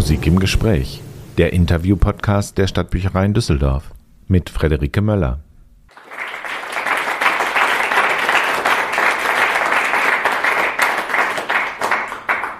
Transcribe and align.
Musik 0.00 0.26
im 0.26 0.38
Gespräch. 0.38 1.02
Der 1.36 1.52
Interview-Podcast 1.52 2.56
der 2.56 2.66
Stadtbücherei 2.66 3.26
in 3.26 3.34
Düsseldorf 3.34 3.90
mit 4.28 4.48
Frederike 4.48 5.02
Möller. 5.02 5.40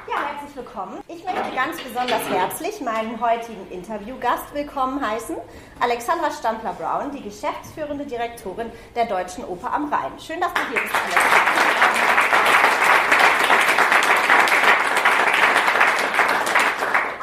Ja, 0.06 0.18
herzlich 0.34 0.54
willkommen. 0.54 0.98
Ich 1.08 1.24
möchte 1.24 1.56
ganz 1.56 1.82
besonders 1.82 2.28
herzlich 2.28 2.78
meinen 2.82 3.18
heutigen 3.18 3.66
Interviewgast 3.70 4.52
willkommen 4.52 5.00
heißen, 5.00 5.36
Alexandra 5.80 6.30
Stampler-Brown, 6.30 7.10
die 7.12 7.22
geschäftsführende 7.22 8.04
Direktorin 8.04 8.66
der 8.94 9.06
Deutschen 9.06 9.44
Oper 9.44 9.72
am 9.72 9.90
Rhein. 9.90 10.12
Schön, 10.18 10.42
dass 10.42 10.52
du 10.52 10.60
hier 10.70 10.82
bist, 10.82 10.94
Alexandra. 10.94 11.60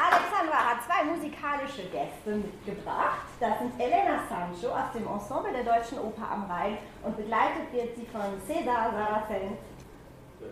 Alexandra 0.09 0.57
hat 0.69 0.79
zwei 0.85 1.03
musikalische 1.03 1.83
Gäste 1.91 2.16
mitgebracht. 2.35 3.27
Das 3.39 3.59
sind 3.59 3.79
Elena 3.79 4.19
Sancho 4.27 4.73
aus 4.73 4.91
dem 4.93 5.07
Ensemble 5.07 5.51
der 5.53 5.63
Deutschen 5.63 5.99
Oper 5.99 6.29
am 6.31 6.49
Rhein 6.49 6.77
und 7.03 7.15
begleitet 7.15 7.71
wird 7.71 7.95
sie 7.95 8.05
von 8.05 8.39
Cesar 8.45 8.91
Saracen. 8.91 9.57
Und 10.39 10.51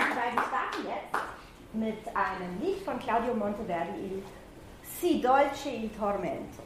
die 0.00 0.14
beiden 0.14 0.40
starten 0.48 0.82
jetzt 0.86 1.14
mit 1.72 2.16
einem 2.16 2.60
Lied 2.60 2.84
von 2.84 2.98
Claudio 2.98 3.34
Monteverdi, 3.34 4.22
Si 5.00 5.20
dolce 5.20 5.70
il 5.70 5.90
tormento. 5.90 6.62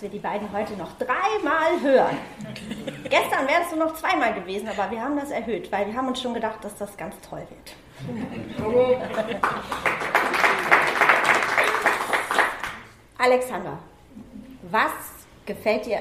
Dass 0.00 0.04
wir 0.04 0.18
die 0.18 0.18
beiden 0.18 0.50
heute 0.50 0.72
noch 0.78 0.96
dreimal 0.96 1.78
hören. 1.82 2.16
Gestern 3.04 3.46
wäre 3.46 3.60
es 3.66 3.76
nur 3.76 3.84
noch 3.86 3.94
zweimal 3.96 4.32
gewesen, 4.32 4.66
aber 4.68 4.90
wir 4.90 4.98
haben 4.98 5.14
das 5.18 5.30
erhöht, 5.30 5.70
weil 5.70 5.86
wir 5.88 5.94
haben 5.94 6.08
uns 6.08 6.22
schon 6.22 6.32
gedacht, 6.32 6.64
dass 6.64 6.74
das 6.76 6.96
ganz 6.96 7.14
toll 7.20 7.42
wird. 7.50 7.76
Alexander, 13.18 13.78
was 14.70 14.90
gefällt 15.44 15.84
dir 15.84 16.00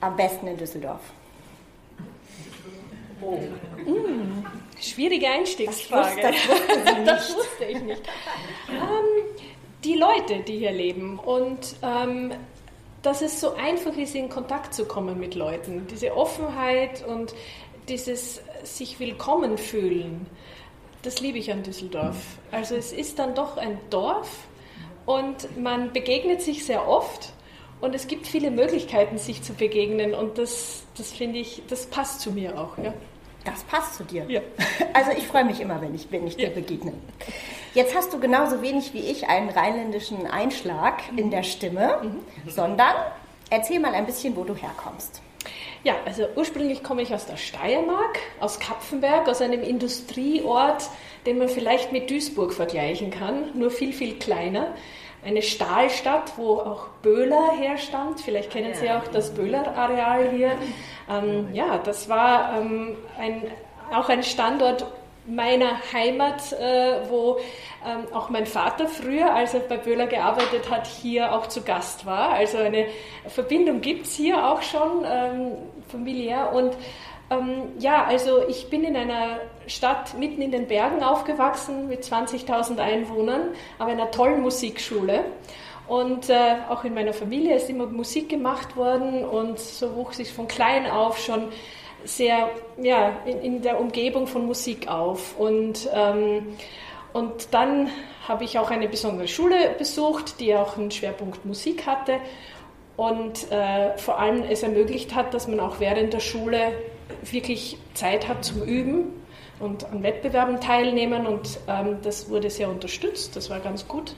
am 0.00 0.16
besten 0.16 0.48
in 0.48 0.56
Düsseldorf? 0.56 1.00
Schwierige 4.80 5.28
Einstiegsfrage. 5.28 6.22
Das 6.22 6.48
wusste 6.48 6.74
sie 6.74 6.94
nicht. 6.94 7.06
Das 7.06 7.36
wusste 7.36 7.64
ich 7.66 7.80
nicht. 7.82 8.02
ähm, 8.68 9.44
die 9.84 9.94
Leute, 9.94 10.40
die 10.40 10.58
hier 10.58 10.72
leben 10.72 11.20
und 11.20 11.76
ähm, 11.82 12.32
dass 13.08 13.22
es 13.22 13.40
so 13.40 13.54
einfach 13.54 13.96
ist, 13.96 14.14
in 14.14 14.28
Kontakt 14.28 14.74
zu 14.74 14.84
kommen 14.84 15.18
mit 15.18 15.34
Leuten. 15.34 15.86
Diese 15.90 16.14
Offenheit 16.14 17.02
und 17.06 17.34
dieses 17.88 18.42
sich 18.64 19.00
willkommen 19.00 19.56
fühlen, 19.56 20.26
das 21.00 21.18
liebe 21.18 21.38
ich 21.38 21.50
an 21.50 21.62
Düsseldorf. 21.62 22.16
Also 22.52 22.74
es 22.76 22.92
ist 22.92 23.18
dann 23.18 23.34
doch 23.34 23.56
ein 23.56 23.80
Dorf 23.88 24.28
und 25.06 25.58
man 25.58 25.90
begegnet 25.94 26.42
sich 26.42 26.66
sehr 26.66 26.86
oft 26.86 27.32
und 27.80 27.94
es 27.94 28.08
gibt 28.08 28.26
viele 28.26 28.50
Möglichkeiten, 28.50 29.16
sich 29.16 29.42
zu 29.42 29.54
begegnen 29.54 30.12
und 30.12 30.36
das, 30.36 30.82
das 30.98 31.10
finde 31.10 31.38
ich, 31.38 31.62
das 31.66 31.86
passt 31.86 32.20
zu 32.20 32.30
mir 32.30 32.60
auch. 32.60 32.76
Ja. 32.76 32.92
Das 33.46 33.62
passt 33.64 33.94
zu 33.94 34.04
dir. 34.04 34.26
Ja. 34.28 34.42
Also 34.92 35.12
ich 35.12 35.26
freue 35.26 35.46
mich 35.46 35.60
immer, 35.60 35.80
wenn 35.80 35.94
ich, 35.94 36.08
wenn 36.10 36.26
ich 36.26 36.36
dir 36.36 36.48
Ja. 36.48 36.54
begegne. 36.54 36.92
Jetzt 37.78 37.94
hast 37.94 38.12
du 38.12 38.18
genauso 38.18 38.60
wenig 38.60 38.92
wie 38.92 39.08
ich 39.08 39.28
einen 39.28 39.50
rheinländischen 39.50 40.26
Einschlag 40.26 41.00
in 41.14 41.30
der 41.30 41.44
Stimme, 41.44 42.10
sondern 42.48 42.92
erzähl 43.50 43.78
mal 43.78 43.94
ein 43.94 44.04
bisschen, 44.04 44.34
wo 44.34 44.42
du 44.42 44.56
herkommst. 44.56 45.22
Ja, 45.84 45.94
also 46.04 46.26
ursprünglich 46.34 46.82
komme 46.82 47.02
ich 47.02 47.14
aus 47.14 47.26
der 47.26 47.36
Steiermark, 47.36 48.18
aus 48.40 48.58
Kapfenberg, 48.58 49.28
aus 49.28 49.40
einem 49.40 49.62
Industrieort, 49.62 50.90
den 51.24 51.38
man 51.38 51.48
vielleicht 51.48 51.92
mit 51.92 52.10
Duisburg 52.10 52.52
vergleichen 52.52 53.12
kann, 53.12 53.56
nur 53.56 53.70
viel, 53.70 53.92
viel 53.92 54.18
kleiner. 54.18 54.74
Eine 55.24 55.42
Stahlstadt, 55.42 56.32
wo 56.36 56.54
auch 56.54 56.88
Böhler 57.02 57.52
herstammt. 57.60 58.20
Vielleicht 58.20 58.50
kennen 58.50 58.74
Sie 58.74 58.90
auch 58.90 59.06
das 59.06 59.32
Böhler-Areal 59.34 60.30
hier. 60.30 60.50
Ähm, 61.08 61.50
ja, 61.52 61.78
das 61.78 62.08
war 62.08 62.58
ähm, 62.58 62.96
ein, 63.16 63.44
auch 63.92 64.08
ein 64.08 64.24
Standort 64.24 64.84
meiner 65.28 65.80
Heimat, 65.92 66.52
äh, 66.52 67.08
wo 67.08 67.38
ähm, 67.86 68.12
auch 68.12 68.30
mein 68.30 68.46
Vater 68.46 68.88
früher, 68.88 69.34
als 69.34 69.54
er 69.54 69.60
bei 69.60 69.76
Böhler 69.76 70.06
gearbeitet 70.06 70.70
hat, 70.70 70.86
hier 70.86 71.32
auch 71.32 71.46
zu 71.46 71.62
Gast 71.62 72.06
war. 72.06 72.30
Also 72.30 72.58
eine 72.58 72.86
Verbindung 73.28 73.80
gibt 73.80 74.06
es 74.06 74.14
hier 74.14 74.48
auch 74.48 74.62
schon 74.62 75.04
ähm, 75.04 75.52
familiär. 75.88 76.52
Und 76.52 76.76
ähm, 77.30 77.72
ja, 77.78 78.04
also 78.04 78.46
ich 78.48 78.70
bin 78.70 78.84
in 78.84 78.96
einer 78.96 79.40
Stadt 79.66 80.18
mitten 80.18 80.40
in 80.40 80.50
den 80.50 80.66
Bergen 80.66 81.02
aufgewachsen 81.02 81.88
mit 81.88 82.02
20.000 82.02 82.78
Einwohnern, 82.78 83.50
aber 83.78 83.92
in 83.92 84.00
einer 84.00 84.10
tollen 84.10 84.40
Musikschule. 84.40 85.24
Und 85.86 86.28
äh, 86.28 86.56
auch 86.68 86.84
in 86.84 86.94
meiner 86.94 87.14
Familie 87.14 87.56
ist 87.56 87.70
immer 87.70 87.86
Musik 87.86 88.28
gemacht 88.28 88.76
worden 88.76 89.24
und 89.24 89.58
so 89.58 89.96
wuchs 89.96 90.18
ich 90.18 90.32
von 90.32 90.46
klein 90.46 90.88
auf 90.90 91.18
schon 91.18 91.48
sehr 92.04 92.50
ja, 92.80 93.16
in, 93.26 93.40
in 93.40 93.62
der 93.62 93.80
Umgebung 93.80 94.26
von 94.26 94.46
Musik 94.46 94.88
auf. 94.88 95.38
Und, 95.38 95.88
ähm, 95.92 96.56
und 97.12 97.48
dann 97.52 97.90
habe 98.26 98.44
ich 98.44 98.58
auch 98.58 98.70
eine 98.70 98.88
besondere 98.88 99.28
Schule 99.28 99.74
besucht, 99.78 100.40
die 100.40 100.54
auch 100.54 100.76
einen 100.76 100.90
Schwerpunkt 100.90 101.44
Musik 101.44 101.86
hatte 101.86 102.18
und 102.96 103.50
äh, 103.50 103.96
vor 103.96 104.18
allem 104.18 104.42
es 104.42 104.62
ermöglicht 104.62 105.14
hat, 105.14 105.32
dass 105.32 105.48
man 105.48 105.60
auch 105.60 105.80
während 105.80 106.12
der 106.12 106.20
Schule 106.20 106.72
wirklich 107.22 107.78
Zeit 107.94 108.28
hat 108.28 108.44
zum 108.44 108.62
Üben 108.62 109.22
und 109.60 109.84
an 109.90 110.02
Wettbewerben 110.02 110.60
teilnehmen 110.60 111.26
und 111.26 111.58
ähm, 111.68 111.98
das 112.02 112.28
wurde 112.28 112.50
sehr 112.50 112.68
unterstützt, 112.68 113.34
das 113.34 113.50
war 113.50 113.60
ganz 113.60 113.88
gut 113.88 114.14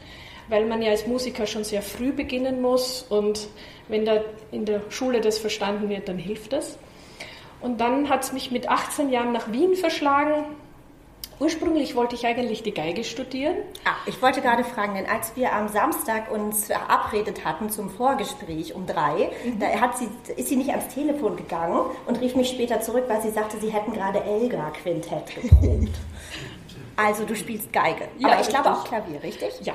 weil 0.51 0.67
man 0.67 0.83
ja 0.83 0.91
als 0.91 1.07
Musiker 1.07 1.47
schon 1.47 1.65
sehr 1.65 1.81
früh 1.81 2.13
beginnen 2.13 2.61
muss 2.61 3.07
und 3.09 3.49
wenn 3.89 4.05
da 4.05 4.23
in 4.51 4.65
der 4.65 4.83
Schule 4.91 5.21
das 5.21 5.39
verstanden 5.39 5.89
wird, 5.89 6.09
dann 6.09 6.19
hilft 6.19 6.53
das. 6.53 6.77
Und 7.61 7.81
dann 7.81 8.09
hat 8.09 8.25
es 8.25 8.33
mich 8.33 8.51
mit 8.51 8.69
18 8.69 9.11
Jahren 9.11 9.33
nach 9.33 9.53
Wien 9.53 9.75
verschlagen. 9.75 10.45
Ursprünglich 11.39 11.95
wollte 11.95 12.15
ich 12.17 12.27
eigentlich 12.27 12.63
die 12.63 12.73
Geige 12.73 13.03
studieren. 13.03 13.57
Ah, 13.87 13.95
ich 14.05 14.21
wollte 14.21 14.43
gerade 14.43 14.63
fragen, 14.63 14.95
denn 14.95 15.07
als 15.07 15.37
wir 15.37 15.55
am 15.55 15.69
Samstag 15.69 16.31
uns 16.31 16.67
verabredet 16.67 17.47
hatten 17.47 17.71
zum 17.71 17.89
Vorgespräch 17.89 18.75
um 18.75 18.87
drei, 18.87 19.31
mhm. 19.45 19.59
da 19.59 19.67
hat 19.81 19.97
sie, 19.97 20.09
ist 20.37 20.49
sie 20.49 20.57
nicht 20.57 20.69
ans 20.69 20.89
Telefon 20.89 21.37
gegangen 21.37 21.81
und 22.07 22.21
rief 22.21 22.37
mich 22.37 22.51
später 22.51 22.83
zurück, 22.83 23.05
weil 23.09 23.23
sie 23.23 23.31
sagte, 23.31 23.59
sie 23.59 23.71
hätten 23.71 23.93
gerade 23.93 24.23
Elgar-Quintett 24.23 25.35
geprobt. 25.35 25.89
also 26.97 27.25
du 27.25 27.35
spielst 27.35 27.73
Geige. 27.73 28.09
Ja, 28.19 28.33
Aber 28.33 28.41
ich 28.43 28.49
glaube 28.49 28.71
auch 28.73 28.85
Klavier, 28.85 29.23
richtig? 29.23 29.61
Ja, 29.63 29.75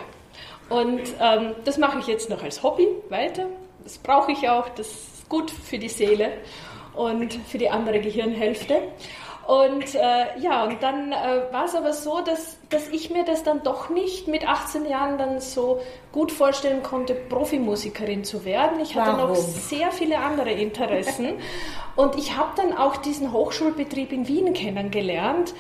und 0.70 1.02
ähm, 1.20 1.56
das 1.64 1.78
mache 1.78 2.00
ich 2.00 2.08
jetzt 2.08 2.30
noch 2.30 2.44
als 2.44 2.62
Hobby 2.64 2.88
weiter. 3.10 3.48
Das 3.84 3.98
brauche 3.98 4.32
ich 4.32 4.50
auch, 4.50 4.70
das 4.70 4.88
ist 4.88 5.30
gut 5.30 5.52
für 5.52 5.78
die 5.78 5.90
Seele 5.90 6.32
und 6.96 7.34
für 7.34 7.58
die 7.58 7.70
andere 7.70 8.00
Gehirnhälfte. 8.00 8.82
Und 9.48 9.94
äh, 9.94 10.40
ja, 10.40 10.64
und 10.64 10.82
dann 10.82 11.12
äh, 11.12 11.44
war 11.52 11.66
es 11.66 11.76
aber 11.76 11.94
so, 11.94 12.22
dass, 12.22 12.58
dass 12.70 12.90
ich 12.90 13.12
mir 13.12 13.24
das 13.26 13.44
dann 13.44 13.62
doch 13.62 13.90
nicht 13.90 14.28
mit 14.28 14.48
18 14.48 14.88
Jahren 14.88 15.20
dann 15.20 15.40
so 15.40 15.82
gut 16.12 16.32
vorstellen 16.32 16.82
konnte, 16.82 17.14
Profimusikerin 17.14 18.24
zu 18.24 18.44
werden. 18.44 18.80
Ich 18.80 18.96
hatte 18.96 19.18
Warum? 19.18 19.30
noch 19.30 19.36
sehr 19.36 19.92
viele 19.92 20.18
andere 20.18 20.50
Interessen. 20.50 21.36
und 21.96 22.16
ich 22.16 22.36
habe 22.36 22.54
dann 22.56 22.76
auch 22.76 22.98
diesen 22.98 23.32
Hochschulbetrieb 23.32 24.12
in 24.12 24.28
Wien 24.28 24.54
kennengelernt 24.54 25.54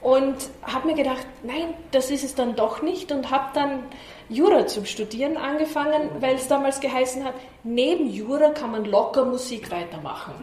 und 0.00 0.36
habe 0.62 0.86
mir 0.86 0.94
gedacht, 0.94 1.26
nein, 1.42 1.74
das 1.90 2.12
ist 2.12 2.22
es 2.22 2.36
dann 2.36 2.54
doch 2.54 2.82
nicht 2.82 3.10
und 3.10 3.32
habe 3.32 3.48
dann 3.52 3.82
Jura 4.30 4.66
zum 4.66 4.84
Studieren 4.84 5.36
angefangen, 5.36 6.10
weil 6.20 6.34
es 6.34 6.48
damals 6.48 6.80
geheißen 6.80 7.24
hat, 7.24 7.34
neben 7.64 8.10
Jura 8.10 8.50
kann 8.50 8.72
man 8.72 8.84
locker 8.84 9.24
Musik 9.24 9.70
weitermachen. 9.70 10.34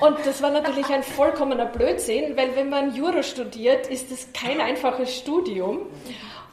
Und 0.00 0.16
das 0.24 0.42
war 0.42 0.50
natürlich 0.50 0.86
ein 0.86 1.04
vollkommener 1.04 1.66
Blödsinn, 1.66 2.36
weil 2.36 2.56
wenn 2.56 2.68
man 2.68 2.94
Jura 2.94 3.22
studiert, 3.22 3.86
ist 3.86 4.10
es 4.10 4.32
kein 4.32 4.60
einfaches 4.60 5.16
Studium. 5.16 5.86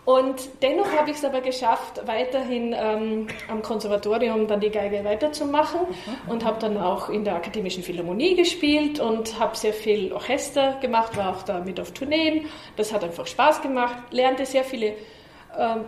Und 0.06 0.50
dennoch 0.64 0.92
habe 0.92 1.12
ich 1.12 1.18
es 1.18 1.26
aber 1.26 1.42
geschafft, 1.42 2.02
weiterhin 2.08 2.74
ähm, 2.76 3.28
am 3.48 3.62
Konservatorium 3.62 4.48
dann 4.48 4.60
die 4.60 4.72
Geige 4.72 5.04
weiterzumachen 5.04 5.82
und 6.28 6.44
habe 6.46 6.60
dann 6.60 6.78
auch 6.78 7.10
in 7.10 7.24
der 7.24 7.36
Akademischen 7.36 7.84
Philharmonie 7.84 8.36
gespielt 8.36 9.00
und 9.00 9.40
habe 9.40 9.56
sehr 9.56 9.74
viel 9.74 10.12
Orchester 10.12 10.78
gemacht, 10.82 11.16
war 11.16 11.36
auch 11.36 11.44
da 11.44 11.60
mit 11.60 11.80
auf 11.80 11.92
Tourneen. 11.92 12.48
Das 12.76 12.92
hat 12.92 13.04
einfach 13.04 13.28
Spaß 13.28 13.62
gemacht, 13.62 13.98
lernte 14.10 14.48
sehr 14.48 14.64
viele 14.64 14.96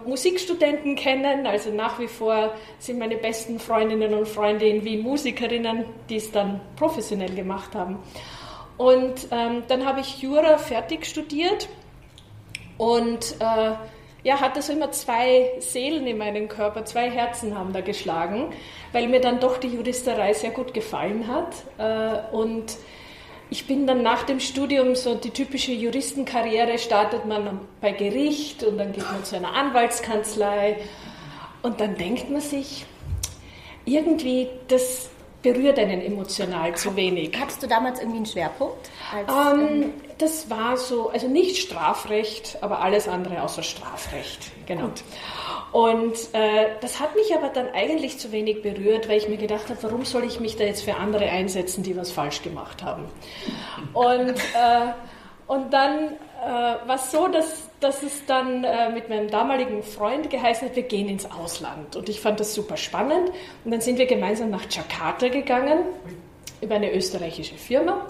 Musikstudenten 0.06 0.96
kennen. 0.96 1.48
Also 1.48 1.72
nach 1.72 2.00
wie 2.00 2.08
vor 2.08 2.54
sind 2.80 3.00
meine 3.00 3.18
besten 3.18 3.60
Freundinnen 3.60 4.14
und 4.14 4.28
Freunde 4.28 4.68
in 4.68 4.84
Wien 4.84 5.02
Musikerinnen, 5.02 5.86
die 6.10 6.18
es 6.18 6.32
dann 6.32 6.60
professionell 6.76 7.34
gemacht 7.34 7.74
haben. 7.76 8.00
Und 8.78 9.28
ähm, 9.32 9.64
dann 9.68 9.86
habe 9.86 10.00
ich 10.00 10.22
Jura 10.22 10.58
fertig 10.58 11.06
studiert 11.06 11.70
und 12.78 13.36
äh, 13.40 13.74
ja, 14.24 14.40
hatte 14.40 14.62
so 14.62 14.74
immer 14.74 14.92
zwei 14.92 15.52
Seelen 15.60 16.06
in 16.08 16.18
meinem 16.18 16.48
Körper, 16.48 16.86
zwei 16.86 17.10
Herzen 17.10 17.58
haben 17.58 17.74
da 17.74 17.82
geschlagen, 17.82 18.54
weil 18.92 19.08
mir 19.08 19.20
dann 19.20 19.40
doch 19.40 19.58
die 19.58 19.68
Juristerei 19.68 20.34
sehr 20.34 20.52
gut 20.52 20.74
gefallen 20.74 21.28
hat. 21.28 21.54
Äh, 21.78 22.36
und 22.36 22.78
ich 23.52 23.68
bin 23.68 23.86
dann 23.86 24.02
nach 24.02 24.24
dem 24.24 24.40
Studium 24.40 24.96
so 24.96 25.14
die 25.14 25.30
typische 25.30 25.74
Juristenkarriere, 25.74 26.80
startet 26.80 27.26
man 27.26 27.60
bei 27.82 27.92
Gericht 27.92 28.64
und 28.64 28.78
dann 28.78 28.94
geht 28.94 29.04
man 29.12 29.24
zu 29.26 29.36
einer 29.36 29.54
Anwaltskanzlei 29.54 30.78
und 31.62 31.82
dann 31.82 31.96
denkt 31.96 32.30
man 32.30 32.40
sich, 32.40 32.86
irgendwie, 33.84 34.48
das 34.70 35.10
berührt 35.42 35.78
einen 35.80 36.02
emotional 36.02 36.76
zu 36.78 36.96
wenig. 36.96 37.32
Hattest 37.38 37.62
du 37.62 37.68
damals 37.68 38.00
irgendwie 38.00 38.18
einen 38.18 38.26
Schwerpunkt? 38.26 38.90
Als, 39.14 39.54
ähm, 39.54 39.94
das 40.22 40.50
war 40.50 40.78
so, 40.78 41.10
also 41.10 41.28
nicht 41.28 41.58
Strafrecht, 41.58 42.58
aber 42.62 42.82
alles 42.82 43.08
andere 43.08 43.42
außer 43.44 43.64
Strafrecht. 43.64 44.52
Genau. 44.66 44.86
Gut. 44.88 45.04
Und 45.72 46.16
äh, 46.34 46.68
das 46.82 47.00
hat 47.00 47.16
mich 47.16 47.34
aber 47.34 47.48
dann 47.48 47.70
eigentlich 47.70 48.20
zu 48.20 48.32
wenig 48.32 48.62
berührt, 48.62 49.08
weil 49.08 49.18
ich 49.18 49.30
mir 49.30 49.38
gedacht 49.38 49.70
habe, 49.70 49.82
warum 49.84 50.04
soll 50.04 50.26
ich 50.26 50.40
mich 50.40 50.58
da 50.58 50.66
jetzt 50.66 50.84
für 50.84 50.96
andere 50.96 51.26
einsetzen, 51.26 51.82
die 51.84 51.96
was 51.96 52.12
falsch 52.12 52.42
gemacht 52.42 52.84
haben? 52.84 53.06
Und, 53.94 54.36
äh, 54.36 54.92
und 55.48 55.72
dann 55.72 56.18
äh, 56.44 56.88
war 56.88 56.96
es 56.96 57.12
so, 57.12 57.28
dass, 57.28 57.70
dass 57.80 58.04
es 58.04 58.26
dann 58.26 58.66
äh, 58.66 58.90
mit 58.90 59.08
meinem 59.08 59.30
damaligen 59.30 59.82
Freund 59.82 60.30
geheißen 60.30 60.68
hat, 60.68 60.76
wir 60.76 60.84
gehen 60.84 61.08
ins 61.08 61.30
Ausland. 61.32 61.96
Und 61.96 62.10
ich 62.10 62.20
fand 62.20 62.42
das 62.42 62.54
super 62.54 62.76
spannend. 62.76 63.32
Und 63.64 63.72
dann 63.72 63.82
sind 63.82 63.98
wir 63.98 64.08
gemeinsam 64.08 64.50
nach 64.50 64.66
Jakarta 64.70 65.30
gegangen 65.30 65.80
über 66.62 66.76
eine 66.76 66.94
österreichische 66.94 67.56
Firma. 67.56 68.08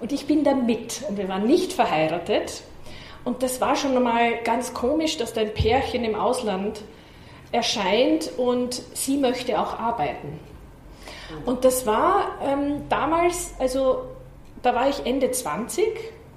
Und 0.00 0.12
ich 0.12 0.26
bin 0.26 0.44
da 0.44 0.54
mit. 0.54 1.02
Und 1.08 1.18
wir 1.18 1.28
waren 1.28 1.46
nicht 1.46 1.72
verheiratet. 1.72 2.62
Und 3.24 3.42
das 3.42 3.60
war 3.60 3.76
schon 3.76 4.00
mal 4.02 4.38
ganz 4.44 4.72
komisch, 4.72 5.16
dass 5.16 5.32
da 5.32 5.40
ein 5.40 5.52
Pärchen 5.52 6.04
im 6.04 6.14
Ausland 6.14 6.82
erscheint 7.52 8.30
und 8.36 8.82
sie 8.94 9.16
möchte 9.16 9.58
auch 9.60 9.78
arbeiten. 9.78 10.38
Und 11.44 11.64
das 11.64 11.86
war 11.86 12.38
ähm, 12.42 12.88
damals, 12.88 13.54
also 13.58 14.04
da 14.62 14.74
war 14.74 14.88
ich 14.88 15.04
Ende 15.04 15.30
20 15.30 15.84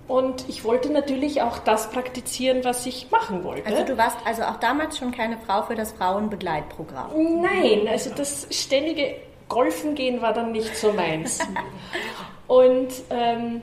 und 0.07 0.49
ich 0.49 0.63
wollte 0.65 0.91
natürlich 0.91 1.41
auch 1.41 1.59
das 1.59 1.89
praktizieren, 1.91 2.63
was 2.63 2.85
ich 2.85 3.09
machen 3.09 3.43
wollte. 3.43 3.65
Also 3.67 3.85
du 3.85 3.97
warst 3.97 4.17
also 4.25 4.43
auch 4.43 4.57
damals 4.57 4.97
schon 4.97 5.11
keine 5.11 5.37
Frau 5.37 5.63
für 5.63 5.75
das 5.75 5.93
Frauenbegleitprogramm? 5.93 7.41
Nein, 7.41 7.87
also 7.87 8.09
das 8.15 8.47
ständige 8.51 9.15
Golfen 9.47 9.95
gehen 9.95 10.21
war 10.21 10.33
dann 10.33 10.51
nicht 10.51 10.75
so 10.75 10.91
meins. 10.91 11.39
und 12.51 12.89
ähm, 13.11 13.61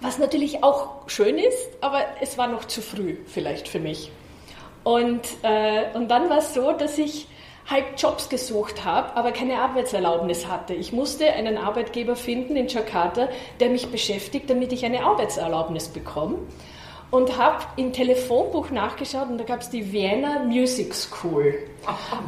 was 0.00 0.18
natürlich 0.18 0.64
auch 0.64 1.06
schön 1.08 1.36
ist, 1.36 1.68
aber 1.82 2.00
es 2.22 2.38
war 2.38 2.46
noch 2.46 2.64
zu 2.64 2.80
früh 2.80 3.16
vielleicht 3.26 3.68
für 3.68 3.80
mich. 3.80 4.10
Und, 4.82 5.20
äh, 5.42 5.84
und 5.92 6.08
dann 6.08 6.30
war 6.30 6.38
es 6.38 6.54
so, 6.54 6.72
dass 6.72 6.96
ich 6.96 7.28
halt 7.68 7.84
Jobs 7.98 8.30
gesucht 8.30 8.86
habe, 8.86 9.14
aber 9.14 9.32
keine 9.32 9.60
Arbeitserlaubnis 9.60 10.48
hatte. 10.48 10.72
Ich 10.72 10.94
musste 10.94 11.34
einen 11.34 11.58
Arbeitgeber 11.58 12.16
finden 12.16 12.56
in 12.56 12.68
Jakarta, 12.68 13.28
der 13.60 13.68
mich 13.68 13.88
beschäftigt, 13.88 14.48
damit 14.48 14.72
ich 14.72 14.86
eine 14.86 15.04
Arbeitserlaubnis 15.04 15.88
bekomme. 15.88 16.38
Und 17.12 17.36
habe 17.36 17.62
im 17.76 17.92
Telefonbuch 17.92 18.70
nachgeschaut 18.70 19.28
und 19.28 19.38
da 19.38 19.44
gab 19.44 19.60
es 19.60 19.70
die 19.70 19.92
Vienna 19.92 20.40
Music 20.44 20.92
School. 20.94 21.54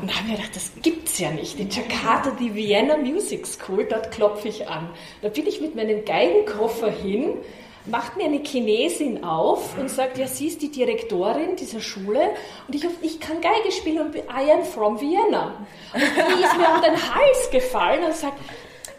Und 0.01 0.09
da 0.09 0.15
habe 0.15 0.25
ich 0.25 0.31
mir 0.31 0.37
gedacht, 0.37 0.55
das 0.55 0.71
gibt 0.83 1.09
es 1.09 1.19
ja 1.19 1.31
nicht. 1.31 1.59
In 1.59 1.71
Jakarta 1.71 2.31
die 2.39 2.55
Vienna 2.55 2.97
Music 2.97 3.47
School, 3.47 3.87
dort 3.89 4.13
klopfe 4.13 4.49
ich 4.49 4.69
an. 4.69 4.91
Da 5.23 5.31
bin 5.31 5.47
ich 5.47 5.61
mit 5.61 5.75
meinem 5.75 6.05
Geigenkoffer 6.05 6.91
hin 6.91 7.39
macht 7.87 8.17
mir 8.17 8.25
eine 8.25 8.43
Chinesin 8.43 9.25
auf 9.25 9.77
und 9.79 9.91
sagt, 9.91 10.17
ja, 10.17 10.27
sie 10.27 10.47
ist 10.47 10.63
die 10.63 10.71
Direktorin 10.71 11.57
dieser 11.57 11.81
Schule 11.81 12.31
und 12.67 12.75
ich, 12.75 12.87
ich 13.03 13.21
kann 13.21 13.41
Geige 13.41 13.73
spielen 13.73 14.07
und 14.07 14.17
I 14.17 14.51
am 14.51 14.65
from 14.65 15.01
Vienna. 15.01 15.67
Und 15.93 16.01
die 16.03 16.43
ist 16.43 16.57
mir 16.57 16.69
um 16.75 16.81
den 16.81 17.15
Hals 17.15 17.51
gefallen 17.51 18.05
und 18.05 18.15
sagt, 18.15 18.39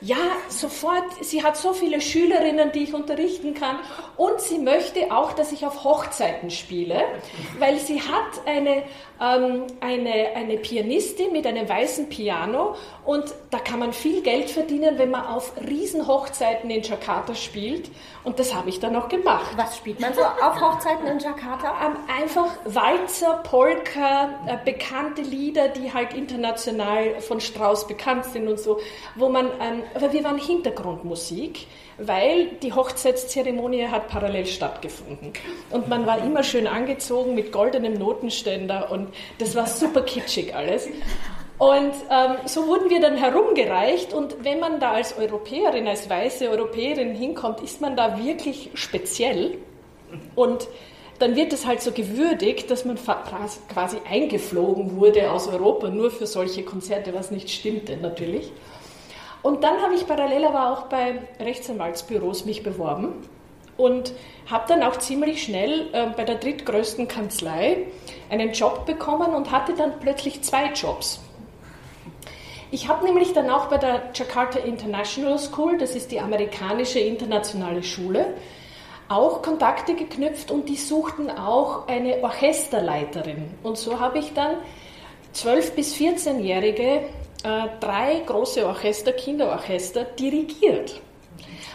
ja, 0.01 0.17
sofort, 0.49 1.03
sie 1.21 1.43
hat 1.43 1.57
so 1.57 1.73
viele 1.73 2.01
Schülerinnen, 2.01 2.71
die 2.71 2.83
ich 2.83 2.93
unterrichten 2.93 3.53
kann. 3.53 3.79
Und 4.17 4.39
sie 4.41 4.59
möchte 4.59 5.11
auch, 5.11 5.33
dass 5.33 5.51
ich 5.51 5.65
auf 5.65 5.83
Hochzeiten 5.83 6.49
spiele, 6.49 7.01
weil 7.59 7.79
sie 7.79 8.01
hat 8.01 8.45
eine, 8.45 8.83
ähm, 9.21 9.63
eine, 9.79 10.35
eine 10.35 10.57
Pianistin 10.57 11.31
mit 11.31 11.47
einem 11.47 11.67
weißen 11.67 12.09
Piano 12.09 12.75
und 13.05 13.33
da 13.51 13.59
kann 13.59 13.79
man 13.79 13.93
viel 13.93 14.21
Geld 14.21 14.49
verdienen, 14.49 14.97
wenn 14.97 15.11
man 15.11 15.25
auf 15.25 15.53
Riesenhochzeiten 15.67 16.69
in 16.69 16.81
Jakarta 16.81 17.35
spielt 17.35 17.89
und 18.25 18.39
das 18.39 18.53
habe 18.53 18.69
ich 18.69 18.79
dann 18.79 18.95
auch 18.95 19.07
gemacht. 19.07 19.51
Was 19.55 19.77
spielt 19.77 19.99
man 19.99 20.13
so 20.13 20.21
auf 20.21 20.59
Hochzeiten 20.59 21.05
in 21.07 21.19
Jakarta? 21.19 21.73
Ähm, 21.85 21.93
einfach 22.07 22.47
Walzer, 22.65 23.43
Polka, 23.43 24.29
äh, 24.47 24.57
bekannte 24.65 25.21
Lieder, 25.21 25.69
die 25.69 25.93
halt 25.93 26.13
international 26.13 27.21
von 27.21 27.39
Strauss 27.39 27.87
bekannt 27.87 28.25
sind 28.25 28.47
und 28.47 28.59
so, 28.59 28.79
wo 29.15 29.29
man, 29.29 29.45
ähm, 29.61 29.83
aber 29.93 30.11
wir 30.11 30.23
waren 30.23 30.39
Hintergrundmusik, 30.39 31.67
weil 31.97 32.47
die 32.63 32.73
Hochzeitszeremonie 32.73 33.87
hat 33.87 34.07
parallel 34.07 34.47
stattgefunden. 34.47 35.33
Und 35.69 35.87
man 35.87 36.05
war 36.05 36.17
immer 36.17 36.43
schön 36.43 36.67
angezogen 36.67 37.35
mit 37.35 37.51
goldenem 37.51 37.93
Notenständer 37.93 38.91
und 38.91 39.13
das 39.37 39.55
war 39.55 39.67
super 39.67 40.01
kitschig 40.01 40.55
alles. 40.55 40.89
Und 41.57 41.93
ähm, 42.09 42.35
so 42.45 42.67
wurden 42.67 42.89
wir 42.89 42.99
dann 42.99 43.15
herumgereicht 43.15 44.13
und 44.13 44.43
wenn 44.43 44.59
man 44.59 44.79
da 44.81 44.91
als 44.91 45.17
Europäerin, 45.17 45.87
als 45.87 46.09
weiße 46.09 46.49
Europäerin 46.49 47.15
hinkommt, 47.15 47.61
ist 47.61 47.79
man 47.79 47.95
da 47.95 48.21
wirklich 48.21 48.71
speziell 48.73 49.57
und 50.35 50.67
dann 51.19 51.37
wird 51.37 51.53
es 51.53 51.65
halt 51.65 51.81
so 51.81 51.91
gewürdigt, 51.91 52.69
dass 52.69 52.83
man 52.83 52.97
quasi 52.97 53.97
eingeflogen 54.09 54.97
wurde 54.97 55.31
aus 55.31 55.47
Europa 55.47 55.89
nur 55.89 56.11
für 56.11 56.27
solche 56.27 56.63
Konzerte, 56.63 57.13
was 57.13 57.31
nicht 57.31 57.49
stimmte 57.49 57.95
natürlich. 57.95 58.51
Und 59.41 59.63
dann 59.63 59.81
habe 59.81 59.95
ich 59.95 60.07
parallel 60.07 60.43
aber 60.45 60.73
auch 60.73 60.83
bei 60.87 61.21
Rechtsanwaltsbüros 61.39 62.45
mich 62.45 62.63
beworben 62.63 63.13
und 63.77 64.13
habe 64.49 64.65
dann 64.67 64.83
auch 64.83 64.97
ziemlich 64.97 65.43
schnell 65.43 65.87
äh, 65.93 66.07
bei 66.17 66.23
der 66.23 66.35
drittgrößten 66.35 67.07
Kanzlei 67.07 67.87
einen 68.29 68.51
Job 68.51 68.85
bekommen 68.85 69.33
und 69.33 69.51
hatte 69.51 69.73
dann 69.73 69.99
plötzlich 69.99 70.41
zwei 70.41 70.71
Jobs. 70.73 71.21
Ich 72.71 72.87
habe 72.87 73.05
nämlich 73.05 73.33
dann 73.33 73.49
auch 73.49 73.67
bei 73.67 73.77
der 73.77 74.09
Jakarta 74.13 74.59
International 74.59 75.37
School, 75.37 75.77
das 75.77 75.95
ist 75.95 76.11
die 76.11 76.19
amerikanische 76.19 76.99
internationale 76.99 77.83
Schule, 77.83 78.33
auch 79.07 79.41
Kontakte 79.41 79.95
geknüpft 79.95 80.49
und 80.49 80.67
die 80.67 80.77
suchten 80.77 81.29
auch 81.29 81.87
eine 81.87 82.23
Orchesterleiterin. 82.23 83.51
Und 83.61 83.77
so 83.77 83.99
habe 83.99 84.17
ich 84.17 84.33
dann 84.33 84.57
12- 85.35 85.71
bis 85.71 85.95
14-Jährige 85.95 87.01
äh, 87.43 87.67
drei 87.79 88.21
große 88.25 88.65
Orchester, 88.65 89.11
Kinderorchester, 89.13 90.03
dirigiert. 90.03 91.01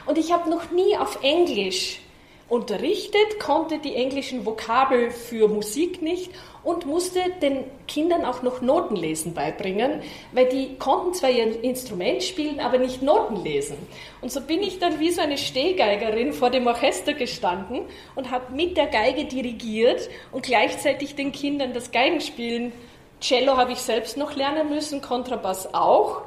Und 0.06 0.18
ich 0.18 0.32
habe 0.32 0.50
noch 0.50 0.70
nie 0.72 0.96
auf 0.96 1.22
Englisch 1.22 2.00
unterrichtet, 2.48 3.38
konnte 3.38 3.78
die 3.78 3.94
englischen 3.94 4.44
Vokabel 4.44 5.12
für 5.12 5.46
Musik 5.46 6.02
nicht 6.02 6.32
und 6.62 6.86
musste 6.86 7.20
den 7.40 7.64
Kindern 7.88 8.24
auch 8.24 8.42
noch 8.42 8.60
Notenlesen 8.60 9.34
beibringen, 9.34 10.02
weil 10.32 10.46
die 10.46 10.76
konnten 10.76 11.14
zwar 11.14 11.30
ihr 11.30 11.62
Instrument 11.62 12.22
spielen, 12.22 12.60
aber 12.60 12.78
nicht 12.78 13.02
Noten 13.02 13.42
lesen. 13.42 13.76
Und 14.20 14.30
so 14.30 14.40
bin 14.40 14.62
ich 14.62 14.78
dann 14.78 15.00
wie 15.00 15.10
so 15.10 15.20
eine 15.20 15.38
Stehgeigerin 15.38 16.32
vor 16.32 16.50
dem 16.50 16.66
Orchester 16.66 17.14
gestanden 17.14 17.82
und 18.14 18.30
habe 18.30 18.52
mit 18.52 18.76
der 18.76 18.86
Geige 18.86 19.24
dirigiert 19.24 20.08
und 20.32 20.42
gleichzeitig 20.42 21.14
den 21.14 21.32
Kindern 21.32 21.72
das 21.72 21.90
Geigenspielen 21.90 22.72
Cello 23.20 23.56
habe 23.56 23.72
ich 23.72 23.78
selbst 23.78 24.16
noch 24.16 24.34
lernen 24.34 24.70
müssen, 24.70 25.02
Kontrabass 25.02 25.74
auch. 25.74 26.22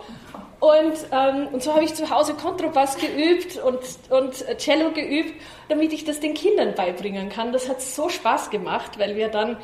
Und, 0.59 0.93
ähm, 1.11 1.47
und 1.51 1.61
so 1.61 1.73
habe 1.73 1.83
ich 1.83 1.93
zu 1.93 2.09
Hause 2.09 2.35
Kontrabass 2.35 2.97
geübt 2.97 3.57
und, 3.57 3.79
und 4.09 4.33
Cello 4.59 4.91
geübt, 4.91 5.33
damit 5.67 5.91
ich 5.91 6.05
das 6.05 6.21
den 6.21 6.33
Kindern 6.33 6.73
beibringen 6.75 7.29
kann. 7.29 7.51
Das 7.51 7.67
hat 7.67 7.81
so 7.81 8.07
Spaß 8.07 8.49
gemacht, 8.49 8.97
weil 8.97 9.17
wir 9.17 9.27
dann 9.27 9.57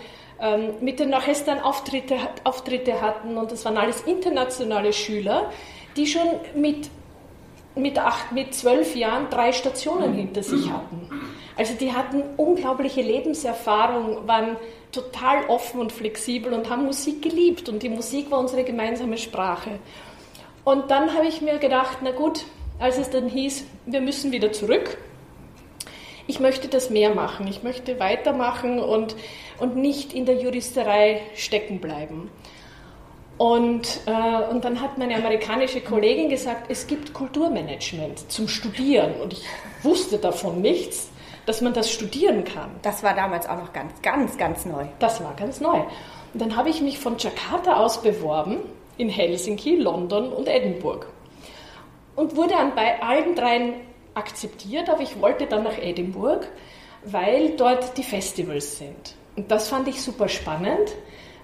mit 0.80 1.00
den 1.00 1.14
Orchestern 1.14 1.60
Auftritte, 1.60 2.16
Auftritte 2.44 3.02
hatten 3.02 3.38
und 3.38 3.52
das 3.52 3.66
waren 3.66 3.78
alles 3.78 4.02
internationale 4.02 4.94
Schüler, 4.94 5.52
die 5.98 6.08
schon 6.08 6.28
mit, 6.56 6.90
mit, 7.76 8.00
acht, 8.00 8.32
mit 8.32 8.54
zwölf 8.54 8.96
Jahren 8.96 9.30
drei 9.30 9.52
Stationen 9.52 10.14
hinter 10.14 10.44
sich 10.44 10.70
hatten. 10.70 11.10
Also 11.58 11.74
die 11.74 11.92
hatten 11.92 12.24
unglaubliche 12.38 13.02
Lebenserfahrung, 13.02 14.28
waren 14.28 14.56
total 14.94 15.46
offen 15.48 15.82
und 15.82 15.92
flexibel 15.92 16.54
und 16.54 16.70
haben 16.70 16.86
Musik 16.86 17.22
geliebt 17.22 17.68
und 17.68 17.84
die 17.84 17.90
Musik 17.90 18.32
war 18.32 18.40
unsere 18.40 18.64
gemeinsame 18.64 19.18
Sprache. 19.18 19.72
Und 20.64 20.90
dann 20.90 21.14
habe 21.14 21.28
ich 21.28 21.42
mir 21.42 21.58
gedacht, 21.58 21.98
na 22.02 22.12
gut, 22.12 22.46
als 22.80 22.98
es 22.98 23.10
dann 23.10 23.28
hieß, 23.28 23.66
wir 23.86 24.02
müssen 24.02 24.32
wieder 24.32 24.52
zurück, 24.52 24.98
ich 26.28 26.40
möchte 26.40 26.68
das 26.68 26.90
mehr 26.90 27.14
machen, 27.14 27.48
ich 27.48 27.64
möchte 27.64 28.00
weitermachen 28.00 28.80
und, 28.80 29.16
und 29.60 29.76
nicht 29.76 30.14
in 30.14 30.26
der 30.26 30.42
Juristerei 30.42 31.22
stecken 31.36 31.80
bleiben. 31.80 32.30
Und, 33.38 34.02
äh, 34.06 34.52
und 34.52 34.66
dann 34.66 34.82
hat 34.82 34.98
meine 34.98 35.16
amerikanische 35.16 35.82
Kollegin 35.82 36.30
gesagt, 36.30 36.70
es 36.70 36.88
gibt 36.88 37.14
Kulturmanagement 37.14 38.32
zum 38.32 38.48
Studieren 38.48 39.14
und 39.22 39.34
ich 39.34 39.44
wusste 39.82 40.18
davon 40.18 40.62
nichts 40.62 41.10
dass 41.50 41.62
man 41.62 41.74
das 41.74 41.92
studieren 41.92 42.44
kann. 42.44 42.70
Das 42.84 43.02
war 43.02 43.16
damals 43.16 43.50
auch 43.50 43.58
noch 43.58 43.74
ganz, 43.74 44.00
ganz, 44.04 44.38
ganz 44.38 44.68
neu. 44.68 44.86
Das 45.00 45.24
war 45.24 45.34
ganz 45.36 45.60
neu. 45.60 45.80
Und 46.32 46.40
dann 46.40 46.56
habe 46.56 46.70
ich 46.70 46.80
mich 46.80 47.00
von 47.00 47.18
Jakarta 47.18 47.78
aus 47.78 48.04
beworben 48.04 48.58
in 48.98 49.10
Helsinki, 49.10 49.76
London 49.78 50.32
und 50.32 50.48
Edinburgh. 50.48 51.08
Und 52.16 52.36
wurde 52.36 52.50
dann 52.50 52.76
bei 52.76 53.02
allen 53.02 53.34
dreien 53.34 53.74
akzeptiert, 54.14 54.92
aber 54.92 55.02
ich 55.02 55.20
wollte 55.20 55.48
dann 55.48 55.64
nach 55.64 55.80
Edinburgh, 55.82 56.46
weil 57.04 57.56
dort 57.58 57.98
die 57.98 58.04
Festivals 58.04 58.78
sind. 58.78 59.16
Und 59.36 59.52
das 59.52 59.70
fand 59.70 59.88
ich 59.88 60.02
super 60.02 60.28
spannend, 60.28 60.96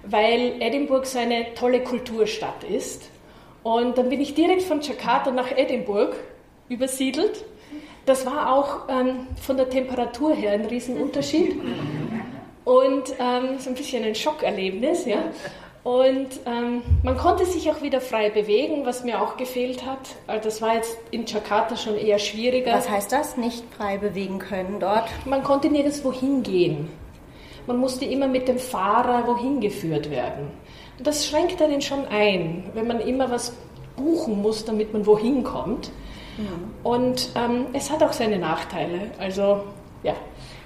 weil 0.04 0.60
Edinburgh 0.60 1.06
so 1.06 1.18
eine 1.18 1.54
tolle 1.54 1.82
Kulturstadt 1.82 2.64
ist. 2.64 3.10
Und 3.62 3.98
dann 3.98 4.08
bin 4.08 4.20
ich 4.20 4.34
direkt 4.34 4.62
von 4.62 4.80
Jakarta 4.80 5.30
nach 5.30 5.50
Edinburgh 5.56 6.14
übersiedelt 6.68 7.44
das 8.06 8.24
war 8.24 8.52
auch 8.52 8.88
ähm, 8.88 9.26
von 9.40 9.56
der 9.56 9.68
Temperatur 9.68 10.34
her 10.34 10.52
ein 10.52 10.64
Riesenunterschied 10.64 11.56
und 12.64 13.02
ähm, 13.18 13.58
so 13.58 13.70
ein 13.70 13.74
bisschen 13.74 14.04
ein 14.04 14.14
Schockerlebnis. 14.14 15.04
Ja? 15.04 15.18
Und 15.82 16.28
ähm, 16.46 16.82
man 17.02 17.16
konnte 17.16 17.44
sich 17.44 17.70
auch 17.70 17.82
wieder 17.82 18.00
frei 18.00 18.30
bewegen, 18.30 18.86
was 18.86 19.04
mir 19.04 19.20
auch 19.20 19.36
gefehlt 19.36 19.84
hat. 19.84 19.98
Also 20.26 20.44
das 20.44 20.62
war 20.62 20.74
jetzt 20.74 20.96
in 21.10 21.26
Jakarta 21.26 21.76
schon 21.76 21.96
eher 21.96 22.18
schwieriger. 22.18 22.72
Was 22.72 22.88
heißt 22.88 23.10
das, 23.12 23.36
nicht 23.36 23.64
frei 23.76 23.98
bewegen 23.98 24.38
können 24.38 24.78
dort? 24.80 25.08
Man 25.26 25.42
konnte 25.42 25.68
nirgendwo 25.68 26.12
hingehen. 26.12 26.88
Man 27.66 27.78
musste 27.78 28.04
immer 28.04 28.28
mit 28.28 28.48
dem 28.48 28.58
Fahrer 28.58 29.26
wohin 29.26 29.60
geführt 29.60 30.10
werden. 30.10 30.50
Und 30.98 31.06
das 31.06 31.26
schränkt 31.26 31.60
einen 31.60 31.80
schon 31.82 32.06
ein, 32.06 32.64
wenn 32.74 32.86
man 32.86 33.00
immer 33.00 33.30
was 33.30 33.54
buchen 33.96 34.42
muss, 34.42 34.64
damit 34.64 34.92
man 34.92 35.06
wohin 35.06 35.42
kommt. 35.42 35.90
Und 36.82 37.30
ähm, 37.34 37.66
es 37.72 37.90
hat 37.90 38.02
auch 38.02 38.12
seine 38.12 38.38
Nachteile. 38.38 39.10
Also 39.18 39.64
ja, 40.02 40.14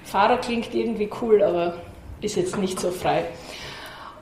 Fahrer 0.03 0.37
klingt 0.37 0.73
irgendwie 0.73 1.09
cool, 1.21 1.41
aber 1.41 1.77
ist 2.21 2.35
jetzt 2.35 2.57
nicht 2.57 2.79
so 2.79 2.91
frei. 2.91 3.23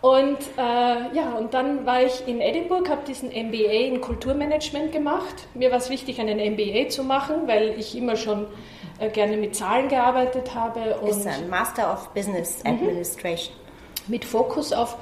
Und 0.01 0.38
äh, 0.57 1.13
ja, 1.13 1.33
und 1.38 1.53
dann 1.53 1.86
war 1.86 2.03
ich 2.03 2.25
in 2.25 2.39
Edinburgh, 2.39 2.89
habe 2.89 3.01
diesen 3.05 3.29
MBA 3.29 3.88
in 3.88 4.00
Kulturmanagement 4.00 4.93
gemacht. 4.93 5.48
Mir 5.55 5.71
war 5.71 5.77
es 5.77 5.89
wichtig, 5.89 6.21
einen 6.21 6.38
MBA 6.53 6.88
zu 6.88 7.03
machen, 7.03 7.48
weil 7.48 7.75
ich 7.77 7.98
immer 7.98 8.15
schon 8.15 8.45
gerne 9.08 9.38
mit 9.38 9.56
Zahlen 9.56 9.88
gearbeitet 9.88 10.53
habe. 10.53 10.98
Und 11.00 11.10
ist 11.10 11.25
ein 11.25 11.50
Master 11.50 11.94
of 11.94 12.10
Business 12.10 12.63
mhm. 12.63 12.72
Administration. 12.72 13.56
Mit 14.08 14.25
Fokus 14.25 14.74
auf 14.74 14.98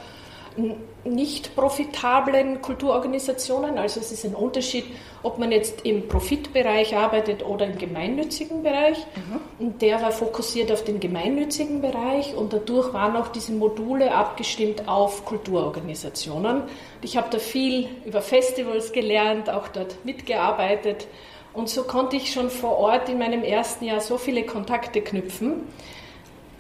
nicht 1.03 1.55
profitablen 1.55 2.61
Kulturorganisationen. 2.61 3.77
Also 3.77 3.99
es 3.99 4.11
ist 4.11 4.25
ein 4.25 4.33
Unterschied, 4.33 4.85
ob 5.23 5.37
man 5.37 5.51
jetzt 5.51 5.85
im 5.85 6.07
Profitbereich 6.07 6.95
arbeitet 6.95 7.45
oder 7.45 7.65
im 7.65 7.77
gemeinnützigen 7.77 8.63
Bereich. 8.63 8.97
Mhm. 9.15 9.65
Und 9.65 9.81
der 9.81 10.01
war 10.01 10.11
fokussiert 10.11 10.71
auf 10.71 10.83
den 10.83 10.99
gemeinnützigen 10.99 11.81
Bereich 11.81 12.35
und 12.35 12.53
dadurch 12.53 12.93
waren 12.93 13.15
auch 13.15 13.27
diese 13.27 13.51
Module 13.51 14.13
abgestimmt 14.13 14.87
auf 14.87 15.25
Kulturorganisationen. 15.25 16.63
Ich 17.01 17.17
habe 17.17 17.27
da 17.29 17.37
viel 17.37 17.87
über 18.05 18.21
Festivals 18.21 18.91
gelernt, 18.91 19.49
auch 19.49 19.67
dort 19.67 20.03
mitgearbeitet. 20.05 21.07
Und 21.57 21.69
so 21.69 21.83
konnte 21.83 22.15
ich 22.15 22.31
schon 22.31 22.49
vor 22.49 22.77
Ort 22.77 23.09
in 23.09 23.17
meinem 23.17 23.43
ersten 23.43 23.85
Jahr 23.85 23.99
so 23.99 24.17
viele 24.17 24.43
Kontakte 24.45 25.01
knüpfen, 25.01 25.63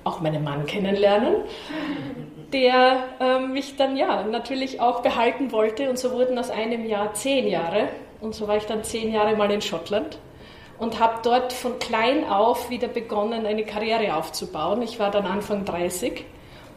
auch 0.03 0.21
meinen 0.21 0.43
Mann 0.43 0.65
kennenlernen 0.65 1.35
der 2.53 3.03
ähm, 3.19 3.53
mich 3.53 3.75
dann 3.75 3.97
ja 3.97 4.23
natürlich 4.23 4.79
auch 4.79 5.01
behalten 5.01 5.51
wollte. 5.51 5.89
Und 5.89 5.99
so 5.99 6.11
wurden 6.11 6.37
aus 6.37 6.49
einem 6.49 6.85
Jahr 6.85 7.13
zehn 7.13 7.47
Jahre. 7.47 7.89
Und 8.21 8.35
so 8.35 8.47
war 8.47 8.57
ich 8.57 8.65
dann 8.65 8.83
zehn 8.83 9.11
Jahre 9.11 9.35
mal 9.35 9.51
in 9.51 9.61
Schottland 9.61 10.17
und 10.79 10.99
habe 10.99 11.19
dort 11.23 11.53
von 11.53 11.77
klein 11.79 12.27
auf 12.27 12.69
wieder 12.69 12.87
begonnen, 12.87 13.45
eine 13.45 13.63
Karriere 13.63 14.15
aufzubauen. 14.15 14.81
Ich 14.81 14.99
war 14.99 15.11
dann 15.11 15.25
Anfang 15.25 15.65
30 15.65 16.25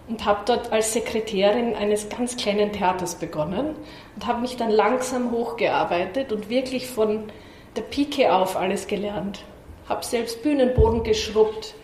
und 0.09 0.25
habe 0.25 0.41
dort 0.45 0.73
als 0.73 0.93
Sekretärin 0.93 1.75
eines 1.75 2.09
ganz 2.09 2.37
kleinen 2.37 2.73
Theaters 2.73 3.15
begonnen 3.15 3.77
und 4.17 4.27
habe 4.27 4.41
mich 4.41 4.57
dann 4.57 4.71
langsam 4.71 5.31
hochgearbeitet 5.31 6.33
und 6.33 6.51
wirklich 6.51 6.89
von 6.89 7.31
der 7.77 7.83
Pike 7.83 8.33
auf 8.33 8.57
alles 8.57 8.87
gelernt. 8.87 9.45
Habe 9.89 10.05
selbst 10.05 10.43
Bühnenboden 10.43 11.03
geschrubbt, 11.03 11.75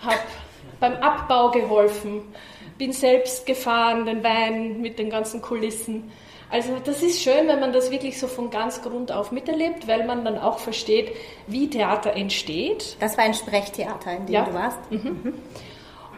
habe 0.00 0.18
beim 0.80 0.94
Abbau 0.94 1.50
geholfen, 1.50 2.22
bin 2.78 2.92
selbst 2.92 3.46
gefahren, 3.46 4.06
den 4.06 4.24
Wein 4.24 4.80
mit 4.80 4.98
den 4.98 5.10
ganzen 5.10 5.40
Kulissen. 5.40 6.10
Also 6.50 6.76
das 6.84 7.02
ist 7.02 7.22
schön, 7.22 7.48
wenn 7.48 7.60
man 7.60 7.72
das 7.72 7.90
wirklich 7.90 8.18
so 8.18 8.26
von 8.26 8.50
ganz 8.50 8.82
Grund 8.82 9.10
auf 9.10 9.32
miterlebt, 9.32 9.88
weil 9.88 10.06
man 10.06 10.24
dann 10.24 10.38
auch 10.38 10.58
versteht, 10.58 11.12
wie 11.46 11.68
Theater 11.70 12.12
entsteht. 12.12 12.96
Das 13.00 13.16
war 13.16 13.24
ein 13.24 13.34
Sprechtheater, 13.34 14.12
in 14.16 14.26
dem 14.26 14.34
ja. 14.34 14.44
du 14.44 14.54
warst. 14.54 14.78
Mhm. 14.90 14.98
Mhm. 15.00 15.34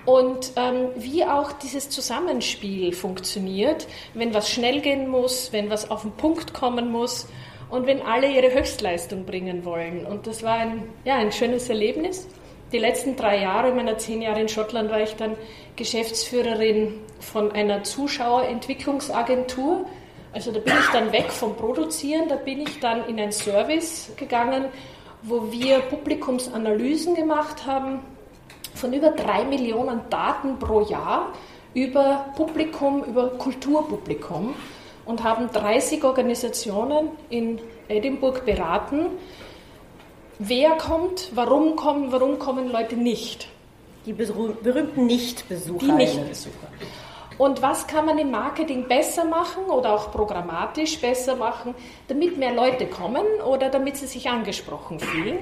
Und 0.05 0.53
ähm, 0.57 0.91
wie 0.97 1.25
auch 1.25 1.53
dieses 1.53 1.89
Zusammenspiel 1.91 2.93
funktioniert, 2.93 3.89
wenn 4.15 4.35
was 4.35 4.51
schnell 4.51 4.81
gehen 4.81 5.09
muss, 5.09 5.53
wenn 5.53 5.69
was 5.69 5.91
auf 5.91 6.03
den 6.03 6.13
Punkt 6.13 6.55
kommen 6.55 6.93
muss 6.93 7.27
und 7.71 7.87
wenn 7.87 8.03
alle 8.03 8.31
ihre 8.31 8.53
Höchstleistung 8.53 9.25
bringen 9.25 9.65
wollen. 9.65 10.07
Und 10.07 10.27
das 10.27 10.43
war 10.43 10.55
ein, 10.55 10.85
ja, 11.05 11.17
ein 11.17 11.33
schönes 11.33 11.69
Erlebnis. 11.69 12.27
Die 12.73 12.79
letzten 12.79 13.17
drei 13.17 13.43
Jahre 13.43 13.73
meiner 13.73 13.99
zehn 13.99 14.23
Jahre 14.23 14.41
in 14.41 14.49
Schottland 14.49 14.91
war 14.91 15.01
ich 15.01 15.15
dann 15.17 15.37
Geschäftsführerin 15.77 16.95
von 17.21 17.53
einer 17.53 17.85
Zuschauerentwicklungsagentur. 17.85 19.87
Also 20.33 20.53
da 20.53 20.59
bin 20.59 20.75
ich 20.79 20.89
dann 20.93 21.13
weg 21.13 21.31
vom 21.31 21.57
Produzieren, 21.57 22.29
da 22.29 22.37
bin 22.37 22.61
ich 22.61 22.81
dann 22.81 23.09
in 23.09 23.19
ein 23.19 23.33
Service 23.33 24.13
gegangen, 24.17 24.67
wo 25.23 25.51
wir 25.51 25.81
Publikumsanalysen 25.81 27.15
gemacht 27.15 27.67
haben 27.67 28.01
von 28.75 28.93
über 28.93 29.11
drei 29.11 29.45
Millionen 29.45 30.01
Daten 30.11 30.59
pro 30.59 30.83
Jahr 30.83 31.33
über 31.77 32.33
Publikum, 32.37 33.05
über 33.05 33.29
Kulturpublikum 33.37 34.55
und 35.07 35.23
haben 35.25 35.51
30 35.53 36.05
Organisationen 36.05 37.09
in 37.31 37.61
Edinburgh 37.89 38.41
beraten, 38.45 39.07
wer 40.39 40.73
kommt, 40.73 41.31
warum 41.35 41.77
kommen, 41.77 42.13
warum 42.13 42.39
kommen 42.39 42.71
Leute 42.71 42.97
nicht. 42.97 43.49
Die 44.05 44.13
berühmten 44.13 45.07
Nichtbesucher. 45.07 45.87
Die 45.87 45.93
Nichtbesucher. 45.93 46.69
Und 47.39 47.61
was 47.61 47.87
kann 47.87 48.07
man 48.07 48.19
im 48.19 48.31
Marketing 48.31 48.89
besser 48.89 49.25
machen 49.25 49.65
oder 49.65 49.93
auch 49.93 50.11
programmatisch 50.11 50.99
besser 51.01 51.37
machen, 51.37 51.75
damit 52.09 52.39
mehr 52.39 52.55
Leute 52.55 52.87
kommen 52.87 53.25
oder 53.47 53.69
damit 53.69 53.97
sie 53.97 54.07
sich 54.07 54.29
angesprochen 54.29 54.99
fühlen? 55.01 55.39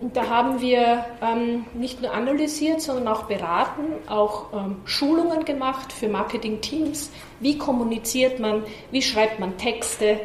Und 0.00 0.16
da 0.16 0.28
haben 0.28 0.62
wir 0.62 1.04
ähm, 1.20 1.66
nicht 1.74 2.00
nur 2.00 2.12
analysiert, 2.12 2.80
sondern 2.80 3.08
auch 3.08 3.24
beraten, 3.24 3.82
auch 4.08 4.46
ähm, 4.54 4.76
Schulungen 4.86 5.44
gemacht 5.44 5.92
für 5.92 6.08
Marketing-Teams. 6.08 7.10
Wie 7.40 7.58
kommuniziert 7.58 8.40
man, 8.40 8.62
wie 8.90 9.02
schreibt 9.02 9.40
man 9.40 9.58
Texte 9.58 10.20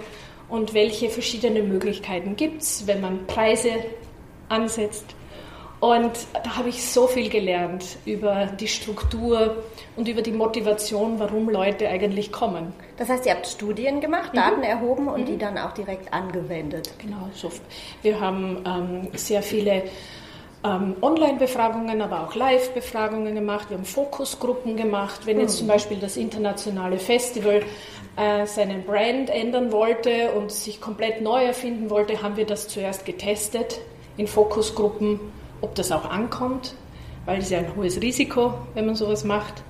und 0.48 0.74
welche 0.74 1.10
verschiedenen 1.10 1.67
Möglichkeiten 1.67 2.38
gibt 2.38 2.62
es, 2.62 2.88
wenn 2.88 3.01
man 3.01 3.27
Preise 3.27 3.72
ansetzt. 4.48 5.05
Und 5.85 6.13
da 6.33 6.57
habe 6.57 6.69
ich 6.69 6.83
so 6.83 7.05
viel 7.05 7.29
gelernt 7.29 7.97
über 8.05 8.47
die 8.47 8.67
Struktur 8.67 9.63
und 9.95 10.07
über 10.07 10.23
die 10.23 10.31
Motivation, 10.31 11.19
warum 11.19 11.47
Leute 11.47 11.87
eigentlich 11.87 12.31
kommen. 12.31 12.73
Das 12.97 13.07
heißt, 13.07 13.27
ihr 13.27 13.33
habt 13.33 13.45
Studien 13.45 14.01
gemacht, 14.01 14.33
mhm. 14.33 14.37
Daten 14.37 14.63
erhoben 14.63 15.07
und 15.07 15.21
mhm. 15.21 15.25
die 15.27 15.37
dann 15.37 15.59
auch 15.59 15.73
direkt 15.73 16.11
angewendet. 16.11 16.89
Genau, 16.97 17.29
so. 17.35 17.51
Wir 18.01 18.19
haben 18.19 18.63
ähm, 18.65 19.09
sehr 19.13 19.43
viele 19.43 19.83
ähm, 20.63 20.95
Online-Befragungen, 21.03 22.01
aber 22.01 22.23
auch 22.23 22.33
Live-Befragungen 22.33 23.35
gemacht. 23.35 23.69
Wir 23.69 23.77
haben 23.77 23.85
Fokusgruppen 23.85 24.77
gemacht. 24.77 25.27
Wenn 25.27 25.39
jetzt 25.39 25.53
mhm. 25.53 25.59
zum 25.59 25.67
Beispiel 25.67 25.99
das 25.99 26.17
internationale 26.17 26.97
Festival 26.97 27.61
äh, 28.15 28.47
seinen 28.47 28.81
Brand 28.85 29.29
ändern 29.29 29.71
wollte 29.71 30.31
und 30.31 30.51
sich 30.51 30.81
komplett 30.81 31.21
neu 31.21 31.45
erfinden 31.45 31.91
wollte, 31.91 32.23
haben 32.23 32.37
wir 32.37 32.47
das 32.47 32.69
zuerst 32.69 33.05
getestet 33.05 33.81
in 34.17 34.25
Fokusgruppen 34.25 35.19
ob 35.65 35.75
das 35.75 35.91
auch 35.91 36.10
ankommt, 36.10 36.75
weil 37.25 37.39
es 37.39 37.50
ja 37.50 37.60
ein 37.60 37.75
hohes 37.75 38.01
Risiko, 38.01 38.53
wenn 38.74 38.86
man 38.86 38.95
sowas 38.95 39.24
macht. 39.24 39.63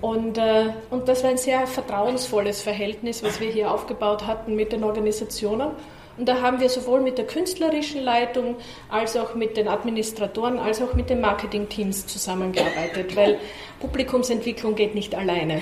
Und, 0.00 0.36
äh, 0.38 0.70
und 0.90 1.08
das 1.08 1.22
war 1.22 1.30
ein 1.30 1.38
sehr 1.38 1.66
vertrauensvolles 1.66 2.60
Verhältnis, 2.60 3.22
was 3.22 3.40
wir 3.40 3.50
hier 3.50 3.70
aufgebaut 3.70 4.26
hatten 4.26 4.56
mit 4.56 4.72
den 4.72 4.84
Organisationen. 4.84 5.68
Und 6.16 6.28
da 6.28 6.40
haben 6.40 6.60
wir 6.60 6.68
sowohl 6.68 7.00
mit 7.00 7.18
der 7.18 7.26
künstlerischen 7.26 8.02
Leitung 8.02 8.56
als 8.88 9.16
auch 9.16 9.34
mit 9.34 9.56
den 9.56 9.66
Administratoren 9.66 10.58
als 10.58 10.80
auch 10.80 10.94
mit 10.94 11.10
den 11.10 11.20
Marketingteams 11.20 12.06
zusammengearbeitet, 12.06 13.16
weil 13.16 13.38
Publikumsentwicklung 13.80 14.76
geht 14.76 14.94
nicht 14.94 15.14
alleine. 15.14 15.60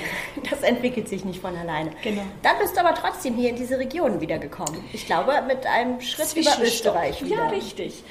Das 0.51 0.63
entwickelt 0.63 1.09
sich 1.09 1.25
nicht 1.25 1.41
von 1.41 1.57
alleine. 1.57 1.93
Genau. 2.03 2.23
Dann 2.43 2.59
bist 2.61 2.77
du 2.77 2.81
aber 2.81 2.95
trotzdem 2.95 3.35
hier 3.37 3.51
in 3.51 3.57
diese 3.57 3.79
Region 3.79 4.21
wiedergekommen. 4.21 4.85
Ich 4.93 5.07
glaube, 5.07 5.33
mit 5.47 5.65
einem 5.67 6.01
Schritt 6.01 6.37
über 6.37 6.51
Österreich 6.63 7.25
wieder. 7.25 7.37
Ja, 7.37 7.49
richtig. 7.49 8.05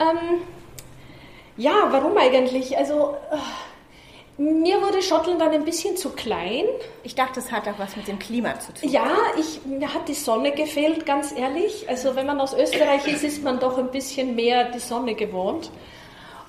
Ähm, 0.00 0.40
ja, 1.62 1.88
warum 1.90 2.16
eigentlich? 2.16 2.76
Also, 2.76 3.16
äh, 3.30 4.42
mir 4.42 4.80
wurde 4.82 5.00
Schottland 5.02 5.40
dann 5.40 5.50
ein 5.50 5.64
bisschen 5.64 5.96
zu 5.96 6.10
klein. 6.10 6.64
Ich 7.04 7.14
dachte, 7.14 7.38
es 7.38 7.52
hat 7.52 7.68
auch 7.68 7.78
was 7.78 7.96
mit 7.96 8.08
dem 8.08 8.18
Klima 8.18 8.58
zu 8.58 8.74
tun. 8.74 8.90
Ja, 8.90 9.08
ich, 9.38 9.64
mir 9.64 9.94
hat 9.94 10.08
die 10.08 10.14
Sonne 10.14 10.52
gefehlt, 10.52 11.06
ganz 11.06 11.32
ehrlich. 11.32 11.88
Also, 11.88 12.16
wenn 12.16 12.26
man 12.26 12.40
aus 12.40 12.54
Österreich 12.54 13.06
ist, 13.06 13.22
ist 13.22 13.44
man 13.44 13.60
doch 13.60 13.78
ein 13.78 13.90
bisschen 13.90 14.34
mehr 14.34 14.70
die 14.70 14.80
Sonne 14.80 15.14
gewohnt. 15.14 15.70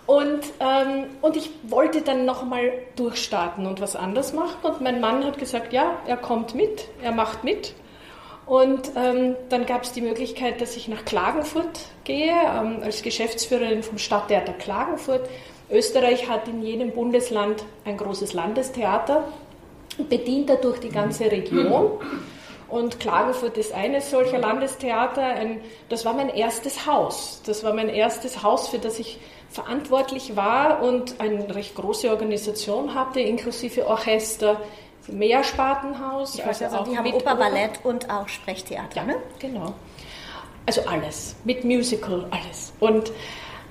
Und, 0.06 0.42
ähm, 0.60 1.06
und 1.22 1.38
ich 1.38 1.50
wollte 1.64 2.02
dann 2.02 2.26
nochmal 2.26 2.74
durchstarten 2.96 3.66
und 3.66 3.80
was 3.80 3.96
anderes 3.96 4.34
machen. 4.34 4.58
Und 4.64 4.82
mein 4.82 5.00
Mann 5.00 5.24
hat 5.24 5.38
gesagt, 5.38 5.72
ja, 5.72 5.98
er 6.08 6.18
kommt 6.18 6.56
mit, 6.56 6.88
er 7.02 7.12
macht 7.12 7.44
mit. 7.44 7.74
Und 8.46 8.92
ähm, 8.96 9.36
dann 9.50 9.66
gab 9.66 9.84
es 9.84 9.94
die 9.94 10.02
Möglichkeit, 10.02 10.60
dass 10.60 10.76
ich 10.76 10.88
nach 10.88 11.06
Klagenfurt 11.06 11.80
gehe, 12.04 12.34
ähm, 12.34 12.80
als 12.84 13.02
Geschäftsführerin 13.02 13.84
vom 13.84 13.98
Stadttheater 13.98 14.54
Klagenfurt. 14.54 15.30
Österreich 15.72 16.28
hat 16.28 16.48
in 16.48 16.62
jedem 16.62 16.92
Bundesland 16.92 17.64
ein 17.86 17.98
großes 17.98 18.34
Landestheater, 18.34 19.24
bedient 20.10 20.50
dadurch 20.50 20.80
die 20.80 20.90
ganze 20.90 21.32
Region. 21.32 22.00
Und 22.68 23.00
Klagenfurt 23.00 23.58
ist 23.58 23.72
eines 23.72 24.10
solcher 24.10 24.40
Landestheater. 24.40 25.22
Ein, 25.22 25.62
das 25.90 26.06
war 26.06 26.14
mein 26.14 26.30
erstes 26.30 26.88
Haus. 26.88 27.42
Das 27.46 27.64
war 27.64 27.74
mein 27.74 27.88
erstes 27.88 28.42
Haus, 28.42 28.68
für 28.68 28.80
das 28.80 29.00
ich 29.00 29.20
verantwortlich 29.50 30.36
war 30.36 30.82
und 30.82 31.20
eine 31.20 31.54
recht 31.54 31.76
große 31.76 32.10
Organisation 32.10 32.96
hatte, 32.96 33.20
inklusive 33.20 33.86
Orchester, 33.86 34.60
Mehrspartenhaus. 35.08 36.36
Ich 36.36 36.46
also, 36.46 36.66
also 36.66 36.92
die 36.92 36.98
haben 36.98 37.14
Oper, 37.14 37.36
Ballett 37.36 37.80
und 37.84 38.10
auch 38.10 38.28
Sprechtheater, 38.28 38.96
ja, 38.96 39.04
ne? 39.04 39.16
Genau. 39.40 39.74
Also 40.66 40.82
alles, 40.82 41.36
mit 41.44 41.66
Musical, 41.66 42.26
alles. 42.32 42.74
Und 42.80 43.12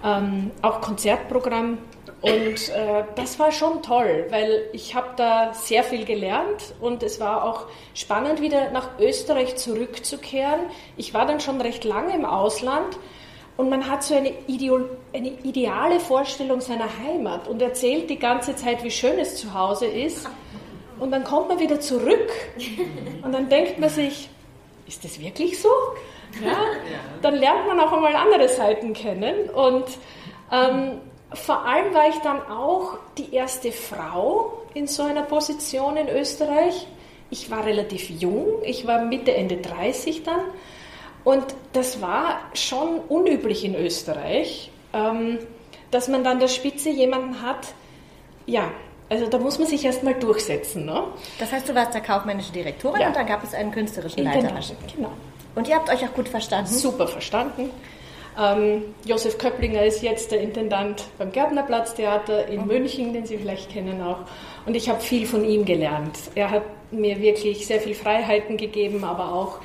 ähm, 0.05 0.51
auch 0.63 0.81
Konzertprogramm. 0.81 1.79
Und 2.21 2.69
äh, 2.69 3.05
das 3.17 3.39
war 3.41 3.51
schon 3.51 3.83
toll, 3.83 4.27
weil 4.31 4.69
ich 4.73 4.95
habe 4.95 5.09
da 5.17 5.53
sehr 5.55 5.83
viel 5.83 6.05
gelernt 6.05 6.75
und 6.81 7.03
es 7.03 7.19
war 7.19 7.45
auch 7.45 7.67
spannend, 7.95 8.41
wieder 8.41 8.71
nach 8.71 8.91
Österreich 9.01 9.57
zurückzukehren. 9.57 10.61
Ich 10.97 11.15
war 11.15 11.27
dann 11.27 11.41
schon 11.41 11.61
recht 11.61 11.83
lange 11.83 12.15
im 12.15 12.25
Ausland 12.25 12.97
und 13.57 13.71
man 13.71 13.91
hat 13.91 14.05
so 14.05 14.15
eine, 14.15 14.33
Ideal, 14.47 14.85
eine 15.13 15.31
ideale 15.43 15.99
Vorstellung 15.99 16.61
seiner 16.61 16.89
Heimat 17.05 17.49
und 17.49 17.61
erzählt 17.61 18.09
die 18.09 18.19
ganze 18.19 18.55
Zeit, 18.55 18.85
wie 18.85 18.91
schön 18.93 19.19
es 19.19 19.37
zu 19.37 19.53
Hause 19.53 19.87
ist. 19.87 20.29
Und 21.03 21.11
dann 21.11 21.25
kommt 21.25 21.49
man 21.49 21.59
wieder 21.59 21.81
zurück 21.81 22.31
und 23.23 23.33
dann 23.33 23.49
denkt 23.49 23.81
man 23.81 23.91
sich, 23.91 24.31
ist 24.87 25.03
das 25.03 25.19
wirklich 25.19 25.61
so? 25.61 25.69
Ja? 26.41 26.57
Dann 27.21 27.35
lernt 27.35 27.67
man 27.67 27.81
auch 27.81 27.93
einmal 27.93 28.15
andere 28.15 28.49
Seiten 28.49 28.93
kennen. 28.93 29.51
Und 29.51 29.87
ähm, 30.53 31.01
vor 31.33 31.67
allem 31.67 31.93
war 31.93 32.09
ich 32.09 32.15
dann 32.19 32.41
auch 32.47 32.99
die 33.19 33.35
erste 33.35 33.73
Frau 33.73 34.63
in 34.75 34.87
so 34.87 35.03
einer 35.03 35.23
Position 35.23 35.97
in 35.97 36.09
Österreich. 36.09 36.87
Ich 37.31 37.51
war 37.51 37.67
relativ 37.67 38.09
jung, 38.09 38.63
ich 38.63 38.87
war 38.87 39.05
Mitte, 39.05 39.35
Ende 39.35 39.57
30 39.57 40.23
dann. 40.23 40.41
Und 41.25 41.45
das 41.73 42.01
war 42.01 42.43
schon 42.55 43.01
unüblich 43.09 43.65
in 43.65 43.75
Österreich, 43.75 44.71
ähm, 44.93 45.41
dass 45.91 46.07
man 46.07 46.23
dann 46.23 46.39
der 46.39 46.47
Spitze 46.47 46.91
jemanden 46.91 47.43
hat, 47.43 47.75
ja, 48.47 48.71
also 49.13 49.27
da 49.27 49.39
muss 49.39 49.59
man 49.59 49.69
sich 49.69 49.85
erstmal 49.85 50.15
durchsetzen. 50.15 50.87
Ne? 50.87 51.05
Das 51.39 51.53
heißt, 51.53 51.69
du 51.69 51.75
warst 51.75 51.93
der 51.93 52.01
kaufmännische 52.01 52.51
Direktorin 52.51 53.03
ja. 53.03 53.09
und 53.09 53.17
dann 53.17 53.27
gab 53.27 53.45
es 53.45 53.53
einen 53.53 53.71
künstlerischen 53.71 54.25
Leiter. 54.25 54.49
Genau, 54.49 54.61
genau. 54.97 55.13
Und 55.55 55.69
ihr 55.69 55.77
habt 55.77 55.91
euch 55.91 56.03
auch 56.03 56.15
gut 56.15 56.29
verstanden? 56.29 56.73
Super 56.73 57.07
verstanden. 57.07 57.69
Ähm, 58.41 58.85
Josef 59.05 59.37
Köpplinger 59.37 59.85
ist 59.85 60.03
jetzt 60.03 60.33
der 60.33 60.41
Intendant 60.41 61.05
beim 61.19 61.31
Gärtnerplatztheater 61.31 62.49
in 62.49 62.63
mhm. 62.63 62.67
München, 62.69 63.13
den 63.13 63.27
Sie 63.27 63.37
vielleicht 63.37 63.71
kennen 63.71 64.01
auch. 64.01 64.21
Und 64.65 64.75
ich 64.75 64.89
habe 64.89 65.01
viel 65.01 65.27
von 65.27 65.45
ihm 65.45 65.67
gelernt. 65.67 66.17
Er 66.35 66.51
hat 66.51 66.63
mir 66.91 67.21
wirklich 67.21 67.67
sehr 67.67 67.81
viel 67.81 67.95
Freiheiten 67.95 68.57
gegeben, 68.57 69.05
aber 69.05 69.35
auch 69.35 69.59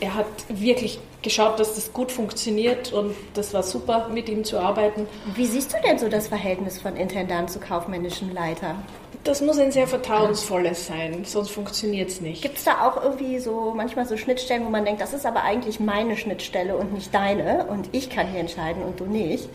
er 0.00 0.14
hat 0.14 0.26
wirklich 0.48 0.98
geschaut, 1.22 1.58
dass 1.58 1.74
das 1.74 1.92
gut 1.92 2.12
funktioniert 2.12 2.92
und 2.92 3.14
das 3.34 3.54
war 3.54 3.62
super, 3.62 4.08
mit 4.08 4.28
ihm 4.28 4.44
zu 4.44 4.58
arbeiten. 4.58 5.06
Wie 5.34 5.46
siehst 5.46 5.72
du 5.72 5.76
denn 5.86 5.98
so 5.98 6.08
das 6.08 6.28
Verhältnis 6.28 6.80
von 6.80 6.96
Intendant 6.96 7.50
zu 7.50 7.58
kaufmännischen 7.58 8.32
Leiter? 8.32 8.76
Das 9.24 9.40
muss 9.40 9.58
ein 9.58 9.72
sehr 9.72 9.86
vertrauensvolles 9.86 10.86
sein, 10.86 11.24
sonst 11.24 11.50
funktioniert 11.50 12.10
es 12.10 12.20
nicht. 12.20 12.42
Gibt 12.42 12.58
es 12.58 12.64
da 12.64 12.86
auch 12.86 13.02
irgendwie 13.02 13.38
so 13.38 13.72
manchmal 13.74 14.06
so 14.06 14.18
Schnittstellen, 14.18 14.66
wo 14.66 14.70
man 14.70 14.84
denkt, 14.84 15.00
das 15.00 15.14
ist 15.14 15.24
aber 15.24 15.42
eigentlich 15.42 15.80
meine 15.80 16.16
Schnittstelle 16.18 16.76
und 16.76 16.92
nicht 16.92 17.14
deine 17.14 17.64
und 17.66 17.88
ich 17.92 18.10
kann 18.10 18.30
hier 18.30 18.40
entscheiden 18.40 18.82
und 18.82 19.00
du 19.00 19.06
nicht? 19.06 19.48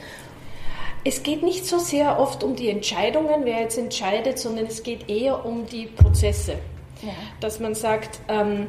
Es 1.03 1.23
geht 1.23 1.43
nicht 1.43 1.65
so 1.65 1.77
sehr 1.77 2.19
oft 2.19 2.43
um 2.43 2.55
die 2.55 2.69
Entscheidungen, 2.69 3.45
wer 3.45 3.61
jetzt 3.61 3.77
entscheidet, 3.77 4.39
sondern 4.39 4.65
es 4.65 4.83
geht 4.83 5.07
eher 5.07 5.45
um 5.45 5.65
die 5.67 5.85
Prozesse. 5.85 6.55
Ja. 7.01 7.13
Dass 7.39 7.59
man 7.59 7.75
sagt, 7.75 8.19
ähm, 8.27 8.67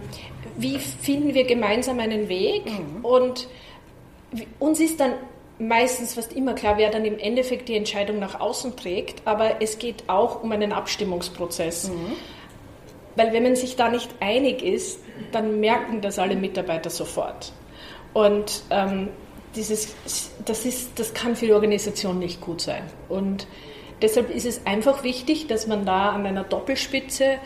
wie 0.61 0.79
finden 0.79 1.35
wir 1.35 1.45
gemeinsam 1.45 1.99
einen 2.01 2.29
Weg 2.29 2.67
mhm. 2.67 3.05
und 3.05 3.49
uns 4.59 4.81
ist 4.81 5.01
dann 5.01 5.15
meistens 5.59 6.15
fast 6.15 6.33
immer 6.33 6.55
klar, 6.55 6.79
wer 6.79 6.91
dann 6.91 7.05
im 7.05 7.19
Endeffekt 7.19 7.69
die 7.69 7.77
Entscheidung 7.77 8.19
nach 8.19 8.41
außen 8.41 8.77
trägt, 8.77 9.27
aber 9.27 9.61
es 9.61 9.79
geht 9.79 10.05
auch 10.09 10.43
um 10.43 10.53
einen 10.53 10.73
Abstimmungsprozess. 10.73 11.89
Mhm. 11.89 12.17
Weil 13.17 13.33
wenn 13.33 13.43
man 13.43 13.57
sich 13.57 13.77
da 13.77 13.89
nicht 13.89 14.09
einig 14.21 14.63
ist, 14.63 15.01
dann 15.33 15.61
merken 15.61 16.01
das 16.01 16.19
alle 16.19 16.37
Mitarbeiter 16.37 16.91
sofort. 16.91 17.53
Und 18.15 18.63
ähm, 18.71 19.09
dieses, 19.55 19.95
das, 20.45 20.65
ist, 20.65 20.99
das 20.99 21.13
kann 21.13 21.37
für 21.37 21.47
die 21.47 21.53
Organisation 21.53 22.19
nicht 22.19 22.41
gut 22.41 22.61
sein. 22.61 22.85
Und 23.09 23.47
deshalb 24.01 24.31
ist 24.31 24.47
es 24.47 24.65
einfach 24.65 25.03
wichtig, 25.03 25.49
dass 25.49 25.67
man 25.67 25.85
da 25.85 26.11
an 26.11 26.25
einer 26.25 26.45
Doppelspitze 26.45 27.39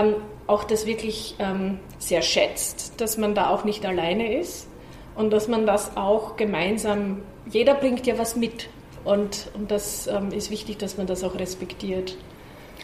ähm, 0.00 0.14
auch 0.46 0.64
das 0.64 0.86
wirklich 0.86 1.36
ähm, 1.38 1.78
sehr 1.98 2.22
schätzt, 2.22 3.00
dass 3.00 3.16
man 3.18 3.34
da 3.34 3.50
auch 3.50 3.64
nicht 3.64 3.86
alleine 3.86 4.38
ist 4.38 4.68
und 5.14 5.30
dass 5.30 5.48
man 5.48 5.66
das 5.66 5.96
auch 5.96 6.36
gemeinsam 6.36 7.22
jeder 7.46 7.74
bringt 7.74 8.06
ja 8.06 8.18
was 8.18 8.36
mit. 8.36 8.68
Und, 9.04 9.48
und 9.54 9.70
das 9.70 10.06
ähm, 10.06 10.32
ist 10.32 10.50
wichtig, 10.50 10.78
dass 10.78 10.96
man 10.96 11.06
das 11.06 11.22
auch 11.24 11.34
respektiert. 11.34 12.16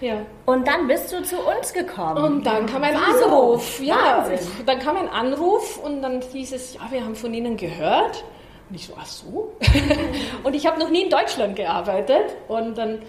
Ja. 0.01 0.23
Und 0.47 0.67
dann 0.67 0.87
bist 0.87 1.13
du 1.13 1.23
zu 1.23 1.37
uns 1.39 1.73
gekommen. 1.73 2.23
Und 2.23 2.47
dann 2.47 2.67
kam 2.67 2.83
ein 2.83 2.95
Wieso? 2.95 3.25
Anruf. 3.25 3.81
Ja, 3.83 4.25
Wahnsinn. 4.29 4.47
dann 4.67 4.79
kam 4.79 4.97
ein 4.97 5.09
Anruf 5.09 5.79
und 5.79 6.03
dann 6.03 6.21
hieß 6.21 6.53
es, 6.53 6.75
ja, 6.75 6.81
wir 6.91 7.05
haben 7.05 7.15
von 7.15 7.33
Ihnen 7.33 7.57
gehört. 7.57 8.25
Und 8.69 8.77
ich 8.77 8.87
so, 8.87 8.95
ach 8.99 9.07
so? 9.07 9.53
und 10.43 10.55
ich 10.55 10.67
habe 10.67 10.79
noch 10.79 10.91
nie 10.91 11.05
in 11.05 11.11
Deutschland 11.11 11.57
gearbeitet. 11.57 12.37
Und 12.49 12.77
dann 12.77 13.01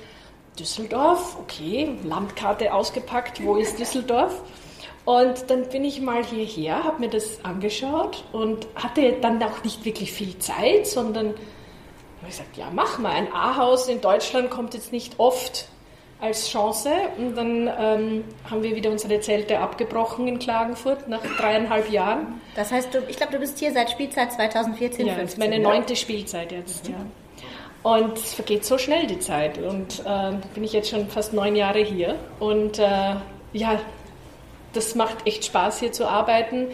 Düsseldorf, 0.59 1.37
okay, 1.39 1.97
Landkarte 2.03 2.73
ausgepackt, 2.73 3.43
wo 3.43 3.55
ist 3.55 3.79
Düsseldorf? 3.79 4.41
Und 5.05 5.49
dann 5.49 5.67
bin 5.69 5.83
ich 5.83 6.01
mal 6.01 6.23
hierher, 6.23 6.83
habe 6.83 6.99
mir 6.99 7.09
das 7.09 7.43
angeschaut 7.43 8.23
und 8.31 8.67
hatte 8.75 9.13
dann 9.13 9.41
auch 9.41 9.63
nicht 9.63 9.83
wirklich 9.83 10.11
viel 10.11 10.37
Zeit, 10.37 10.85
sondern 10.85 11.33
habe 12.21 12.27
gesagt, 12.27 12.55
ja, 12.57 12.67
mach 12.71 12.99
mal. 12.99 13.11
Ein 13.11 13.33
A-Haus 13.33 13.87
in 13.87 13.99
Deutschland 13.99 14.51
kommt 14.51 14.75
jetzt 14.75 14.91
nicht 14.91 15.15
oft 15.17 15.67
als 16.19 16.49
Chance. 16.49 16.91
Und 17.17 17.35
dann 17.35 17.67
ähm, 17.79 18.23
haben 18.49 18.61
wir 18.61 18.75
wieder 18.75 18.91
unsere 18.91 19.19
Zelte 19.21 19.59
abgebrochen 19.59 20.27
in 20.27 20.37
Klagenfurt 20.37 21.07
nach 21.07 21.21
dreieinhalb 21.37 21.91
Jahren. 21.91 22.39
Das 22.55 22.71
heißt, 22.71 22.93
du, 22.93 22.99
ich 23.07 23.17
glaube, 23.17 23.33
du 23.33 23.39
bist 23.39 23.57
hier 23.57 23.73
seit 23.73 23.89
Spielzeit 23.89 24.31
2014, 24.31 25.07
ja, 25.07 25.15
15, 25.15 25.39
meine 25.39 25.59
neunte 25.59 25.95
Spielzeit 25.95 26.51
jetzt, 26.51 26.87
mhm. 26.87 26.93
ja. 26.93 26.99
Und 27.83 28.17
es 28.17 28.33
vergeht 28.33 28.63
so 28.63 28.77
schnell 28.77 29.07
die 29.07 29.19
Zeit. 29.19 29.57
Und 29.57 30.03
äh, 30.05 30.33
bin 30.53 30.63
ich 30.63 30.73
jetzt 30.73 30.89
schon 30.89 31.07
fast 31.07 31.33
neun 31.33 31.55
Jahre 31.55 31.79
hier. 31.79 32.15
Und 32.39 32.79
äh, 32.79 33.15
ja, 33.53 33.79
das 34.73 34.95
macht 34.95 35.25
echt 35.25 35.45
Spaß 35.45 35.79
hier 35.79 35.91
zu 35.91 36.07
arbeiten, 36.07 36.67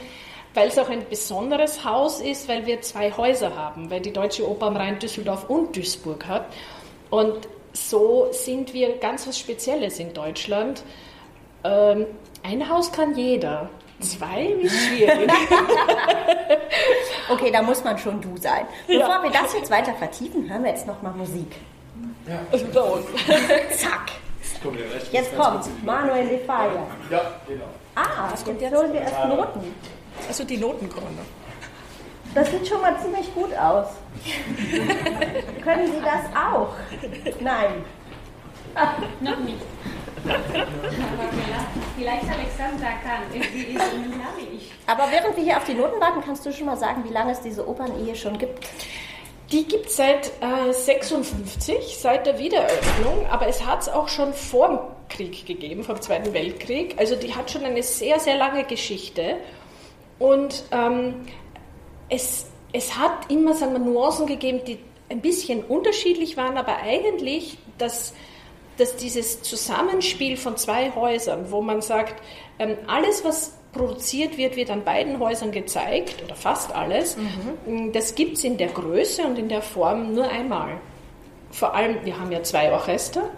weil 0.54 0.68
es 0.68 0.78
auch 0.78 0.90
ein 0.90 1.08
besonderes 1.10 1.84
Haus 1.84 2.20
ist, 2.20 2.48
weil 2.48 2.66
wir 2.66 2.82
zwei 2.82 3.12
Häuser 3.12 3.56
haben, 3.56 3.90
weil 3.90 4.02
die 4.02 4.14
Deutsche 4.14 4.48
Oper 4.50 4.68
am 4.68 4.78
Rhein 4.78 5.00
Düsseldorf 5.00 5.50
und 5.50 5.76
Duisburg 5.76 6.28
hat. 6.28 6.48
Und 7.10 7.48
so 7.74 8.28
sind 8.32 8.74
wir 8.74 8.98
ganz 8.98 9.28
was 9.28 9.40
Spezielles 9.40 10.00
in 10.00 10.14
Deutschland. 10.14 10.84
Ähm, 11.64 12.06
ein 12.44 12.70
Haus 12.70 12.92
kann 12.92 13.16
jeder. 13.16 13.70
Zwei 14.00 14.46
ist 14.62 14.88
schwierig. 14.88 15.30
okay, 17.30 17.52
da 17.52 17.62
muss 17.62 17.84
man 17.84 17.98
schon 17.98 18.22
du 18.22 18.38
sein. 18.38 18.66
Bevor 18.86 19.10
ja. 19.10 19.24
wir 19.24 19.32
das 19.32 19.54
jetzt 19.54 19.72
weiter 19.72 19.94
vertiefen, 19.94 20.50
hören 20.50 20.64
wir 20.64 20.70
jetzt 20.70 20.86
nochmal 20.86 21.14
Musik. 21.14 21.56
Ja. 22.28 22.40
So. 22.72 23.00
Zack. 23.76 24.12
Jetzt 25.12 25.36
kommt 25.38 25.86
Manuel 25.86 26.28
de 26.28 26.46
Falla. 26.46 26.88
Ja, 27.10 27.22
genau. 27.48 27.66
Ah, 27.96 28.30
jetzt 28.30 28.46
holen 28.46 28.94
wir 28.94 29.02
erst 29.02 29.26
Noten. 29.26 29.74
Also 30.28 30.44
die 30.44 30.58
Noten 30.58 30.90
kommen 30.90 31.16
noch. 31.16 32.36
Das 32.36 32.52
sieht 32.52 32.68
schon 32.68 32.82
mal 32.82 32.96
ziemlich 33.02 33.34
gut 33.34 33.58
aus. 33.58 33.88
Können 35.64 35.88
Sie 35.88 36.02
das 36.02 36.26
auch? 36.36 36.74
Nein. 37.40 37.86
Noch 39.22 39.40
nicht. 39.40 39.62
Vielleicht 41.98 42.24
Alexandra 42.24 42.92
kann. 43.04 43.24
Sie 43.32 43.40
ist 43.40 43.82
ich. 44.54 44.72
Aber 44.86 45.06
während 45.12 45.36
wir 45.36 45.44
hier 45.44 45.58
auf 45.58 45.66
die 45.66 45.74
Noten 45.74 46.00
warten, 46.00 46.22
kannst 46.24 46.46
du 46.46 46.54
schon 46.54 46.66
mal 46.68 46.78
sagen, 46.78 47.04
wie 47.08 47.14
lange 47.14 47.32
es 47.32 47.42
diese 47.42 47.68
Opernehe 47.68 48.16
schon 48.16 48.38
gibt? 48.38 48.68
Die 49.52 49.64
gibt 49.64 49.88
es 49.88 49.96
seit 49.96 50.32
äh, 50.42 50.74
56, 50.74 51.98
seit 51.98 52.26
der 52.26 52.38
Wiedereröffnung, 52.38 53.26
aber 53.30 53.48
es 53.48 53.66
hat 53.66 53.82
es 53.82 53.90
auch 53.90 54.10
schon 54.10 54.34
vor 54.34 54.68
dem 54.68 54.80
Krieg 55.08 55.46
gegeben, 55.46 55.84
vor 55.84 55.96
dem 55.96 56.02
Zweiten 56.02 56.34
Weltkrieg. 56.34 56.96
Also 56.98 57.16
die 57.16 57.34
hat 57.34 57.50
schon 57.50 57.64
eine 57.64 57.82
sehr, 57.82 58.20
sehr 58.20 58.36
lange 58.36 58.66
Geschichte. 58.66 59.38
Und 60.20 60.66
ähm, 60.72 61.26
es, 62.10 62.48
es 62.74 62.98
hat 62.98 63.32
immer, 63.32 63.54
sagen 63.54 63.74
wir, 63.74 63.80
Nuancen 63.80 64.28
gegeben, 64.28 64.62
die 64.68 64.80
ein 65.10 65.22
bisschen 65.22 65.64
unterschiedlich 65.64 66.36
waren, 66.36 66.58
aber 66.58 66.78
eigentlich, 66.78 67.58
dass, 67.78 68.14
dass 68.78 68.96
dieses 68.96 69.42
Zusammenspiel 69.42 70.38
von 70.38 70.58
zwei 70.58 70.92
Häusern, 70.92 71.52
wo 71.52 71.62
man 71.62 71.82
sagt, 71.82 72.22
ähm, 72.60 72.78
alles, 72.88 73.24
was 73.24 73.54
produziert 73.74 74.38
wird, 74.38 74.56
wird 74.56 74.70
an 74.70 74.84
beiden 74.84 75.20
Häusern 75.20 75.52
gezeigt, 75.52 76.24
oder 76.24 76.36
fast 76.36 76.74
alles. 76.76 77.18
Mhm. 77.18 77.92
Das 77.92 78.16
gibt 78.16 78.38
es 78.38 78.44
in 78.44 78.58
der 78.58 78.70
Größe 78.70 79.24
und 79.24 79.38
in 79.38 79.50
der 79.50 79.62
Form 79.62 80.14
nur 80.14 80.28
einmal. 80.28 80.78
Vor 81.52 81.74
allem, 81.74 82.04
wir 82.04 82.20
haben 82.20 82.32
ja 82.32 82.44
zwei 82.44 82.72
Orchester. 82.72 83.30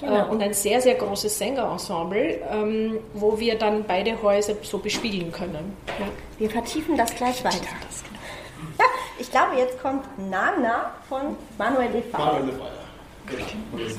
Genau. 0.00 0.26
Äh, 0.26 0.30
und 0.30 0.42
ein 0.42 0.54
sehr, 0.54 0.80
sehr 0.80 0.94
großes 0.94 1.38
Sängerensemble, 1.38 2.40
ähm, 2.50 2.98
wo 3.14 3.38
wir 3.38 3.56
dann 3.56 3.84
beide 3.84 4.20
Häuser 4.22 4.54
so 4.62 4.78
bespielen 4.78 5.30
können. 5.30 5.76
Ja. 5.86 6.06
Wir 6.38 6.50
vertiefen 6.50 6.96
das 6.96 7.14
gleich 7.14 7.44
weiter. 7.44 7.58
Das, 7.86 8.02
genau. 8.02 8.18
ja, 8.80 8.84
ich 9.18 9.30
glaube, 9.30 9.56
jetzt 9.56 9.80
kommt 9.80 10.04
Nana 10.18 10.90
von 11.08 11.36
Manuel 11.58 11.90
de 11.90 12.02
Falla. 12.02 12.32
Manuel 12.32 12.46
de 12.46 12.54
Falla. 12.56 12.70
Genau. 13.26 13.94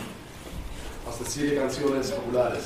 Aus 1.08 1.18
der 1.20 1.28
Serie 1.28 1.60
Canciones 1.60 2.12
Populares. 2.12 2.64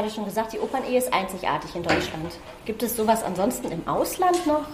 Gerade 0.00 0.14
schon 0.14 0.24
gesagt, 0.24 0.54
die 0.54 0.58
Opernehe 0.58 0.98
ist 0.98 1.12
einzigartig 1.12 1.74
in 1.74 1.82
Deutschland. 1.82 2.32
Gibt 2.64 2.82
es 2.82 2.96
sowas 2.96 3.22
ansonsten 3.22 3.70
im 3.70 3.86
Ausland 3.86 4.46
noch? 4.46 4.66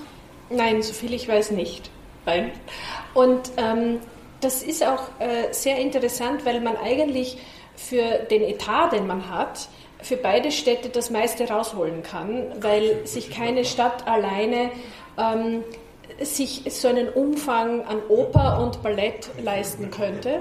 Nein, 0.51 0.83
soviel 0.83 1.15
ich 1.15 1.27
weiß 1.27 1.51
nicht. 1.51 1.91
Nein. 2.25 2.53
Und 3.13 3.51
ähm, 3.57 3.99
das 4.41 4.63
ist 4.63 4.87
auch 4.87 5.03
äh, 5.19 5.53
sehr 5.53 5.79
interessant, 5.79 6.45
weil 6.45 6.61
man 6.61 6.77
eigentlich 6.77 7.39
für 7.75 8.21
den 8.31 8.43
Etat, 8.43 8.91
den 8.93 9.09
man 9.09 9.29
hat, 9.29 9.69
für 10.01 10.17
beide 10.17 10.53
Städte 10.53 10.91
das 10.91 11.11
meiste 11.11 11.49
rausholen 11.49 12.05
kann, 12.05 12.45
weil 12.61 13.05
sich 13.07 13.31
keine 13.31 13.65
Stadt 13.65 14.07
alleine 14.07 14.71
ähm, 15.19 15.65
sich 16.21 16.63
so 16.69 16.87
einen 16.87 17.09
Umfang 17.09 17.85
an 17.85 17.99
Oper 18.09 18.61
und 18.63 18.81
Ballett 18.83 19.31
leisten 19.43 19.91
könnte. 19.91 20.41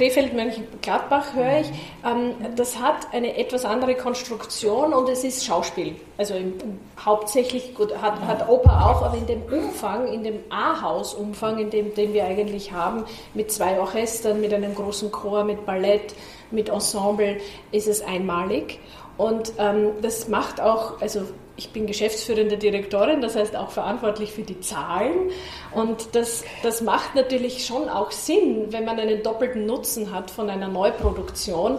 Krefeld 0.00 0.32
Mönchengladbach 0.32 1.34
höre 1.34 1.60
ich, 1.60 1.70
ähm, 2.06 2.32
das 2.56 2.78
hat 2.78 3.12
eine 3.12 3.36
etwas 3.36 3.66
andere 3.66 3.94
Konstruktion 3.94 4.94
und 4.94 5.10
es 5.10 5.24
ist 5.24 5.44
Schauspiel. 5.44 5.94
Also 6.16 6.32
im, 6.36 6.54
hauptsächlich 6.98 7.74
gut, 7.74 7.94
hat, 8.00 8.18
hat 8.22 8.48
Oper 8.48 8.86
auch, 8.86 9.02
aber 9.02 9.18
in 9.18 9.26
dem 9.26 9.42
Umfang, 9.42 10.10
in 10.10 10.24
dem 10.24 10.38
A-Haus-Umfang, 10.48 11.58
in 11.58 11.68
dem, 11.68 11.92
den 11.92 12.14
wir 12.14 12.24
eigentlich 12.24 12.72
haben, 12.72 13.04
mit 13.34 13.52
zwei 13.52 13.78
Orchestern, 13.78 14.40
mit 14.40 14.54
einem 14.54 14.74
großen 14.74 15.12
Chor, 15.12 15.44
mit 15.44 15.66
Ballett, 15.66 16.14
mit 16.50 16.70
Ensemble, 16.70 17.36
ist 17.70 17.86
es 17.86 18.00
einmalig. 18.00 18.80
Und 19.18 19.52
ähm, 19.58 19.90
das 20.00 20.28
macht 20.28 20.62
auch, 20.62 20.98
also 21.02 21.24
ich 21.56 21.70
bin 21.70 21.86
geschäftsführende 21.86 22.56
Direktorin, 22.56 23.20
das 23.20 23.36
heißt 23.36 23.56
auch 23.56 23.70
verantwortlich 23.70 24.32
für 24.32 24.42
die 24.42 24.60
Zahlen. 24.60 25.30
Und 25.72 26.14
das, 26.14 26.44
das 26.62 26.80
macht 26.80 27.14
natürlich 27.14 27.66
schon 27.66 27.88
auch 27.88 28.10
Sinn, 28.10 28.66
wenn 28.70 28.84
man 28.84 28.98
einen 28.98 29.22
doppelten 29.22 29.66
Nutzen 29.66 30.12
hat 30.12 30.30
von 30.30 30.48
einer 30.50 30.68
Neuproduktion 30.68 31.78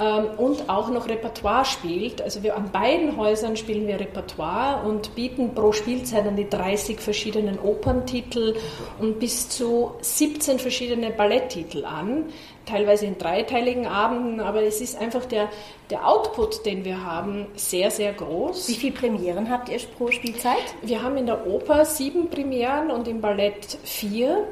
ähm, 0.00 0.26
und 0.38 0.68
auch 0.68 0.90
noch 0.90 1.08
Repertoire 1.08 1.64
spielt. 1.64 2.22
Also 2.22 2.42
wir 2.42 2.56
an 2.56 2.70
beiden 2.70 3.16
Häusern 3.16 3.56
spielen 3.56 3.86
wir 3.86 3.98
Repertoire 3.98 4.86
und 4.86 5.14
bieten 5.14 5.54
pro 5.54 5.72
Spielzeit 5.72 6.26
an 6.26 6.36
die 6.36 6.48
30 6.48 7.00
verschiedenen 7.00 7.58
Operntitel 7.58 8.56
und 9.00 9.18
bis 9.18 9.48
zu 9.48 9.94
17 10.00 10.58
verschiedene 10.58 11.10
Balletttitel 11.10 11.84
an, 11.84 12.26
teilweise 12.68 13.06
in 13.06 13.18
dreiteiligen 13.18 13.86
Abenden, 13.86 14.40
aber 14.40 14.62
es 14.62 14.80
ist 14.80 15.00
einfach 15.00 15.24
der, 15.24 15.48
der 15.90 16.06
Output, 16.06 16.66
den 16.66 16.84
wir 16.84 17.04
haben, 17.04 17.46
sehr, 17.56 17.90
sehr 17.90 18.12
groß. 18.12 18.68
Wie 18.68 18.74
viele 18.74 18.94
Premieren 18.94 19.50
habt 19.50 19.68
ihr 19.68 19.78
pro 19.96 20.10
Spielzeit? 20.10 20.56
Wir 20.82 21.02
haben 21.02 21.16
in 21.16 21.26
der 21.26 21.46
Oper 21.46 21.84
sieben 21.84 22.28
Premieren 22.30 22.90
und 22.90 23.08
im 23.08 23.20
Ballett 23.20 23.78
vier, 23.84 24.46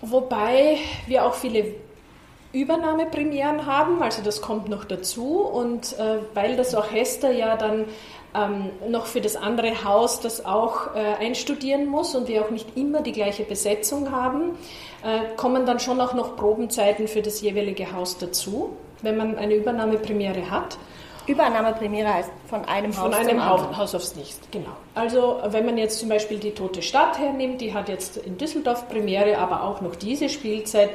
wobei 0.00 0.78
wir 1.06 1.24
auch 1.24 1.34
viele 1.34 1.74
Übernahmepremieren 2.52 3.66
haben, 3.66 4.02
also 4.02 4.22
das 4.22 4.42
kommt 4.42 4.68
noch 4.68 4.84
dazu. 4.84 5.38
Und 5.38 5.96
äh, 5.98 6.18
weil 6.34 6.56
das 6.56 6.74
Orchester 6.74 7.30
ja 7.30 7.56
dann 7.56 7.84
ähm, 8.34 8.70
noch 8.88 9.06
für 9.06 9.20
das 9.20 9.36
andere 9.36 9.84
Haus 9.84 10.20
das 10.20 10.44
auch 10.44 10.94
äh, 10.94 10.98
einstudieren 11.18 11.86
muss 11.86 12.14
und 12.14 12.28
wir 12.28 12.44
auch 12.44 12.50
nicht 12.50 12.76
immer 12.76 13.02
die 13.02 13.12
gleiche 13.12 13.44
Besetzung 13.44 14.10
haben, 14.10 14.56
äh, 15.02 15.34
kommen 15.36 15.66
dann 15.66 15.80
schon 15.80 16.00
auch 16.00 16.14
noch 16.14 16.36
Probenzeiten 16.36 17.08
für 17.08 17.22
das 17.22 17.40
jeweilige 17.40 17.92
Haus 17.92 18.18
dazu, 18.18 18.76
wenn 19.02 19.16
man 19.16 19.36
eine 19.36 19.54
Übernahmepremiere 19.54 20.50
hat. 20.50 20.78
Übernahmepremiere 21.26 22.12
heißt 22.12 22.30
von 22.48 22.64
einem 22.64 22.96
Haus, 22.96 23.02
von 23.02 23.14
einem 23.14 23.44
Haus, 23.44 23.76
Haus 23.76 23.94
aufs 23.94 24.16
nächste, 24.16 24.46
genau. 24.50 24.76
Also 24.94 25.40
wenn 25.46 25.66
man 25.66 25.78
jetzt 25.78 25.98
zum 26.00 26.08
Beispiel 26.08 26.38
die 26.38 26.52
Tote 26.52 26.82
Stadt 26.82 27.18
hernimmt, 27.18 27.60
die 27.60 27.74
hat 27.74 27.88
jetzt 27.88 28.16
in 28.16 28.38
Düsseldorf 28.38 28.88
Premiere, 28.88 29.38
aber 29.38 29.62
auch 29.62 29.80
noch 29.80 29.96
diese 29.96 30.28
Spielzeit, 30.28 30.90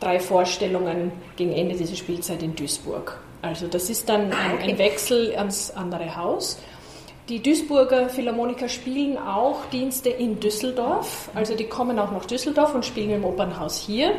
drei 0.00 0.20
Vorstellungen 0.20 1.12
gegen 1.36 1.52
Ende 1.52 1.74
dieser 1.74 1.96
Spielzeit 1.96 2.42
in 2.42 2.54
Duisburg. 2.54 3.20
Also 3.42 3.66
das 3.68 3.88
ist 3.88 4.08
dann 4.08 4.32
ein, 4.32 4.58
ein 4.58 4.78
Wechsel 4.78 5.34
ans 5.36 5.70
andere 5.70 6.16
Haus. 6.16 6.58
Die 7.28 7.42
Duisburger 7.42 8.08
Philharmoniker 8.08 8.70
spielen 8.70 9.18
auch 9.18 9.66
Dienste 9.66 10.08
in 10.08 10.40
Düsseldorf. 10.40 11.28
Also 11.34 11.54
die 11.54 11.64
kommen 11.64 11.98
auch 11.98 12.10
nach 12.10 12.24
Düsseldorf 12.24 12.74
und 12.74 12.86
spielen 12.86 13.10
im 13.10 13.24
Opernhaus 13.24 13.78
hier. 13.78 14.12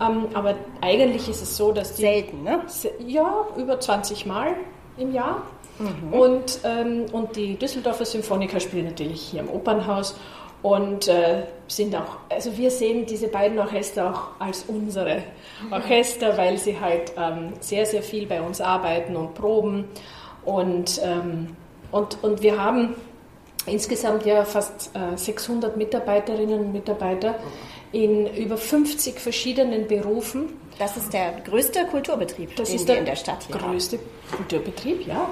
Ähm, 0.00 0.26
aber 0.34 0.54
eigentlich 0.82 1.30
ist 1.30 1.40
es 1.40 1.56
so, 1.56 1.72
dass 1.72 1.94
die. 1.94 2.02
Selten, 2.02 2.42
ne? 2.42 2.60
Ja, 3.06 3.46
über 3.56 3.80
20 3.80 4.26
Mal 4.26 4.54
im 4.98 5.14
Jahr. 5.14 5.42
Mhm. 5.78 6.12
Und, 6.12 6.60
ähm, 6.64 7.06
und 7.12 7.36
die 7.36 7.56
Düsseldorfer 7.56 8.04
Symphoniker 8.04 8.60
spielen 8.60 8.84
natürlich 8.84 9.22
hier 9.22 9.40
im 9.40 9.48
Opernhaus 9.48 10.14
und 10.62 11.08
äh, 11.08 11.44
sind 11.68 11.96
auch, 11.96 12.18
also 12.28 12.54
wir 12.58 12.70
sehen 12.70 13.06
diese 13.06 13.28
beiden 13.28 13.58
Orchester 13.58 14.10
auch 14.10 14.22
als 14.38 14.64
unsere 14.68 15.22
Orchester, 15.70 16.36
weil 16.36 16.58
sie 16.58 16.78
halt 16.78 17.12
ähm, 17.16 17.54
sehr, 17.60 17.86
sehr 17.86 18.02
viel 18.02 18.26
bei 18.26 18.42
uns 18.42 18.60
arbeiten 18.60 19.16
und 19.16 19.32
proben. 19.34 19.86
Und, 20.44 21.00
ähm, 21.02 21.56
und, 21.90 22.22
und 22.22 22.42
wir 22.42 22.62
haben 22.62 22.94
insgesamt 23.66 24.24
ja 24.26 24.44
fast 24.44 24.90
äh, 24.94 25.16
600 25.16 25.76
Mitarbeiterinnen 25.76 26.60
und 26.60 26.72
Mitarbeiter 26.72 27.36
in 27.92 28.32
über 28.34 28.56
50 28.56 29.18
verschiedenen 29.18 29.88
Berufen. 29.88 30.60
Das 30.78 30.96
ist 30.96 31.12
der 31.12 31.32
größte 31.44 31.84
Kulturbetrieb, 31.86 32.56
das 32.56 32.72
ist 32.72 32.88
der 32.88 32.98
in 32.98 33.04
der 33.04 33.16
Stadt 33.16 33.42
hier 33.42 33.56
größte 33.56 33.98
haben. 33.98 34.36
Kulturbetrieb, 34.36 35.06
ja. 35.06 35.28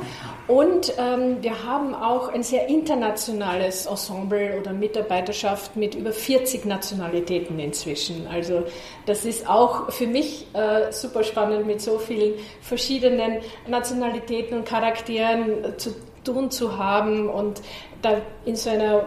Und 0.46 0.92
ähm, 0.98 1.38
wir 1.40 1.64
haben 1.64 1.94
auch 1.94 2.28
ein 2.28 2.42
sehr 2.42 2.68
internationales 2.68 3.86
Ensemble 3.86 4.58
oder 4.60 4.72
Mitarbeiterschaft 4.72 5.74
mit 5.74 5.94
über 5.94 6.12
40 6.12 6.66
Nationalitäten 6.66 7.58
inzwischen. 7.60 8.26
Also 8.26 8.64
das 9.06 9.24
ist 9.24 9.48
auch 9.48 9.90
für 9.90 10.06
mich 10.06 10.46
äh, 10.52 10.92
super 10.92 11.24
spannend, 11.24 11.66
mit 11.66 11.80
so 11.80 11.98
vielen 11.98 12.34
verschiedenen 12.60 13.38
Nationalitäten 13.66 14.58
und 14.58 14.64
Charakteren 14.66 15.78
zu 15.78 15.94
tun 16.24 16.50
zu 16.50 16.78
haben 16.78 17.28
und 17.28 17.60
da 18.02 18.20
in 18.44 18.56
so 18.56 18.70
einer 18.70 19.04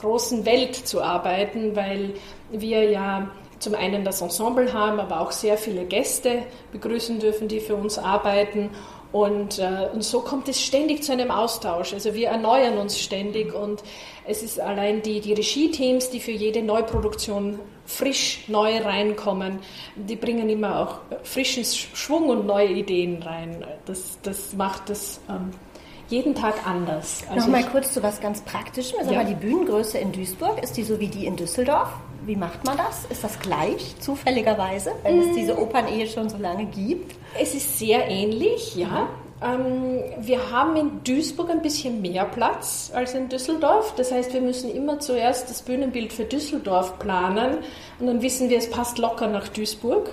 großen 0.00 0.44
Welt 0.44 0.74
zu 0.74 1.02
arbeiten, 1.02 1.76
weil 1.76 2.14
wir 2.50 2.90
ja 2.90 3.30
zum 3.58 3.74
einen 3.74 4.04
das 4.04 4.20
Ensemble 4.20 4.72
haben, 4.72 5.00
aber 5.00 5.20
auch 5.20 5.32
sehr 5.32 5.56
viele 5.56 5.84
Gäste 5.84 6.42
begrüßen 6.72 7.18
dürfen, 7.18 7.48
die 7.48 7.60
für 7.60 7.76
uns 7.76 7.98
arbeiten. 7.98 8.70
Und, 9.12 9.60
äh, 9.60 9.88
und 9.92 10.02
so 10.02 10.20
kommt 10.20 10.48
es 10.48 10.60
ständig 10.60 11.04
zu 11.04 11.12
einem 11.12 11.30
Austausch. 11.30 11.94
Also 11.94 12.14
wir 12.14 12.28
erneuern 12.28 12.78
uns 12.78 12.98
ständig 12.98 13.54
und 13.54 13.82
es 14.26 14.42
ist 14.42 14.58
allein 14.58 15.02
die, 15.02 15.20
die 15.20 15.34
Regie-Teams, 15.34 16.10
die 16.10 16.18
für 16.18 16.32
jede 16.32 16.62
Neuproduktion 16.62 17.60
frisch 17.86 18.44
neu 18.48 18.78
reinkommen, 18.78 19.60
die 19.94 20.16
bringen 20.16 20.48
immer 20.48 20.80
auch 20.80 20.98
frischen 21.22 21.64
Schwung 21.64 22.28
und 22.28 22.46
neue 22.46 22.70
Ideen 22.70 23.22
rein. 23.22 23.64
Das, 23.86 24.18
das 24.22 24.54
macht 24.54 24.90
das 24.90 25.20
ähm, 25.28 25.52
jeden 26.08 26.34
Tag 26.34 26.66
anders. 26.66 27.22
Also 27.28 27.46
Nochmal 27.46 27.64
kurz 27.70 27.92
zu 27.92 28.02
was 28.02 28.20
ganz 28.20 28.40
Praktischem. 28.42 28.98
Also 29.00 29.12
ja. 29.12 29.24
die 29.24 29.34
Bühnengröße 29.34 29.98
in 29.98 30.12
Duisburg, 30.12 30.62
ist 30.62 30.76
die 30.76 30.82
so 30.82 31.00
wie 31.00 31.08
die 31.08 31.26
in 31.26 31.36
Düsseldorf? 31.36 31.88
Wie 32.26 32.36
macht 32.36 32.64
man 32.64 32.76
das? 32.76 33.04
Ist 33.10 33.22
das 33.22 33.38
gleich, 33.38 33.96
zufälligerweise, 34.00 34.92
wenn 35.02 35.20
es 35.20 35.26
mm. 35.28 35.34
diese 35.34 35.58
Opernehe 35.60 36.06
schon 36.06 36.28
so 36.30 36.38
lange 36.38 36.64
gibt? 36.66 37.16
Es 37.38 37.54
ist 37.54 37.78
sehr 37.78 38.08
ähnlich, 38.08 38.76
ja. 38.76 39.08
Ähm, 39.42 40.00
wir 40.20 40.50
haben 40.50 40.76
in 40.76 41.04
Duisburg 41.04 41.50
ein 41.50 41.60
bisschen 41.60 42.00
mehr 42.00 42.24
Platz 42.24 42.90
als 42.94 43.14
in 43.14 43.28
Düsseldorf. 43.28 43.94
Das 43.96 44.10
heißt, 44.10 44.32
wir 44.32 44.40
müssen 44.40 44.74
immer 44.74 45.00
zuerst 45.00 45.50
das 45.50 45.62
Bühnenbild 45.62 46.12
für 46.12 46.24
Düsseldorf 46.24 46.98
planen 46.98 47.58
und 47.98 48.06
dann 48.06 48.22
wissen 48.22 48.48
wir, 48.48 48.58
es 48.58 48.70
passt 48.70 48.98
locker 48.98 49.26
nach 49.26 49.48
Duisburg. 49.48 50.10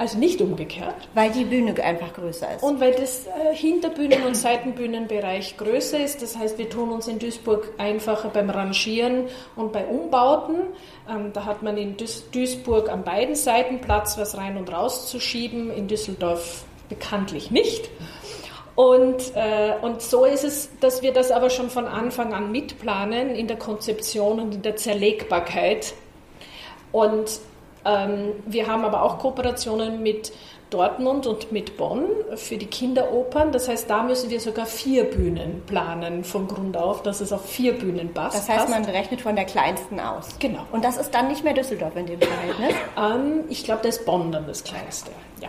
Also 0.00 0.16
nicht 0.16 0.40
umgekehrt. 0.40 0.94
Weil 1.12 1.30
die 1.30 1.44
Bühne 1.44 1.74
einfach 1.84 2.14
größer 2.14 2.54
ist. 2.54 2.62
Und 2.62 2.80
weil 2.80 2.92
das 2.92 3.26
äh, 3.26 3.54
Hinterbühnen- 3.54 4.24
und 4.24 4.34
Seitenbühnenbereich 4.34 5.58
größer 5.58 6.02
ist. 6.02 6.22
Das 6.22 6.38
heißt, 6.38 6.56
wir 6.56 6.70
tun 6.70 6.88
uns 6.88 7.06
in 7.06 7.18
Duisburg 7.18 7.74
einfacher 7.76 8.30
beim 8.30 8.48
Rangieren 8.48 9.26
und 9.56 9.74
bei 9.74 9.84
Umbauten. 9.84 10.56
Ähm, 11.06 11.34
da 11.34 11.44
hat 11.44 11.62
man 11.62 11.76
in 11.76 11.98
Duis 11.98 12.24
Duisburg 12.30 12.88
an 12.88 13.04
beiden 13.04 13.34
Seiten 13.34 13.82
Platz, 13.82 14.16
was 14.16 14.38
rein 14.38 14.56
und 14.56 14.72
raus 14.72 15.10
zu 15.10 15.20
schieben. 15.20 15.70
In 15.70 15.86
Düsseldorf 15.86 16.64
bekanntlich 16.88 17.50
nicht. 17.50 17.90
Und, 18.76 19.34
äh, 19.34 19.74
und 19.82 20.00
so 20.00 20.24
ist 20.24 20.44
es, 20.44 20.70
dass 20.80 21.02
wir 21.02 21.12
das 21.12 21.30
aber 21.30 21.50
schon 21.50 21.68
von 21.68 21.86
Anfang 21.86 22.32
an 22.32 22.50
mitplanen 22.50 23.34
in 23.34 23.48
der 23.48 23.58
Konzeption 23.58 24.40
und 24.40 24.54
in 24.54 24.62
der 24.62 24.76
Zerlegbarkeit. 24.76 25.92
Und 26.90 27.38
wir 27.84 28.66
haben 28.66 28.84
aber 28.84 29.02
auch 29.02 29.18
Kooperationen 29.18 30.02
mit 30.02 30.32
Dortmund 30.70 31.26
und 31.26 31.52
mit 31.52 31.76
Bonn 31.76 32.04
für 32.36 32.56
die 32.56 32.66
Kinderopern. 32.66 33.52
Das 33.52 33.68
heißt, 33.68 33.90
da 33.90 34.02
müssen 34.02 34.30
wir 34.30 34.40
sogar 34.40 34.66
vier 34.66 35.04
Bühnen 35.04 35.62
planen 35.66 36.24
vom 36.24 36.48
Grund 36.48 36.76
auf, 36.76 37.02
dass 37.02 37.20
es 37.20 37.32
auf 37.32 37.44
vier 37.44 37.76
Bühnen 37.76 38.14
passt. 38.14 38.36
Das 38.36 38.48
heißt, 38.48 38.68
man 38.68 38.84
rechnet 38.84 39.20
von 39.20 39.34
der 39.34 39.44
kleinsten 39.44 40.00
aus. 40.00 40.28
Genau. 40.38 40.60
Und 40.72 40.84
das 40.84 40.96
ist 40.96 41.10
dann 41.12 41.28
nicht 41.28 41.44
mehr 41.44 41.54
Düsseldorf 41.54 41.96
in 41.96 42.06
dem 42.06 42.20
Verhältnis? 42.20 42.74
Ähm, 42.96 43.44
ich 43.48 43.64
glaube, 43.64 43.82
da 43.82 43.88
ist 43.88 44.06
Bonn 44.06 44.30
dann 44.32 44.46
das 44.46 44.62
kleinste. 44.64 45.10
Ja. 45.40 45.48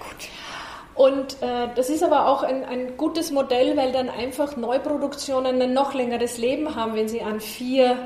Und 0.96 1.41
äh, 1.41 1.67
das 1.76 1.89
ist 1.89 2.04
aber 2.04 2.28
auch 2.28 2.44
ein, 2.44 2.65
ein 2.65 2.98
gutes 2.98 3.32
Modell, 3.32 3.78
weil 3.78 3.91
dann 3.91 4.10
einfach 4.10 4.58
Neuproduktionen 4.58 5.62
ein 5.62 5.74
noch 5.74 5.94
längeres 5.94 6.38
Leben 6.38 6.76
haben, 6.76 6.96
wenn 6.96 7.08
sie 7.08 7.22
an 7.22 7.39
vier 7.39 7.98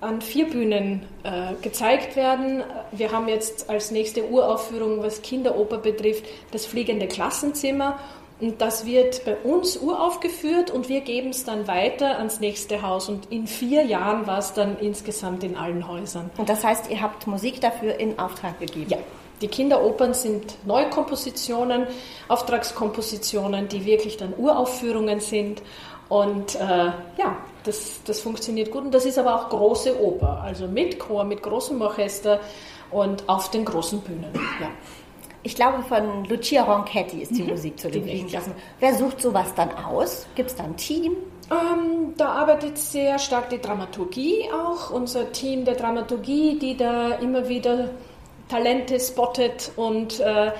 an 0.00 0.22
vier 0.22 0.48
Bühnen 0.48 1.02
äh, 1.24 1.54
gezeigt 1.60 2.16
werden. 2.16 2.62
Wir 2.92 3.12
haben 3.12 3.28
jetzt 3.28 3.68
als 3.68 3.90
nächste 3.90 4.28
Uraufführung, 4.28 5.02
was 5.02 5.22
Kinderoper 5.22 5.78
betrifft, 5.78 6.24
das 6.52 6.66
fliegende 6.66 7.06
Klassenzimmer. 7.06 7.98
Und 8.40 8.62
das 8.62 8.86
wird 8.86 9.24
bei 9.26 9.36
uns 9.36 9.76
uraufgeführt 9.76 10.70
und 10.70 10.88
wir 10.88 11.02
geben 11.02 11.28
es 11.28 11.44
dann 11.44 11.68
weiter 11.68 12.16
ans 12.16 12.40
nächste 12.40 12.80
Haus. 12.80 13.10
Und 13.10 13.30
in 13.30 13.46
vier 13.46 13.84
Jahren 13.84 14.26
war 14.26 14.38
es 14.38 14.54
dann 14.54 14.78
insgesamt 14.78 15.44
in 15.44 15.56
allen 15.56 15.86
Häusern. 15.86 16.30
Und 16.38 16.48
das 16.48 16.64
heißt, 16.64 16.90
ihr 16.90 17.02
habt 17.02 17.26
Musik 17.26 17.60
dafür 17.60 18.00
in 18.00 18.18
Auftrag 18.18 18.58
gegeben? 18.58 18.88
Ja. 18.88 18.98
Die 19.42 19.48
Kinderopern 19.48 20.14
sind 20.14 20.56
Neukompositionen, 20.66 21.86
Auftragskompositionen, 22.28 23.68
die 23.68 23.84
wirklich 23.84 24.16
dann 24.16 24.34
Uraufführungen 24.36 25.20
sind. 25.20 25.62
Und 26.08 26.56
äh, 26.56 26.92
ja, 27.18 27.36
das, 27.64 28.00
das 28.04 28.20
funktioniert 28.20 28.70
gut. 28.70 28.84
Und 28.84 28.92
das 28.92 29.04
ist 29.06 29.18
aber 29.18 29.34
auch 29.34 29.48
große 29.48 30.00
Oper, 30.00 30.40
also 30.42 30.66
mit 30.66 30.98
Chor, 30.98 31.24
mit 31.24 31.42
großem 31.42 31.80
Orchester 31.80 32.40
und 32.90 33.28
auf 33.28 33.50
den 33.50 33.64
großen 33.64 34.00
Bühnen. 34.00 34.32
Ja. 34.60 34.68
Ich 35.42 35.54
glaube, 35.54 35.82
von 35.82 36.24
Lucia 36.26 36.64
Ronchetti 36.64 37.22
ist 37.22 37.34
die 37.34 37.42
Mhm. 37.42 37.50
Musik 37.50 37.80
zu 37.80 37.90
den 37.90 38.04
Die 38.04 38.10
Wegen 38.10 38.28
ja. 38.28 38.38
lassen. 38.40 38.52
Wer 38.78 38.94
sucht 38.94 39.22
sowas 39.22 39.54
dann 39.54 39.70
aus? 39.72 40.26
Gibt 40.34 40.50
es 40.50 40.56
da 40.56 40.64
ein 40.64 40.76
Team? 40.76 41.16
Ähm, 41.50 42.14
da 42.16 42.28
arbeitet 42.28 42.76
sehr 42.78 43.18
stark 43.18 43.48
die 43.48 43.58
Dramaturgie 43.60 44.44
auch, 44.52 44.90
unser 44.90 45.32
Team 45.32 45.64
der 45.64 45.74
Dramaturgie, 45.74 46.58
die 46.58 46.76
da 46.76 47.12
immer 47.14 47.48
wieder 47.48 47.90
Talente 48.48 49.00
spottet 49.00 49.72
und 49.76 50.20
äh, 50.20 50.52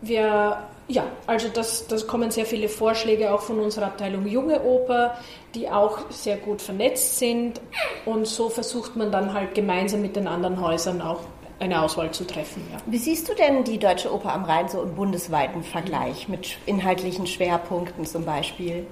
wir, 0.00 0.58
ja, 0.88 1.04
also 1.26 1.48
das, 1.48 1.86
das 1.86 2.06
kommen 2.06 2.30
sehr 2.30 2.46
viele 2.46 2.68
Vorschläge 2.68 3.32
auch 3.32 3.40
von 3.40 3.58
unserer 3.60 3.86
Abteilung 3.86 4.26
Junge 4.26 4.62
Oper, 4.62 5.16
die 5.54 5.70
auch 5.70 6.10
sehr 6.10 6.36
gut 6.36 6.60
vernetzt 6.60 7.18
sind 7.18 7.60
und 8.04 8.26
so 8.26 8.48
versucht 8.48 8.96
man 8.96 9.10
dann 9.10 9.32
halt 9.32 9.54
gemeinsam 9.54 10.02
mit 10.02 10.16
den 10.16 10.26
anderen 10.26 10.60
Häusern 10.60 11.00
auch 11.00 11.20
eine 11.60 11.80
Auswahl 11.80 12.10
zu 12.10 12.26
treffen. 12.26 12.62
Ja. 12.72 12.78
Wie 12.86 12.98
siehst 12.98 13.28
du 13.28 13.34
denn 13.34 13.64
die 13.64 13.78
Deutsche 13.78 14.12
Oper 14.12 14.32
am 14.32 14.44
Rhein 14.44 14.68
so 14.68 14.82
im 14.82 14.94
bundesweiten 14.94 15.62
Vergleich 15.62 16.28
mit 16.28 16.58
inhaltlichen 16.66 17.26
Schwerpunkten 17.26 18.04
zum 18.04 18.24
Beispiel? 18.24 18.86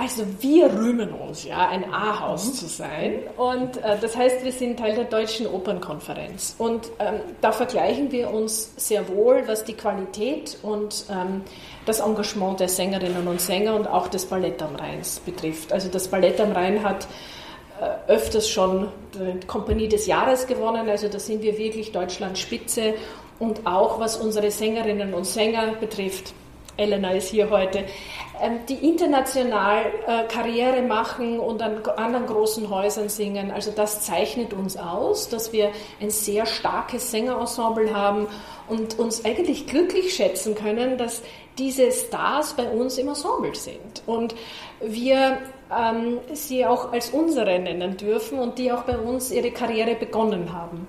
Also 0.00 0.24
wir 0.40 0.72
rühmen 0.72 1.12
uns 1.12 1.44
ja, 1.44 1.68
ein 1.68 1.92
A-Haus 1.92 2.54
zu 2.54 2.68
sein. 2.68 3.18
Und 3.36 3.76
äh, 3.84 3.98
das 4.00 4.16
heißt, 4.16 4.42
wir 4.42 4.52
sind 4.52 4.78
Teil 4.78 4.94
der 4.94 5.04
Deutschen 5.04 5.46
Opernkonferenz. 5.46 6.54
Und 6.56 6.90
ähm, 6.98 7.20
da 7.42 7.52
vergleichen 7.52 8.10
wir 8.10 8.32
uns 8.32 8.72
sehr 8.78 9.06
wohl, 9.10 9.42
was 9.46 9.64
die 9.64 9.74
Qualität 9.74 10.56
und 10.62 11.04
ähm, 11.10 11.42
das 11.84 12.00
Engagement 12.00 12.60
der 12.60 12.70
Sängerinnen 12.70 13.28
und 13.28 13.42
Sänger 13.42 13.74
und 13.74 13.86
auch 13.86 14.08
des 14.08 14.24
Ballett 14.24 14.62
am 14.62 14.74
Rhein 14.76 15.02
betrifft. 15.26 15.70
Also 15.70 15.90
das 15.90 16.08
Ballett 16.08 16.40
am 16.40 16.52
Rhein 16.52 16.82
hat 16.82 17.06
äh, 17.78 18.10
öfters 18.10 18.48
schon 18.48 18.88
die 19.12 19.46
Kompanie 19.46 19.88
des 19.88 20.06
Jahres 20.06 20.46
gewonnen. 20.46 20.88
Also 20.88 21.08
da 21.08 21.18
sind 21.18 21.42
wir 21.42 21.58
wirklich 21.58 21.92
Deutschlands 21.92 22.40
Spitze. 22.40 22.94
Und 23.38 23.66
auch 23.66 24.00
was 24.00 24.16
unsere 24.16 24.50
Sängerinnen 24.50 25.12
und 25.12 25.26
Sänger 25.26 25.74
betrifft, 25.78 26.32
Elena 26.80 27.12
ist 27.12 27.28
hier 27.28 27.50
heute, 27.50 27.84
ähm, 28.40 28.60
die 28.68 28.88
international 28.88 29.84
äh, 30.06 30.24
Karriere 30.32 30.82
machen 30.82 31.38
und 31.38 31.60
an 31.62 31.82
anderen 31.96 32.26
großen 32.26 32.70
Häusern 32.70 33.08
singen. 33.08 33.50
Also 33.50 33.70
das 33.70 34.02
zeichnet 34.02 34.52
uns 34.54 34.76
aus, 34.76 35.28
dass 35.28 35.52
wir 35.52 35.70
ein 36.00 36.10
sehr 36.10 36.46
starkes 36.46 37.10
Sängerensemble 37.10 37.94
haben 37.94 38.26
und 38.68 38.98
uns 38.98 39.24
eigentlich 39.24 39.66
glücklich 39.66 40.14
schätzen 40.14 40.54
können, 40.54 40.96
dass 40.96 41.22
diese 41.58 41.92
Stars 41.92 42.54
bei 42.54 42.68
uns 42.70 42.96
im 42.96 43.08
Ensemble 43.08 43.54
sind. 43.54 44.02
Und 44.06 44.34
wir 44.80 45.38
ähm, 45.70 46.18
sie 46.32 46.64
auch 46.64 46.92
als 46.92 47.10
unsere 47.10 47.58
nennen 47.58 47.96
dürfen 47.96 48.38
und 48.38 48.58
die 48.58 48.72
auch 48.72 48.82
bei 48.82 48.98
uns 48.98 49.30
ihre 49.30 49.50
Karriere 49.50 49.94
begonnen 49.94 50.52
haben. 50.52 50.88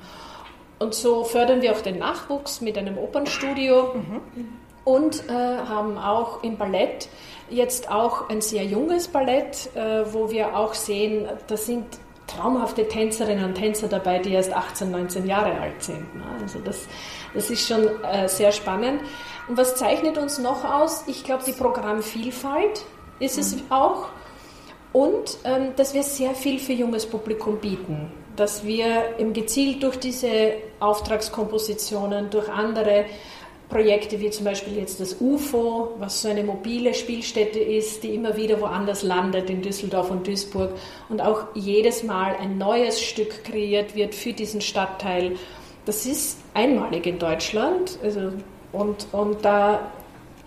Und 0.79 0.95
so 0.95 1.23
fördern 1.23 1.61
wir 1.61 1.73
auch 1.73 1.81
den 1.81 1.99
Nachwuchs 1.99 2.61
mit 2.61 2.77
einem 2.77 2.97
Opernstudio 2.97 3.93
und 4.83 5.29
äh, 5.29 5.31
haben 5.31 5.97
auch 5.97 6.43
im 6.43 6.57
Ballett 6.57 7.09
jetzt 7.49 7.91
auch 7.91 8.29
ein 8.29 8.41
sehr 8.41 8.65
junges 8.65 9.07
Ballett, 9.07 9.69
äh, 9.75 10.13
wo 10.13 10.31
wir 10.31 10.57
auch 10.57 10.73
sehen, 10.73 11.27
da 11.47 11.57
sind 11.57 11.85
traumhafte 12.27 12.87
Tänzerinnen 12.87 13.43
und 13.43 13.55
Tänzer 13.55 13.87
dabei, 13.87 14.19
die 14.19 14.31
erst 14.31 14.53
18, 14.53 14.89
19 14.89 15.27
Jahre 15.27 15.59
alt 15.59 15.83
sind. 15.83 16.15
ne? 16.15 16.23
Also 16.41 16.59
das, 16.59 16.87
das 17.33 17.49
ist 17.49 17.67
schon 17.67 17.87
äh, 18.03 18.27
sehr 18.27 18.51
spannend. 18.51 19.01
Und 19.47 19.57
was 19.57 19.75
zeichnet 19.75 20.17
uns 20.17 20.37
noch 20.37 20.63
aus? 20.63 21.03
Ich 21.07 21.23
glaube, 21.23 21.43
die 21.45 21.51
Programmvielfalt 21.51 22.85
ist 23.19 23.37
es 23.37 23.57
auch. 23.69 24.07
Und 24.93 25.37
ähm, 25.45 25.73
dass 25.75 25.93
wir 25.93 26.03
sehr 26.03 26.33
viel 26.33 26.59
für 26.59 26.73
junges 26.73 27.05
Publikum 27.05 27.57
bieten. 27.57 28.11
Dass 28.35 28.65
wir 28.65 29.17
eben 29.19 29.33
gezielt 29.33 29.83
durch 29.83 29.97
diese 29.97 30.53
Auftragskompositionen, 30.79 32.29
durch 32.29 32.49
andere 32.49 33.05
Projekte 33.71 34.19
wie 34.19 34.29
zum 34.29 34.45
Beispiel 34.45 34.77
jetzt 34.77 34.99
das 34.99 35.15
UFO, 35.19 35.95
was 35.97 36.21
so 36.21 36.29
eine 36.29 36.43
mobile 36.43 36.93
Spielstätte 36.93 37.59
ist, 37.59 38.03
die 38.03 38.13
immer 38.13 38.35
wieder 38.35 38.59
woanders 38.59 39.01
landet, 39.01 39.49
in 39.49 39.61
Düsseldorf 39.61 40.11
und 40.11 40.27
Duisburg 40.27 40.71
und 41.09 41.21
auch 41.21 41.45
jedes 41.55 42.03
Mal 42.03 42.35
ein 42.35 42.57
neues 42.57 43.01
Stück 43.01 43.45
kreiert 43.45 43.95
wird 43.95 44.13
für 44.13 44.33
diesen 44.33 44.61
Stadtteil. 44.61 45.37
Das 45.85 46.05
ist 46.05 46.37
einmalig 46.53 47.07
in 47.07 47.17
Deutschland 47.17 47.97
also, 48.03 48.33
und, 48.73 49.07
und 49.13 49.43
da 49.43 49.91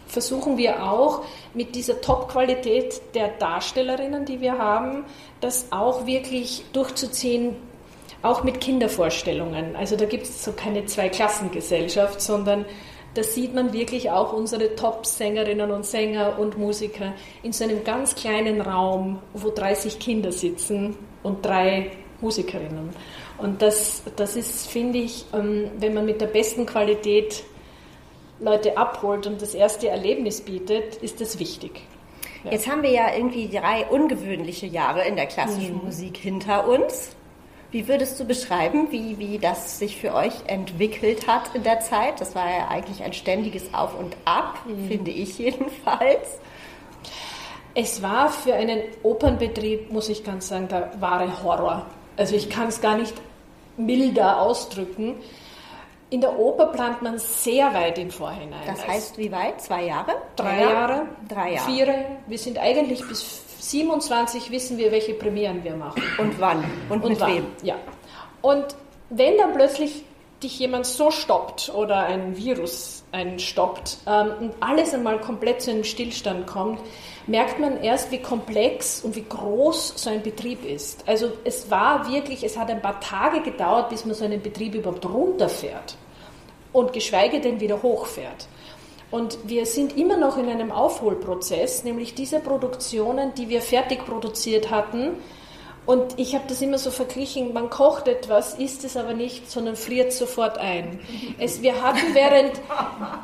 versuchen 0.06 0.58
wir 0.58 0.84
auch 0.84 1.24
mit 1.54 1.74
dieser 1.74 2.00
Top-Qualität 2.00 3.00
der 3.14 3.28
Darstellerinnen, 3.28 4.26
die 4.26 4.40
wir 4.40 4.58
haben, 4.58 5.04
das 5.40 5.66
auch 5.70 6.06
wirklich 6.06 6.64
durchzuziehen, 6.72 7.56
auch 8.22 8.44
mit 8.44 8.60
Kindervorstellungen. 8.60 9.76
Also 9.76 9.96
da 9.96 10.04
gibt 10.04 10.24
es 10.24 10.44
so 10.44 10.52
keine 10.52 10.86
Zweiklassengesellschaft, 10.86 12.20
sondern 12.20 12.64
da 13.14 13.22
sieht 13.22 13.54
man 13.54 13.72
wirklich 13.72 14.10
auch 14.10 14.32
unsere 14.32 14.74
Top-Sängerinnen 14.74 15.70
und 15.70 15.86
Sänger 15.86 16.38
und 16.38 16.58
Musiker 16.58 17.14
in 17.42 17.52
so 17.52 17.64
einem 17.64 17.84
ganz 17.84 18.14
kleinen 18.14 18.60
Raum, 18.60 19.20
wo 19.32 19.50
30 19.50 19.98
Kinder 19.98 20.32
sitzen 20.32 20.96
und 21.22 21.44
drei 21.44 21.92
Musikerinnen. 22.20 22.90
Und 23.38 23.62
das, 23.62 24.02
das 24.16 24.36
ist, 24.36 24.68
finde 24.68 24.98
ich, 24.98 25.26
ähm, 25.32 25.70
wenn 25.78 25.94
man 25.94 26.04
mit 26.04 26.20
der 26.20 26.26
besten 26.26 26.66
Qualität 26.66 27.44
Leute 28.40 28.76
abholt 28.76 29.26
und 29.26 29.40
das 29.40 29.54
erste 29.54 29.88
Erlebnis 29.88 30.40
bietet, 30.40 30.96
ist 30.96 31.20
das 31.20 31.38
wichtig. 31.38 31.82
Ja. 32.44 32.52
Jetzt 32.52 32.68
haben 32.68 32.82
wir 32.82 32.90
ja 32.90 33.14
irgendwie 33.16 33.48
drei 33.48 33.86
ungewöhnliche 33.86 34.66
Jahre 34.66 35.06
in 35.06 35.16
der 35.16 35.26
klassischen 35.26 35.78
Mhm. 35.78 35.84
Musik 35.84 36.16
hinter 36.18 36.68
uns. 36.68 37.16
Wie 37.74 37.88
würdest 37.88 38.20
du 38.20 38.24
beschreiben, 38.24 38.92
wie, 38.92 39.18
wie 39.18 39.36
das 39.38 39.80
sich 39.80 39.96
für 39.96 40.14
euch 40.14 40.32
entwickelt 40.46 41.26
hat 41.26 41.52
in 41.54 41.64
der 41.64 41.80
Zeit? 41.80 42.20
Das 42.20 42.36
war 42.36 42.48
ja 42.48 42.68
eigentlich 42.68 43.02
ein 43.02 43.12
ständiges 43.12 43.74
Auf 43.74 43.98
und 43.98 44.16
Ab, 44.24 44.60
Mhm. 44.64 44.86
finde 44.86 45.10
ich 45.10 45.38
jedenfalls. 45.46 46.38
Es 47.74 48.00
war 48.00 48.30
für 48.30 48.54
einen 48.54 48.80
Opernbetrieb, 49.02 49.90
muss 49.92 50.08
ich 50.08 50.22
ganz 50.22 50.46
sagen, 50.46 50.68
der 50.68 50.92
wahre 51.00 51.42
Horror. 51.42 51.86
Also 52.16 52.36
ich 52.36 52.48
kann 52.48 52.68
es 52.68 52.80
gar 52.80 52.96
nicht 52.96 53.14
milder 53.76 54.40
ausdrücken. 54.40 55.16
In 56.10 56.20
der 56.20 56.38
Oper 56.38 56.66
plant 56.66 57.02
man 57.02 57.18
sehr 57.18 57.74
weit 57.74 57.98
im 57.98 58.12
Vorhinein. 58.12 58.60
Das 58.66 58.78
Also 58.82 58.92
heißt, 58.92 59.18
wie 59.18 59.32
weit? 59.32 59.60
Zwei 59.60 59.86
Jahre? 59.86 60.12
drei 60.36 60.60
Ja. 60.60 60.70
Jahre, 60.70 61.06
Drei 61.28 61.54
Jahre. 61.54 61.70
vier. 61.72 62.04
Wir 62.28 62.38
sind 62.38 62.56
eigentlich 62.56 63.04
bis 63.08 63.43
27 63.64 64.50
wissen 64.50 64.76
wir, 64.76 64.92
welche 64.92 65.14
Premieren 65.14 65.64
wir 65.64 65.76
machen. 65.76 66.02
Und 66.18 66.38
wann? 66.38 66.64
Und, 66.88 67.04
mit 67.04 67.20
wann. 67.20 67.34
wem? 67.34 67.46
Ja. 67.62 67.76
Und 68.42 68.64
wenn 69.10 69.38
dann 69.38 69.54
plötzlich 69.54 70.04
dich 70.42 70.58
jemand 70.58 70.84
so 70.84 71.10
stoppt 71.10 71.72
oder 71.74 72.00
ein 72.04 72.36
Virus 72.36 73.04
einen 73.12 73.38
stoppt 73.38 73.98
ähm, 74.06 74.32
und 74.40 74.54
alles 74.60 74.92
einmal 74.92 75.20
komplett 75.20 75.62
zu 75.62 75.70
einem 75.70 75.84
Stillstand 75.84 76.46
kommt, 76.46 76.80
merkt 77.26 77.58
man 77.58 77.82
erst, 77.82 78.10
wie 78.10 78.18
komplex 78.18 79.00
und 79.00 79.16
wie 79.16 79.24
groß 79.26 79.94
so 79.96 80.10
ein 80.10 80.22
Betrieb 80.22 80.64
ist. 80.64 81.08
Also 81.08 81.32
es 81.44 81.70
war 81.70 82.10
wirklich, 82.12 82.44
es 82.44 82.58
hat 82.58 82.70
ein 82.70 82.82
paar 82.82 83.00
Tage 83.00 83.40
gedauert, 83.40 83.88
bis 83.88 84.04
man 84.04 84.14
so 84.14 84.24
einen 84.24 84.42
Betrieb 84.42 84.74
überhaupt 84.74 85.06
runterfährt 85.06 85.96
und 86.72 86.92
geschweige 86.92 87.40
denn 87.40 87.60
wieder 87.60 87.82
hochfährt. 87.82 88.46
Und 89.14 89.38
wir 89.44 89.64
sind 89.64 89.96
immer 89.96 90.16
noch 90.16 90.38
in 90.38 90.48
einem 90.48 90.72
Aufholprozess, 90.72 91.84
nämlich 91.84 92.16
diese 92.16 92.40
Produktionen, 92.40 93.32
die 93.34 93.48
wir 93.48 93.62
fertig 93.62 94.04
produziert 94.04 94.72
hatten. 94.72 95.18
Und 95.86 96.18
ich 96.18 96.34
habe 96.34 96.46
das 96.48 96.60
immer 96.60 96.78
so 96.78 96.90
verglichen, 96.90 97.52
man 97.52 97.70
kocht 97.70 98.08
etwas, 98.08 98.54
isst 98.54 98.82
es 98.82 98.96
aber 98.96 99.14
nicht, 99.14 99.48
sondern 99.48 99.76
friert 99.76 100.12
sofort 100.12 100.58
ein. 100.58 100.98
Es, 101.38 101.62
wir 101.62 101.80
hatten 101.80 102.12
während, 102.12 102.60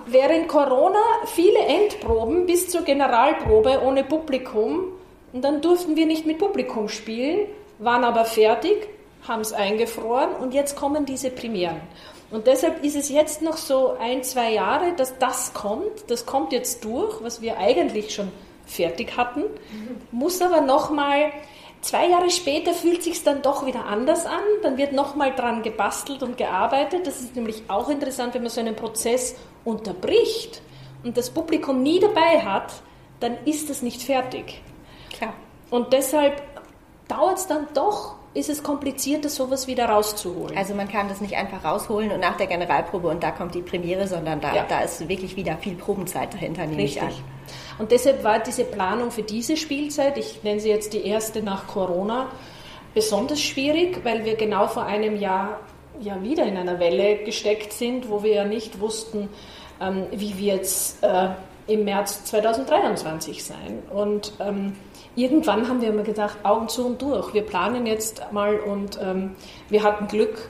während 0.07 0.47
Corona 0.47 1.03
viele 1.26 1.59
Endproben 1.59 2.47
bis 2.47 2.68
zur 2.68 2.82
Generalprobe 2.82 3.82
ohne 3.84 4.05
Publikum. 4.05 4.93
Und 5.32 5.43
dann 5.43 5.61
durften 5.61 5.97
wir 5.97 6.07
nicht 6.07 6.24
mit 6.24 6.38
Publikum 6.38 6.88
spielen, 6.88 7.49
waren 7.80 8.05
aber 8.05 8.26
fertig, 8.26 8.76
haben 9.26 9.41
es 9.41 9.53
eingefroren 9.53 10.36
und 10.41 10.55
jetzt 10.55 10.76
kommen 10.76 11.05
diese 11.05 11.30
Premieren. 11.30 11.80
Und 12.31 12.47
deshalb 12.47 12.85
ist 12.85 12.97
es 12.97 13.09
jetzt 13.09 13.43
noch 13.43 13.57
so 13.57 13.97
ein, 13.99 14.22
zwei 14.22 14.53
Jahre, 14.53 14.93
dass 14.95 15.18
das 15.18 15.53
kommt. 15.53 16.09
Das 16.09 16.26
kommt 16.26 16.53
jetzt 16.53 16.85
durch, 16.85 17.22
was 17.22 17.41
wir 17.41 17.59
eigentlich 17.59 18.14
schon 18.14 18.31
fertig 18.66 19.16
hatten, 19.16 19.43
muss 20.12 20.41
aber 20.41 20.61
nochmal, 20.61 21.33
zwei 21.81 22.09
Jahre 22.09 22.31
später 22.31 22.72
fühlt 22.72 23.03
sich 23.03 23.22
dann 23.24 23.43
doch 23.43 23.66
wieder 23.66 23.87
anders 23.87 24.26
an. 24.26 24.43
Dann 24.62 24.78
wird 24.78 24.93
nochmal 24.93 25.35
dran 25.35 25.62
gebastelt 25.62 26.22
und 26.22 26.39
gearbeitet. 26.39 27.07
Das 27.07 27.20
ist 27.20 27.35
nämlich 27.35 27.64
auch 27.68 27.89
interessant, 27.89 28.35
wenn 28.35 28.43
man 28.43 28.51
so 28.51 28.61
einen 28.61 28.76
Prozess 28.76 29.35
unterbricht 29.64 30.62
und 31.03 31.16
das 31.16 31.31
Publikum 31.31 31.83
nie 31.83 31.99
dabei 31.99 32.43
hat, 32.43 32.72
dann 33.18 33.37
ist 33.45 33.70
das 33.70 33.83
nicht 33.83 34.03
fertig. 34.03 34.62
Klar. 35.12 35.35
Und 35.70 35.93
deshalb 35.93 36.43
dauert 37.09 37.39
es 37.39 37.47
dann 37.47 37.66
doch, 37.74 38.16
ist 38.33 38.49
es 38.49 38.62
komplizierter, 38.62 39.28
sowas 39.28 39.66
wieder 39.66 39.87
rauszuholen. 39.87 40.57
Also 40.57 40.74
man 40.74 40.89
kann 40.89 41.09
das 41.09 41.20
nicht 41.20 41.37
einfach 41.37 41.64
rausholen 41.64 42.12
und 42.12 42.20
nach 42.20 42.37
der 42.37 42.47
Generalprobe 42.47 43.09
und 43.09 43.22
da 43.22 43.33
kommt 43.33 43.55
die 43.55 43.62
Premiere, 43.62 44.07
sondern 44.07 44.41
da, 44.41 44.55
Ja. 44.55 44.66
da 44.68 44.81
ist 44.81 45.09
wirklich 45.09 45.35
wieder 45.37 45.57
viel 45.57 45.74
Probenzeit 45.74 46.33
dahinter, 46.33 46.66
nehme 46.66 46.83
ich 46.85 47.01
an. 47.01 47.09
Richtig. 47.09 47.24
Und 47.78 47.91
deshalb 47.91 48.22
war 48.22 48.39
diese 48.39 48.64
Planung 48.64 49.11
für 49.11 49.22
diese 49.22 49.57
Spielzeit, 49.57 50.16
ich 50.16 50.43
nenne 50.45 50.61
sie 50.61 50.68
jetzt 50.68 50.93
die 50.93 51.05
erste 51.05 51.43
nach 51.43 51.66
Corona, 51.66 52.28
besonders 52.95 53.41
schwierig, 53.41 54.05
weil 54.05 54.24
wir 54.24 54.37
genau 54.37 54.68
vor 54.68 54.85
einem 54.85 55.18
Jahr 55.18 55.59
ja 56.01 56.22
wieder 56.22 56.45
in 56.45 56.57
einer 56.57 56.78
Welle 56.78 57.24
gesteckt 57.24 57.72
sind, 57.72 58.09
wo 58.09 58.22
wir 58.22 58.33
ja 58.35 58.45
nicht 58.45 58.81
wussten, 58.81 59.28
ähm, 59.81 60.07
wie 60.12 60.39
wird 60.39 60.62
es 60.62 60.99
äh, 61.03 61.28
im 61.66 61.85
März 61.85 62.24
2023 62.24 63.43
sein. 63.45 63.83
Und 63.93 64.33
ähm, 64.41 64.76
irgendwann 65.17 65.69
haben 65.69 65.81
wir 65.81 65.89
immer 65.89 66.03
gedacht, 66.03 66.39
Augen 66.43 66.69
zu 66.69 66.87
und 66.87 67.03
durch. 67.03 67.35
Wir 67.35 67.43
planen 67.43 67.87
jetzt 67.87 68.23
mal 68.33 68.59
und 68.59 68.99
ähm, 69.03 69.37
wir 69.69 69.83
hatten 69.83 70.09
Glück. 70.09 70.49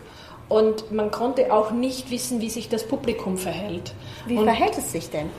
Und 0.49 0.91
man 0.91 1.13
konnte 1.13 1.53
auch 1.53 1.71
nicht 1.71 2.11
wissen, 2.11 2.41
wie 2.41 2.51
sich 2.51 2.69
das 2.69 2.87
Publikum 2.87 3.39
verhält. 3.39 3.95
Wie 4.27 4.37
und 4.37 4.45
verhält 4.45 4.77
es 4.77 4.91
sich 4.91 5.09
denn? 5.09 5.31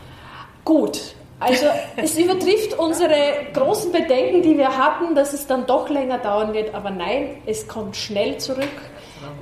Gut. 0.64 1.16
Also 1.40 1.66
es 1.98 2.18
übertrifft 2.18 2.80
unsere 2.80 3.16
großen 3.54 3.92
Bedenken, 3.92 4.42
die 4.42 4.58
wir 4.58 4.78
hatten, 4.78 5.14
dass 5.14 5.34
es 5.34 5.48
dann 5.48 5.66
doch 5.66 5.90
länger 5.90 6.20
dauern 6.20 6.54
wird. 6.54 6.74
Aber 6.74 6.92
nein, 6.92 7.42
es 7.46 7.68
kommt 7.68 7.98
schnell 7.98 8.38
zurück. 8.38 8.70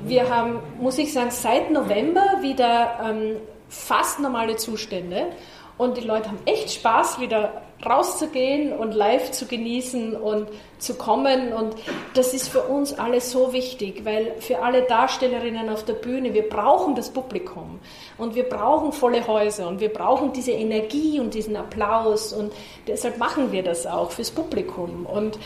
Wir 0.03 0.29
haben, 0.29 0.59
muss 0.79 0.97
ich 0.97 1.13
sagen, 1.13 1.31
seit 1.31 1.71
November 1.71 2.25
wieder 2.41 2.99
ähm, 3.03 3.35
fast 3.69 4.19
normale 4.19 4.55
Zustände. 4.55 5.27
Und 5.77 5.97
die 5.97 6.01
Leute 6.01 6.29
haben 6.29 6.39
echt 6.45 6.71
Spaß, 6.71 7.19
wieder 7.19 7.61
rauszugehen 7.85 8.73
und 8.73 8.93
live 8.93 9.31
zu 9.31 9.45
genießen 9.45 10.15
und 10.15 10.47
zu 10.79 10.95
kommen. 10.95 11.53
Und 11.53 11.75
das 12.13 12.33
ist 12.33 12.49
für 12.49 12.61
uns 12.63 12.93
alle 12.93 13.21
so 13.21 13.53
wichtig, 13.53 14.03
weil 14.05 14.33
für 14.39 14.61
alle 14.61 14.83
Darstellerinnen 14.83 15.69
auf 15.69 15.83
der 15.85 15.93
Bühne, 15.93 16.33
wir 16.33 16.47
brauchen 16.49 16.95
das 16.95 17.09
Publikum 17.09 17.79
und 18.17 18.35
wir 18.35 18.43
brauchen 18.43 18.91
volle 18.91 19.25
Häuser 19.27 19.67
und 19.67 19.79
wir 19.79 19.89
brauchen 19.93 20.33
diese 20.33 20.51
Energie 20.51 21.19
und 21.19 21.33
diesen 21.33 21.55
Applaus. 21.55 22.33
Und 22.33 22.51
deshalb 22.87 23.17
machen 23.17 23.51
wir 23.51 23.63
das 23.63 23.87
auch 23.87 24.11
fürs 24.11 24.31
Publikum. 24.31 25.05
Und 25.05 25.39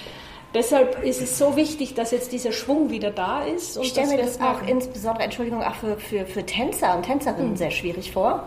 deshalb 0.54 1.04
ist 1.04 1.22
es 1.22 1.38
so 1.38 1.56
wichtig, 1.56 1.94
dass 1.94 2.12
jetzt 2.12 2.32
dieser 2.32 2.52
Schwung 2.52 2.90
wieder 2.90 3.12
da 3.12 3.44
ist. 3.44 3.78
Und 3.78 3.84
Ich 3.84 3.90
stelle 3.92 4.08
mir 4.08 4.18
das 4.18 4.40
auch 4.42 4.62
insbesondere, 4.68 5.24
Entschuldigung, 5.24 5.62
auch 5.64 5.76
für, 5.76 5.98
für, 5.98 6.26
für 6.26 6.44
Tänzer 6.46 6.96
und 6.96 7.04
Tänzerinnen 7.04 7.52
Mhm. 7.52 7.58
sehr 7.58 7.72
schwierig 7.72 8.12
vor. 8.12 8.44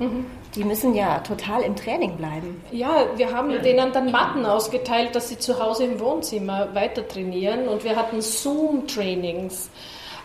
Die 0.57 0.65
müssen 0.65 0.95
ja 0.95 1.19
total 1.21 1.63
im 1.63 1.77
Training 1.77 2.17
bleiben. 2.17 2.65
Ja, 2.73 3.07
wir 3.17 3.31
haben 3.31 3.51
denen 3.63 3.93
dann 3.93 4.11
Matten 4.11 4.47
ausgeteilt, 4.47 5.15
dass 5.15 5.29
sie 5.29 5.39
zu 5.39 5.63
Hause 5.63 5.85
im 5.85 6.01
Wohnzimmer 6.01 6.75
weiter 6.75 7.07
trainieren 7.07 7.69
und 7.69 7.85
wir 7.85 7.95
hatten 7.95 8.23
Zoom-Trainings. 8.23 9.69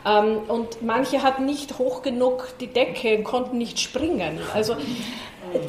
Ähm, 0.06 0.39
und 0.47 0.82
manche 0.82 1.24
hatten 1.24 1.45
nicht 1.45 1.78
hoch 1.78 2.02
genug 2.02 2.49
die 2.60 2.68
Decke 2.68 3.18
und 3.18 3.24
konnten 3.24 3.58
nicht 3.58 3.80
springen. 3.80 4.39
Also 4.54 4.76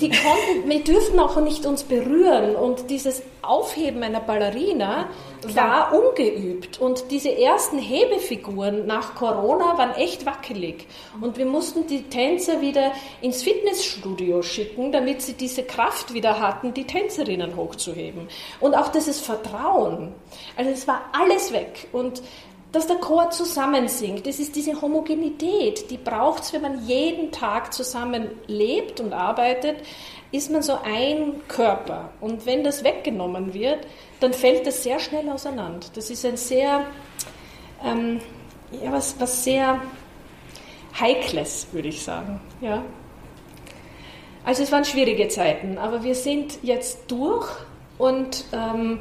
die 0.00 0.10
konnten, 0.10 0.68
wir 0.68 0.84
dürften 0.84 1.18
auch 1.18 1.40
nicht 1.40 1.66
uns 1.66 1.82
berühren. 1.82 2.54
Und 2.54 2.90
dieses 2.90 3.22
Aufheben 3.42 4.02
einer 4.02 4.20
Ballerina 4.20 5.08
war 5.54 5.92
ungeübt. 5.92 6.80
Und 6.80 7.10
diese 7.10 7.36
ersten 7.36 7.78
Hebefiguren 7.78 8.86
nach 8.86 9.14
Corona 9.14 9.76
waren 9.78 9.94
echt 9.94 10.24
wackelig. 10.24 10.86
Und 11.20 11.36
wir 11.36 11.46
mussten 11.46 11.86
die 11.86 12.04
Tänzer 12.04 12.60
wieder 12.60 12.92
ins 13.20 13.42
Fitnessstudio 13.42 14.42
schicken, 14.42 14.92
damit 14.92 15.22
sie 15.22 15.34
diese 15.34 15.64
Kraft 15.64 16.14
wieder 16.14 16.38
hatten, 16.38 16.74
die 16.74 16.84
Tänzerinnen 16.84 17.56
hochzuheben. 17.56 18.28
Und 18.60 18.74
auch 18.74 18.88
dieses 18.88 19.20
Vertrauen. 19.20 20.14
Also 20.56 20.70
es 20.70 20.86
war 20.86 21.02
alles 21.12 21.52
weg. 21.52 21.88
Und 21.92 22.22
dass 22.72 22.86
der 22.86 22.96
Chor 22.96 23.30
zusammensingt. 23.30 24.26
Das 24.26 24.38
ist 24.38 24.56
diese 24.56 24.80
Homogenität, 24.80 25.90
die 25.90 25.98
braucht 25.98 26.42
es, 26.42 26.52
wenn 26.54 26.62
man 26.62 26.86
jeden 26.86 27.30
Tag 27.30 27.72
zusammen 27.72 28.30
lebt 28.46 28.98
und 28.98 29.12
arbeitet, 29.12 29.76
ist 30.32 30.50
man 30.50 30.62
so 30.62 30.78
ein 30.82 31.42
Körper. 31.48 32.10
Und 32.20 32.46
wenn 32.46 32.64
das 32.64 32.82
weggenommen 32.82 33.52
wird, 33.52 33.86
dann 34.20 34.32
fällt 34.32 34.66
das 34.66 34.82
sehr 34.82 34.98
schnell 34.98 35.28
auseinander. 35.28 35.86
Das 35.94 36.08
ist 36.08 36.24
ein 36.24 36.38
sehr, 36.38 36.86
ähm, 37.84 38.20
ja, 38.82 38.90
was, 38.90 39.20
was 39.20 39.44
sehr 39.44 39.80
Heikles, 40.98 41.68
würde 41.72 41.88
ich 41.88 42.02
sagen. 42.02 42.40
Ja. 42.62 42.82
Also 44.44 44.62
es 44.62 44.72
waren 44.72 44.84
schwierige 44.84 45.28
Zeiten, 45.28 45.76
aber 45.76 46.02
wir 46.02 46.14
sind 46.14 46.58
jetzt 46.62 47.10
durch 47.10 47.48
und 47.98 48.46
ähm, 48.52 49.00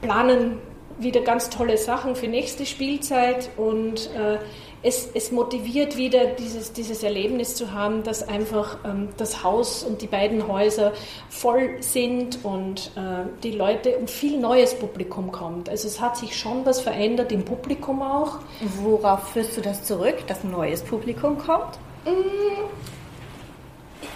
planen 0.00 0.58
wieder 1.02 1.20
ganz 1.20 1.50
tolle 1.50 1.78
Sachen 1.78 2.16
für 2.16 2.28
nächste 2.28 2.66
Spielzeit 2.66 3.50
und 3.56 4.10
äh, 4.14 4.38
es, 4.82 5.08
es 5.14 5.30
motiviert 5.30 5.96
wieder 5.96 6.26
dieses, 6.26 6.72
dieses 6.72 7.02
Erlebnis 7.02 7.54
zu 7.54 7.72
haben, 7.72 8.02
dass 8.02 8.26
einfach 8.26 8.78
ähm, 8.84 9.10
das 9.16 9.44
Haus 9.44 9.84
und 9.84 10.02
die 10.02 10.08
beiden 10.08 10.48
Häuser 10.48 10.92
voll 11.28 11.76
sind 11.80 12.44
und 12.44 12.90
äh, 12.96 13.24
die 13.42 13.52
Leute 13.52 13.96
und 13.98 14.10
viel 14.10 14.40
neues 14.40 14.74
Publikum 14.74 15.30
kommt. 15.30 15.68
Also 15.68 15.86
es 15.86 16.00
hat 16.00 16.16
sich 16.16 16.36
schon 16.36 16.66
was 16.66 16.80
verändert 16.80 17.30
im 17.30 17.44
Publikum 17.44 18.02
auch. 18.02 18.40
Worauf 18.82 19.28
führst 19.28 19.56
du 19.56 19.60
das 19.60 19.84
zurück, 19.84 20.26
dass 20.26 20.42
neues 20.42 20.82
Publikum 20.82 21.38
kommt? 21.38 21.78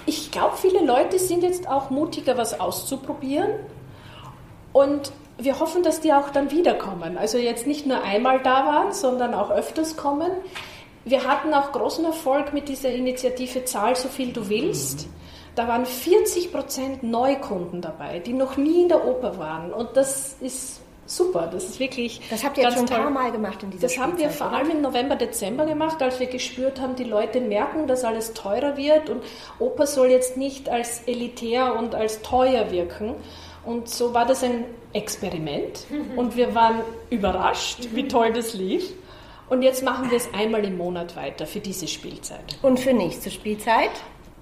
Ich 0.04 0.30
glaube, 0.32 0.56
viele 0.56 0.84
Leute 0.84 1.18
sind 1.18 1.42
jetzt 1.42 1.68
auch 1.68 1.90
mutiger, 1.90 2.36
was 2.36 2.58
auszuprobieren. 2.58 3.50
Und 4.72 5.12
wir 5.38 5.60
hoffen, 5.60 5.82
dass 5.82 6.00
die 6.00 6.12
auch 6.12 6.30
dann 6.30 6.50
wiederkommen. 6.50 7.18
Also 7.18 7.38
jetzt 7.38 7.66
nicht 7.66 7.86
nur 7.86 8.02
einmal 8.02 8.40
da 8.40 8.66
waren, 8.66 8.92
sondern 8.92 9.34
auch 9.34 9.50
öfters 9.50 9.96
kommen. 9.96 10.30
Wir 11.04 11.24
hatten 11.24 11.54
auch 11.54 11.72
großen 11.72 12.04
Erfolg 12.04 12.52
mit 12.52 12.68
dieser 12.68 12.90
Initiative 12.90 13.64
Zahl 13.64 13.96
so 13.96 14.08
viel 14.08 14.32
du 14.32 14.48
willst. 14.48 15.08
Da 15.54 15.68
waren 15.68 15.86
40 15.86 16.52
Prozent 16.52 17.02
Neukunden 17.02 17.80
dabei, 17.80 18.18
die 18.18 18.32
noch 18.32 18.56
nie 18.56 18.82
in 18.82 18.88
der 18.88 19.06
Oper 19.06 19.38
waren. 19.38 19.72
Und 19.72 19.96
das 19.96 20.36
ist 20.40 20.80
super. 21.06 21.48
Das 21.50 21.64
ist 21.64 21.80
wirklich. 21.80 22.20
Das 22.28 22.44
habt 22.44 22.58
ihr 22.58 22.64
jetzt 22.64 22.74
schon 22.74 22.88
ein 22.88 23.02
paar. 23.02 23.10
Mal 23.10 23.32
gemacht 23.32 23.62
in 23.62 23.70
dieser 23.70 23.86
Das 23.86 23.98
haben 23.98 24.18
wir 24.18 24.30
vor 24.30 24.48
oder? 24.48 24.56
allem 24.56 24.70
im 24.70 24.82
November, 24.82 25.16
Dezember 25.16 25.64
gemacht, 25.64 26.02
als 26.02 26.18
wir 26.20 26.26
gespürt 26.26 26.80
haben, 26.80 26.96
die 26.96 27.04
Leute 27.04 27.40
merken, 27.40 27.86
dass 27.86 28.04
alles 28.04 28.34
teurer 28.34 28.76
wird 28.76 29.08
und 29.08 29.22
Oper 29.58 29.86
soll 29.86 30.08
jetzt 30.08 30.36
nicht 30.36 30.68
als 30.68 31.02
elitär 31.06 31.76
und 31.78 31.94
als 31.94 32.20
teuer 32.22 32.70
wirken. 32.70 33.14
Und 33.66 33.88
so 33.88 34.14
war 34.14 34.24
das 34.26 34.42
ein 34.44 34.64
Experiment 34.92 35.86
und 36.16 36.36
wir 36.36 36.54
waren 36.54 36.80
überrascht, 37.10 37.88
wie 37.92 38.06
toll 38.08 38.32
das 38.32 38.54
lief. 38.54 38.92
Und 39.48 39.62
jetzt 39.62 39.82
machen 39.82 40.10
wir 40.10 40.16
es 40.16 40.28
einmal 40.32 40.64
im 40.64 40.76
Monat 40.76 41.14
weiter 41.16 41.46
für 41.46 41.60
diese 41.60 41.86
Spielzeit. 41.86 42.58
Und 42.62 42.80
für 42.80 42.92
nächste 42.92 43.30
Spielzeit? 43.30 43.90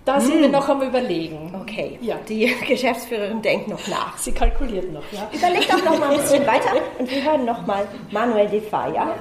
Da 0.04 0.20
sind 0.20 0.40
wir 0.42 0.48
noch 0.50 0.68
am 0.68 0.82
Überlegen. 0.82 1.54
Okay, 1.58 1.98
Ja. 2.02 2.16
die 2.28 2.46
Geschäftsführerin 2.68 3.40
denkt 3.40 3.68
noch 3.68 3.86
nach. 3.88 4.16
Sie 4.18 4.32
kalkuliert 4.32 4.92
noch, 4.92 5.02
ja. 5.12 5.28
Überleg 5.32 5.66
doch 5.68 5.82
noch 5.82 5.98
mal 5.98 6.10
ein 6.10 6.18
bisschen 6.20 6.46
weiter 6.46 6.72
und 6.98 7.10
wir 7.10 7.22
hören 7.24 7.44
noch 7.46 7.66
mal 7.66 7.86
Manuel 8.10 8.48
de 8.48 8.60
Falla. 8.60 9.14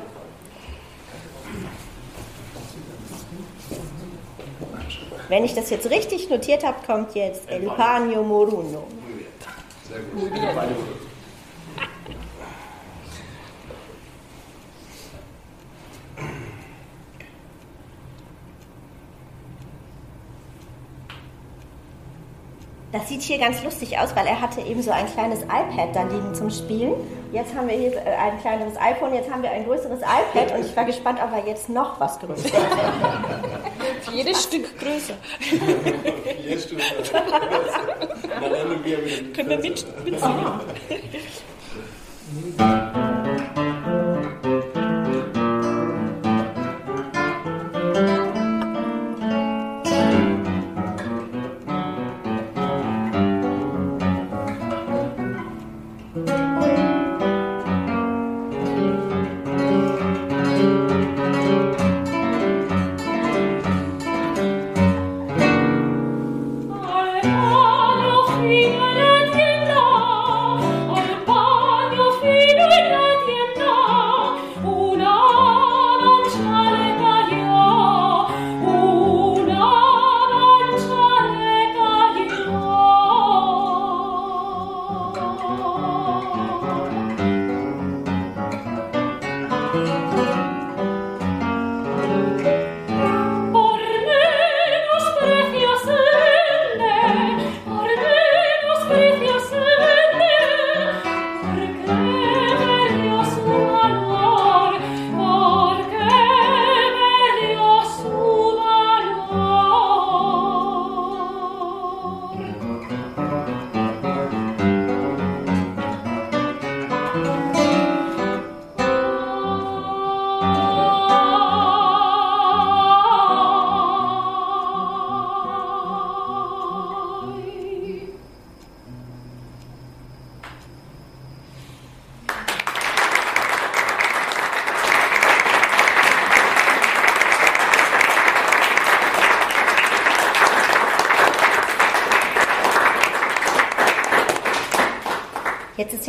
Wenn 5.30 5.46
ich 5.46 5.54
das 5.56 5.70
jetzt 5.70 5.90
richtig 5.90 6.30
notiert 6.30 6.66
habe, 6.66 6.78
kommt 6.86 7.16
jetzt 7.16 7.50
El 7.50 7.70
Paño 7.70 8.22
Moruno. 8.22 8.84
Sehr 9.94 10.02
gut. 10.02 11.03
Das 22.94 23.10
sieht 23.10 23.24
hier 23.24 23.40
ganz 23.40 23.64
lustig 23.64 23.98
aus, 23.98 24.16
weil 24.16 24.28
er 24.28 24.40
hatte 24.40 24.62
eben 24.62 24.84
so 24.84 24.92
ein 24.92 25.12
kleines 25.12 25.42
iPad 25.42 25.96
da 25.96 26.04
liegen 26.04 26.36
zum 26.36 26.52
Spielen. 26.52 26.94
Jetzt 27.32 27.56
haben 27.56 27.68
wir 27.68 27.76
hier 27.76 27.92
äh, 27.94 28.16
ein 28.16 28.40
kleineres 28.40 28.78
iPhone, 28.78 29.16
jetzt 29.16 29.32
haben 29.32 29.42
wir 29.42 29.50
ein 29.50 29.66
größeres 29.66 30.02
iPad 30.02 30.56
und 30.56 30.64
ich 30.64 30.76
war 30.76 30.86
gespannt, 30.86 31.20
ob 31.24 31.32
er 31.32 31.48
jetzt 31.48 31.70
noch 31.70 32.00
was 32.00 32.20
größeres 32.20 32.54
Jedes 34.14 34.44
Stück 34.44 34.78
größer. 34.78 35.16
Wir 38.84 38.86
wieder 38.86 39.00
mit 39.00 39.34
Können 39.34 39.50
wir 39.50 39.58
mit, 39.58 39.86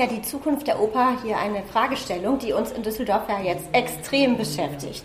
ja 0.05 0.11
die 0.11 0.23
Zukunft 0.23 0.67
der 0.67 0.81
Oper 0.81 1.17
hier 1.23 1.39
eine 1.39 1.63
Fragestellung, 1.63 2.39
die 2.39 2.53
uns 2.53 2.73
in 2.73 2.83
Düsseldorf 2.83 3.29
ja 3.29 3.41
jetzt 3.41 3.65
extrem 3.73 4.37
beschäftigt. 4.37 5.05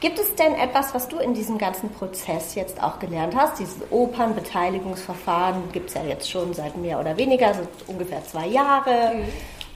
Gibt 0.00 0.18
es 0.18 0.34
denn 0.34 0.54
etwas, 0.54 0.94
was 0.94 1.08
du 1.08 1.18
in 1.18 1.32
diesem 1.32 1.58
ganzen 1.58 1.90
Prozess 1.90 2.54
jetzt 2.54 2.82
auch 2.82 2.98
gelernt 2.98 3.36
hast? 3.36 3.60
Dieses 3.60 3.78
Opernbeteiligungsverfahren 3.90 5.70
gibt 5.72 5.90
es 5.90 5.94
ja 5.94 6.04
jetzt 6.04 6.28
schon 6.28 6.52
seit 6.54 6.76
mehr 6.76 6.98
oder 6.98 7.16
weniger, 7.16 7.54
so 7.54 7.60
ungefähr 7.86 8.24
zwei 8.24 8.46
Jahre. 8.46 9.14
Mhm. 9.14 9.24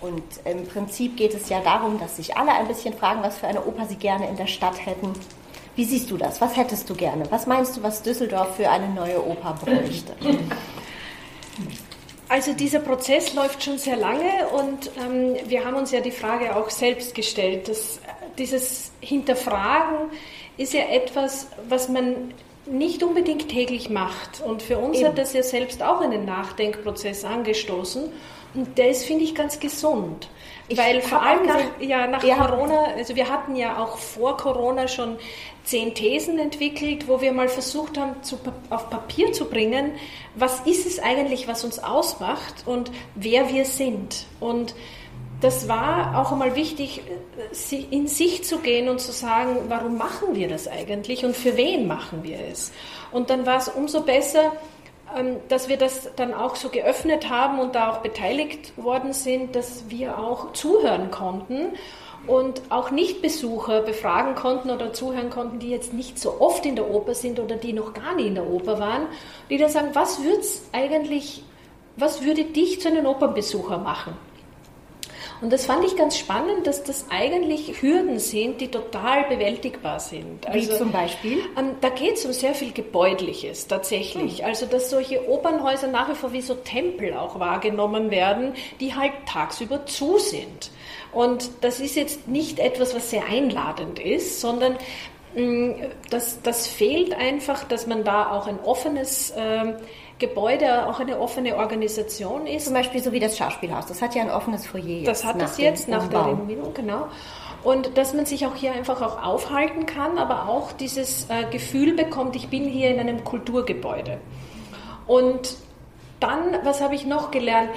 Und 0.00 0.22
im 0.44 0.66
Prinzip 0.66 1.16
geht 1.16 1.34
es 1.34 1.48
ja 1.48 1.60
darum, 1.60 1.98
dass 2.00 2.16
sich 2.16 2.36
alle 2.36 2.52
ein 2.52 2.66
bisschen 2.66 2.94
fragen, 2.94 3.22
was 3.22 3.38
für 3.38 3.46
eine 3.46 3.64
Oper 3.64 3.86
sie 3.86 3.96
gerne 3.96 4.28
in 4.28 4.36
der 4.36 4.46
Stadt 4.46 4.84
hätten. 4.84 5.12
Wie 5.76 5.84
siehst 5.84 6.10
du 6.10 6.16
das? 6.16 6.40
Was 6.40 6.56
hättest 6.56 6.88
du 6.90 6.94
gerne? 6.94 7.24
Was 7.30 7.46
meinst 7.46 7.76
du, 7.76 7.82
was 7.82 8.02
Düsseldorf 8.02 8.56
für 8.56 8.68
eine 8.68 8.88
neue 8.88 9.24
Oper 9.24 9.54
bräuchte? 9.62 10.14
Also 12.36 12.52
dieser 12.52 12.80
Prozess 12.80 13.32
läuft 13.32 13.64
schon 13.64 13.78
sehr 13.78 13.96
lange 13.96 14.46
und 14.52 14.90
ähm, 15.02 15.36
wir 15.48 15.64
haben 15.64 15.74
uns 15.74 15.90
ja 15.90 16.02
die 16.02 16.10
Frage 16.10 16.54
auch 16.54 16.68
selbst 16.68 17.14
gestellt. 17.14 17.66
Das, 17.66 17.98
dieses 18.36 18.92
Hinterfragen 19.00 20.10
ist 20.58 20.74
ja 20.74 20.82
etwas, 20.82 21.46
was 21.66 21.88
man 21.88 22.34
nicht 22.66 23.02
unbedingt 23.02 23.48
täglich 23.48 23.88
macht. 23.88 24.42
Und 24.42 24.62
für 24.62 24.76
uns 24.76 24.98
Eben. 24.98 25.08
hat 25.08 25.16
das 25.16 25.32
ja 25.32 25.42
selbst 25.42 25.82
auch 25.82 26.02
einen 26.02 26.26
Nachdenkprozess 26.26 27.24
angestoßen. 27.24 28.12
Und 28.52 28.76
der 28.76 28.90
ist, 28.90 29.06
finde 29.06 29.24
ich, 29.24 29.34
ganz 29.34 29.58
gesund. 29.58 30.28
Ich 30.68 30.76
Weil 30.76 31.00
vor 31.00 31.22
allem 31.22 31.46
nach, 31.46 31.60
ja, 31.80 32.08
nach 32.08 32.22
Corona, 32.22 32.86
also 32.96 33.14
wir 33.14 33.28
hatten 33.28 33.54
ja 33.54 33.78
auch 33.78 33.98
vor 33.98 34.36
Corona 34.36 34.88
schon 34.88 35.16
zehn 35.64 35.94
Thesen 35.94 36.38
entwickelt, 36.38 37.06
wo 37.06 37.20
wir 37.20 37.32
mal 37.32 37.48
versucht 37.48 37.98
haben, 37.98 38.20
zu, 38.22 38.38
auf 38.70 38.90
Papier 38.90 39.32
zu 39.32 39.44
bringen, 39.44 39.92
was 40.34 40.60
ist 40.60 40.86
es 40.86 40.98
eigentlich, 40.98 41.46
was 41.46 41.62
uns 41.64 41.78
ausmacht 41.78 42.64
und 42.66 42.90
wer 43.14 43.48
wir 43.48 43.64
sind. 43.64 44.26
Und 44.40 44.74
das 45.40 45.68
war 45.68 46.18
auch 46.18 46.32
einmal 46.32 46.56
wichtig, 46.56 47.02
in 47.90 48.08
sich 48.08 48.42
zu 48.42 48.58
gehen 48.58 48.88
und 48.88 49.00
zu 49.00 49.12
sagen, 49.12 49.56
warum 49.68 49.98
machen 49.98 50.34
wir 50.34 50.48
das 50.48 50.66
eigentlich 50.66 51.24
und 51.24 51.36
für 51.36 51.56
wen 51.56 51.86
machen 51.86 52.24
wir 52.24 52.38
es. 52.50 52.72
Und 53.12 53.30
dann 53.30 53.46
war 53.46 53.58
es 53.58 53.68
umso 53.68 54.00
besser, 54.00 54.52
dass 55.48 55.68
wir 55.68 55.76
das 55.76 56.10
dann 56.16 56.34
auch 56.34 56.56
so 56.56 56.68
geöffnet 56.68 57.30
haben 57.30 57.58
und 57.58 57.74
da 57.74 57.90
auch 57.90 57.98
beteiligt 57.98 58.72
worden 58.76 59.12
sind, 59.12 59.54
dass 59.54 59.88
wir 59.88 60.18
auch 60.18 60.52
zuhören 60.52 61.10
konnten 61.10 61.72
und 62.26 62.60
auch 62.70 62.90
Nichtbesucher 62.90 63.82
befragen 63.82 64.34
konnten 64.34 64.70
oder 64.70 64.92
zuhören 64.92 65.30
konnten, 65.30 65.58
die 65.58 65.70
jetzt 65.70 65.92
nicht 65.92 66.18
so 66.18 66.40
oft 66.40 66.66
in 66.66 66.76
der 66.76 66.90
Oper 66.90 67.14
sind 67.14 67.38
oder 67.38 67.56
die 67.56 67.72
noch 67.72 67.94
gar 67.94 68.14
nie 68.14 68.26
in 68.26 68.34
der 68.34 68.46
Oper 68.46 68.78
waren, 68.78 69.06
die 69.48 69.58
dann 69.58 69.70
sagen, 69.70 69.90
was 69.92 70.22
wird's 70.22 70.68
eigentlich, 70.72 71.44
was 71.96 72.24
würde 72.24 72.44
dich 72.44 72.80
zu 72.80 72.88
einem 72.88 73.06
Opernbesucher 73.06 73.78
machen? 73.78 74.14
Und 75.40 75.52
das 75.52 75.66
fand 75.66 75.84
ich 75.84 75.96
ganz 75.96 76.16
spannend, 76.16 76.66
dass 76.66 76.82
das 76.82 77.06
eigentlich 77.10 77.82
Hürden 77.82 78.18
sind, 78.18 78.60
die 78.60 78.68
total 78.68 79.24
bewältigbar 79.24 80.00
sind. 80.00 80.46
Also, 80.46 80.72
wie 80.72 80.78
zum 80.78 80.92
Beispiel? 80.92 81.38
Ähm, 81.58 81.76
da 81.80 81.90
geht 81.90 82.14
es 82.14 82.24
um 82.24 82.32
sehr 82.32 82.54
viel 82.54 82.72
Gebäudliches 82.72 83.66
tatsächlich. 83.66 84.38
Hm. 84.38 84.46
Also 84.46 84.66
dass 84.66 84.90
solche 84.90 85.28
Opernhäuser 85.28 85.88
nach 85.88 86.08
wie 86.08 86.14
vor 86.14 86.32
wie 86.32 86.40
so 86.40 86.54
Tempel 86.54 87.14
auch 87.14 87.38
wahrgenommen 87.38 88.10
werden, 88.10 88.54
die 88.80 88.94
halt 88.94 89.12
tagsüber 89.26 89.86
zu 89.86 90.18
sind. 90.18 90.70
Und 91.12 91.50
das 91.60 91.80
ist 91.80 91.96
jetzt 91.96 92.28
nicht 92.28 92.58
etwas, 92.58 92.94
was 92.94 93.10
sehr 93.10 93.26
einladend 93.26 93.98
ist, 93.98 94.40
sondern 94.40 94.76
mm, 95.34 95.72
das, 96.10 96.42
das 96.42 96.66
fehlt 96.66 97.14
einfach, 97.14 97.64
dass 97.64 97.86
man 97.86 98.04
da 98.04 98.30
auch 98.30 98.46
ein 98.46 98.58
offenes 98.60 99.30
äh, 99.30 99.74
Gebäude, 100.18 100.86
auch 100.86 100.98
eine 101.00 101.18
offene 101.20 101.56
Organisation 101.56 102.46
ist. 102.46 102.64
Zum 102.64 102.74
Beispiel 102.74 103.02
so 103.02 103.12
wie 103.12 103.20
das 103.20 103.36
Schauspielhaus. 103.36 103.86
Das 103.86 104.00
hat 104.00 104.14
ja 104.14 104.22
ein 104.22 104.30
offenes 104.30 104.66
Foyer. 104.66 104.84
Jetzt 104.84 105.08
das 105.08 105.24
hat 105.24 105.42
es 105.42 105.58
jetzt 105.58 105.88
nach 105.88 106.08
der 106.08 106.26
Renovierung, 106.26 106.72
genau. 106.72 107.08
Und 107.62 107.98
dass 107.98 108.14
man 108.14 108.26
sich 108.26 108.46
auch 108.46 108.54
hier 108.54 108.72
einfach 108.72 109.02
auch 109.02 109.22
aufhalten 109.22 109.86
kann, 109.86 110.18
aber 110.18 110.48
auch 110.48 110.72
dieses 110.72 111.28
äh, 111.28 111.44
Gefühl 111.50 111.94
bekommt, 111.94 112.36
ich 112.36 112.48
bin 112.48 112.64
hier 112.64 112.90
in 112.90 113.00
einem 113.00 113.24
Kulturgebäude. 113.24 114.18
Und 115.06 115.56
dann, 116.20 116.58
was 116.62 116.80
habe 116.80 116.94
ich 116.94 117.04
noch 117.04 117.30
gelernt? 117.30 117.70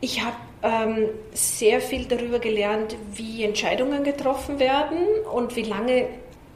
Ich 0.00 0.24
habe 0.24 0.36
ähm, 0.62 1.08
sehr 1.32 1.80
viel 1.80 2.06
darüber 2.06 2.38
gelernt, 2.38 2.96
wie 3.12 3.44
Entscheidungen 3.44 4.04
getroffen 4.04 4.58
werden 4.58 4.98
und 5.32 5.56
wie 5.56 5.64
lange 5.64 6.06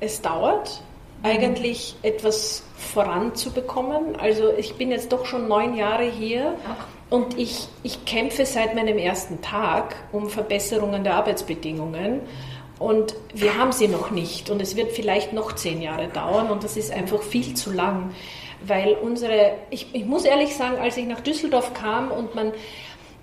es 0.01 0.22
dauert. 0.22 0.83
Eigentlich 1.23 1.97
etwas 2.03 2.62
voranzubekommen. 2.77 4.16
Also 4.16 4.53
ich 4.57 4.75
bin 4.75 4.91
jetzt 4.91 5.12
doch 5.12 5.27
schon 5.27 5.49
neun 5.49 5.75
Jahre 5.75 6.05
hier 6.05 6.55
und 7.11 7.39
ich, 7.39 7.69
ich 7.83 8.05
kämpfe 8.05 8.45
seit 8.47 8.75
meinem 8.75 8.99
ersten 8.99 9.41
Tag 9.41 9.97
um 10.12 10.29
Verbesserungen 10.29 11.05
der 11.05 11.14
Arbeitsbedingungen. 11.14 12.21
Und 12.79 13.16
wir 13.35 13.59
haben 13.59 13.73
sie 13.73 13.89
noch 13.89 14.11
nicht. 14.11 14.51
Und 14.51 14.62
es 14.62 14.77
wird 14.77 14.93
vielleicht 14.93 15.33
noch 15.33 15.55
zehn 15.55 15.83
Jahre 15.83 16.09
dauern. 16.09 16.49
Und 16.51 16.62
das 16.62 16.77
ist 16.77 16.93
einfach 16.93 17.23
viel 17.23 17.55
zu 17.55 17.73
lang. 17.73 18.11
Weil 18.64 18.93
unsere, 18.95 19.53
ich, 19.71 19.95
ich 19.95 20.05
muss 20.05 20.25
ehrlich 20.25 20.55
sagen, 20.55 20.79
als 20.79 20.97
ich 20.97 21.07
nach 21.07 21.21
Düsseldorf 21.21 21.75
kam 21.75 22.11
und 22.11 22.35
man 22.35 22.53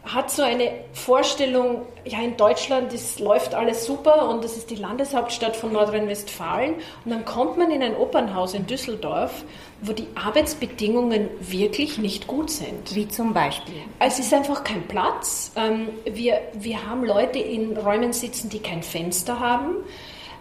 hat 0.05 0.29
so 0.29 0.43
eine 0.43 0.71
Vorstellung, 0.93 1.81
ja, 2.05 2.19
in 2.21 2.37
Deutschland 2.37 2.93
ist, 2.93 3.19
läuft 3.19 3.55
alles 3.55 3.85
super 3.85 4.29
und 4.29 4.43
das 4.43 4.55
ist 4.55 4.69
die 4.69 4.75
Landeshauptstadt 4.75 5.55
von 5.55 5.73
Nordrhein-Westfalen. 5.73 6.75
Und 7.03 7.11
dann 7.11 7.25
kommt 7.25 7.57
man 7.57 7.71
in 7.71 7.81
ein 7.81 7.95
Opernhaus 7.95 8.53
in 8.53 8.67
Düsseldorf, 8.67 9.43
wo 9.81 9.93
die 9.93 10.07
Arbeitsbedingungen 10.13 11.29
wirklich 11.39 11.97
nicht 11.97 12.27
gut 12.27 12.51
sind. 12.51 12.93
Wie 12.93 13.07
zum 13.07 13.33
Beispiel? 13.33 13.81
Es 13.99 14.19
ist 14.19 14.33
einfach 14.33 14.63
kein 14.63 14.87
Platz. 14.87 15.51
Ähm, 15.55 15.89
wir, 16.05 16.39
wir 16.53 16.87
haben 16.87 17.03
Leute 17.03 17.39
in 17.39 17.75
Räumen 17.75 18.13
sitzen, 18.13 18.49
die 18.49 18.59
kein 18.59 18.83
Fenster 18.83 19.39
haben. 19.39 19.77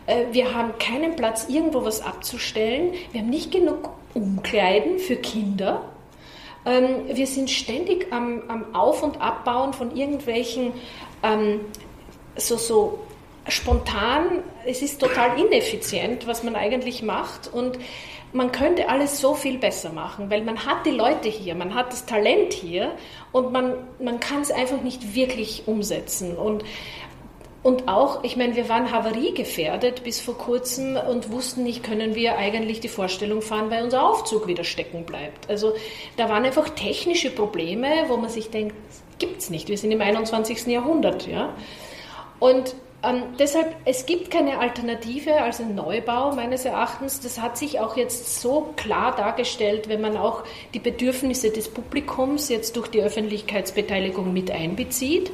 Äh, 0.06 0.26
wir 0.32 0.54
haben 0.54 0.78
keinen 0.78 1.16
Platz, 1.16 1.46
irgendwo 1.48 1.84
was 1.84 2.02
abzustellen. 2.02 2.92
Wir 3.12 3.22
haben 3.22 3.30
nicht 3.30 3.50
genug 3.50 3.90
Umkleiden 4.12 4.98
für 4.98 5.16
Kinder. 5.16 5.82
Ähm, 6.66 7.02
wir 7.08 7.26
sind 7.26 7.50
ständig 7.50 8.12
am, 8.12 8.42
am, 8.48 8.74
Auf- 8.74 9.02
und 9.02 9.20
Abbauen 9.20 9.72
von 9.72 9.94
irgendwelchen 9.94 10.72
ähm, 11.22 11.60
so, 12.36 12.56
so 12.56 12.98
spontan, 13.48 14.42
es 14.66 14.82
ist 14.82 15.00
total 15.00 15.38
ineffizient, 15.38 16.26
was 16.26 16.42
man 16.42 16.56
eigentlich 16.56 17.02
macht 17.02 17.52
und 17.52 17.78
man 18.34 18.50
könnte 18.50 18.88
alles 18.88 19.20
so 19.20 19.34
viel 19.34 19.58
besser 19.58 19.92
machen, 19.92 20.28
weil 20.28 20.42
man 20.42 20.66
hat 20.66 20.84
die 20.86 20.90
Leute 20.90 21.28
hier, 21.28 21.54
man 21.54 21.72
hat 21.74 21.92
das 21.92 22.04
Talent 22.04 22.52
hier 22.52 22.92
und 23.30 23.52
man, 23.52 23.74
man 24.00 24.18
kann 24.18 24.42
es 24.42 24.50
einfach 24.50 24.82
nicht 24.82 25.14
wirklich 25.14 25.62
umsetzen. 25.66 26.36
Und 26.36 26.64
und 27.64 27.88
auch, 27.88 28.22
ich 28.24 28.36
meine, 28.36 28.56
wir 28.56 28.68
waren 28.68 28.92
havariegefährdet 28.92 30.04
bis 30.04 30.20
vor 30.20 30.36
kurzem 30.36 30.96
und 30.96 31.32
wussten 31.32 31.62
nicht, 31.62 31.82
können 31.82 32.14
wir 32.14 32.36
eigentlich 32.36 32.80
die 32.80 32.88
Vorstellung 32.88 33.40
fahren, 33.40 33.70
weil 33.70 33.82
unser 33.82 34.06
Aufzug 34.06 34.46
wieder 34.46 34.64
stecken 34.64 35.06
bleibt. 35.06 35.48
Also 35.48 35.72
da 36.18 36.28
waren 36.28 36.44
einfach 36.44 36.68
technische 36.68 37.30
Probleme, 37.30 37.88
wo 38.08 38.18
man 38.18 38.28
sich 38.28 38.50
denkt, 38.50 38.76
gibt 39.18 39.40
es 39.40 39.48
nicht. 39.48 39.70
Wir 39.70 39.78
sind 39.78 39.92
im 39.92 40.02
21. 40.02 40.66
Jahrhundert. 40.66 41.26
Ja? 41.26 41.54
Und 42.38 42.74
ähm, 43.02 43.22
deshalb, 43.38 43.74
es 43.86 44.04
gibt 44.04 44.30
keine 44.30 44.58
Alternative 44.58 45.40
als 45.40 45.58
ein 45.58 45.74
Neubau 45.74 46.34
meines 46.34 46.66
Erachtens. 46.66 47.20
Das 47.20 47.40
hat 47.40 47.56
sich 47.56 47.80
auch 47.80 47.96
jetzt 47.96 48.42
so 48.42 48.74
klar 48.76 49.16
dargestellt, 49.16 49.88
wenn 49.88 50.02
man 50.02 50.18
auch 50.18 50.44
die 50.74 50.80
Bedürfnisse 50.80 51.50
des 51.50 51.68
Publikums 51.68 52.50
jetzt 52.50 52.76
durch 52.76 52.88
die 52.88 53.00
Öffentlichkeitsbeteiligung 53.00 54.34
mit 54.34 54.50
einbezieht. 54.50 55.30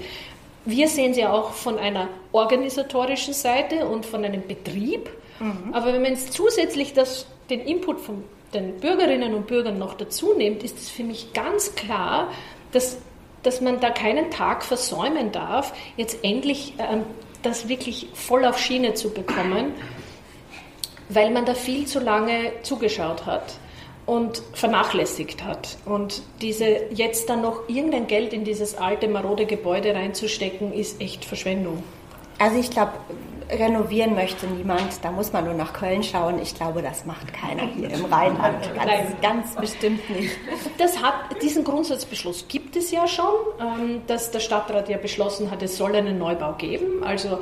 Wir 0.64 0.88
sehen 0.88 1.14
sie 1.14 1.26
auch 1.26 1.52
von 1.52 1.78
einer 1.78 2.08
organisatorischen 2.32 3.34
Seite 3.34 3.86
und 3.86 4.04
von 4.06 4.24
einem 4.24 4.46
Betrieb. 4.46 5.10
Mhm. 5.38 5.72
Aber 5.72 5.92
wenn 5.92 6.02
man 6.02 6.12
jetzt 6.12 6.32
zusätzlich 6.32 6.92
das, 6.92 7.26
den 7.48 7.60
Input 7.60 8.00
von 8.00 8.24
den 8.52 8.76
Bürgerinnen 8.78 9.34
und 9.34 9.46
Bürgern 9.46 9.78
noch 9.78 9.94
dazu 9.94 10.34
nimmt, 10.34 10.62
ist 10.62 10.78
es 10.78 10.90
für 10.90 11.04
mich 11.04 11.32
ganz 11.32 11.74
klar, 11.74 12.30
dass, 12.72 12.98
dass 13.42 13.60
man 13.60 13.80
da 13.80 13.90
keinen 13.90 14.30
Tag 14.30 14.64
versäumen 14.64 15.32
darf, 15.32 15.72
jetzt 15.96 16.24
endlich 16.24 16.74
äh, 16.78 16.98
das 17.42 17.68
wirklich 17.68 18.08
voll 18.12 18.44
auf 18.44 18.58
Schiene 18.58 18.94
zu 18.94 19.10
bekommen, 19.10 19.72
weil 21.08 21.30
man 21.30 21.46
da 21.46 21.54
viel 21.54 21.86
zu 21.86 22.00
lange 22.00 22.52
zugeschaut 22.62 23.24
hat 23.24 23.54
und 24.10 24.42
vernachlässigt 24.54 25.44
hat. 25.44 25.78
Und 25.84 26.22
diese 26.40 26.64
jetzt 26.90 27.30
dann 27.30 27.42
noch 27.42 27.68
irgendein 27.68 28.08
Geld 28.08 28.32
in 28.32 28.42
dieses 28.42 28.76
alte, 28.76 29.06
marode 29.06 29.46
Gebäude 29.46 29.94
reinzustecken, 29.94 30.72
ist 30.72 31.00
echt 31.00 31.24
Verschwendung. 31.24 31.84
Also 32.40 32.58
ich 32.58 32.72
glaube, 32.72 32.94
renovieren 33.48 34.16
möchte 34.16 34.48
niemand. 34.48 35.04
Da 35.04 35.12
muss 35.12 35.32
man 35.32 35.44
nur 35.44 35.54
nach 35.54 35.72
Köln 35.72 36.02
schauen. 36.02 36.40
Ich 36.42 36.56
glaube, 36.56 36.82
das 36.82 37.06
macht 37.06 37.32
keiner 37.32 37.62
hier 37.68 37.88
im 37.88 38.04
Rheinland. 38.06 38.68
Ganz, 38.74 39.20
ganz 39.20 39.54
bestimmt 39.54 40.10
nicht. 40.10 40.36
Hat, 41.00 41.40
diesen 41.40 41.62
Grundsatzbeschluss 41.62 42.46
gibt 42.48 42.74
es 42.74 42.90
ja 42.90 43.06
schon, 43.06 43.32
ähm, 43.60 44.02
dass 44.08 44.32
der 44.32 44.40
Stadtrat 44.40 44.88
ja 44.88 44.96
beschlossen 44.96 45.52
hat, 45.52 45.62
es 45.62 45.76
soll 45.76 45.94
einen 45.94 46.18
Neubau 46.18 46.54
geben. 46.54 47.04
Also 47.04 47.38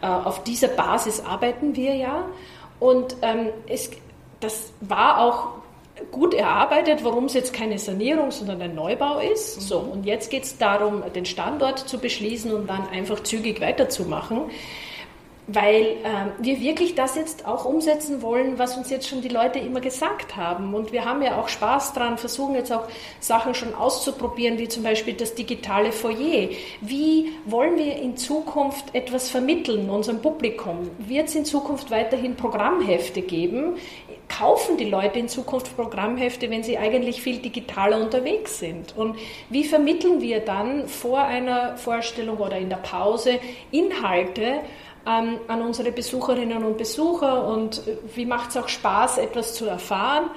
äh, 0.00 0.06
auf 0.06 0.44
dieser 0.44 0.68
Basis 0.68 1.20
arbeiten 1.20 1.76
wir 1.76 1.94
ja. 1.94 2.24
Und 2.80 3.16
ähm, 3.20 3.50
es, 3.68 3.90
das 4.40 4.72
war 4.80 5.20
auch 5.20 5.65
gut 6.10 6.34
erarbeitet, 6.34 7.04
warum 7.04 7.24
es 7.24 7.34
jetzt 7.34 7.52
keine 7.52 7.78
Sanierung, 7.78 8.30
sondern 8.30 8.60
ein 8.62 8.74
Neubau 8.74 9.18
ist. 9.18 9.60
So, 9.60 9.78
und 9.78 10.04
jetzt 10.04 10.30
geht 10.30 10.44
es 10.44 10.58
darum, 10.58 11.02
den 11.14 11.24
Standort 11.24 11.78
zu 11.78 11.98
beschließen 11.98 12.52
und 12.52 12.68
dann 12.68 12.88
einfach 12.88 13.22
zügig 13.22 13.60
weiterzumachen 13.60 14.50
weil 15.48 15.96
ähm, 16.04 16.32
wir 16.40 16.60
wirklich 16.60 16.94
das 16.94 17.14
jetzt 17.14 17.46
auch 17.46 17.64
umsetzen 17.64 18.20
wollen, 18.20 18.58
was 18.58 18.76
uns 18.76 18.90
jetzt 18.90 19.08
schon 19.08 19.20
die 19.22 19.28
Leute 19.28 19.60
immer 19.60 19.80
gesagt 19.80 20.36
haben. 20.36 20.74
Und 20.74 20.92
wir 20.92 21.04
haben 21.04 21.22
ja 21.22 21.38
auch 21.40 21.48
Spaß 21.48 21.92
dran, 21.92 22.18
versuchen 22.18 22.56
jetzt 22.56 22.72
auch 22.72 22.88
Sachen 23.20 23.54
schon 23.54 23.74
auszuprobieren, 23.74 24.58
wie 24.58 24.66
zum 24.66 24.82
Beispiel 24.82 25.14
das 25.14 25.34
digitale 25.34 25.92
Foyer. 25.92 26.48
Wie 26.80 27.32
wollen 27.44 27.78
wir 27.78 27.96
in 27.96 28.16
Zukunft 28.16 28.86
etwas 28.92 29.30
vermitteln 29.30 29.88
unserem 29.88 30.20
Publikum? 30.20 30.90
Wird 30.98 31.28
es 31.28 31.36
in 31.36 31.44
Zukunft 31.44 31.90
weiterhin 31.92 32.34
Programmhefte 32.34 33.22
geben? 33.22 33.76
Kaufen 34.28 34.76
die 34.76 34.88
Leute 34.88 35.18
in 35.18 35.28
Zukunft 35.28 35.76
Programmhefte, 35.76 36.50
wenn 36.50 36.62
sie 36.62 36.78
eigentlich 36.78 37.22
viel 37.22 37.38
digitaler 37.38 38.00
unterwegs 38.00 38.58
sind? 38.58 38.96
Und 38.96 39.16
wie 39.50 39.64
vermitteln 39.64 40.20
wir 40.20 40.40
dann 40.40 40.88
vor 40.88 41.20
einer 41.20 41.76
Vorstellung 41.76 42.38
oder 42.38 42.58
in 42.58 42.68
der 42.68 42.76
Pause 42.76 43.38
Inhalte, 43.70 44.60
ähm, 45.06 45.38
an 45.46 45.62
unsere 45.62 45.92
Besucherinnen 45.92 46.64
und 46.64 46.78
Besucher 46.78 47.46
und 47.46 47.78
äh, 47.86 47.96
wie 48.14 48.26
macht 48.26 48.50
es 48.50 48.56
auch 48.56 48.68
Spaß, 48.68 49.18
etwas 49.18 49.54
zu 49.54 49.66
erfahren. 49.66 50.30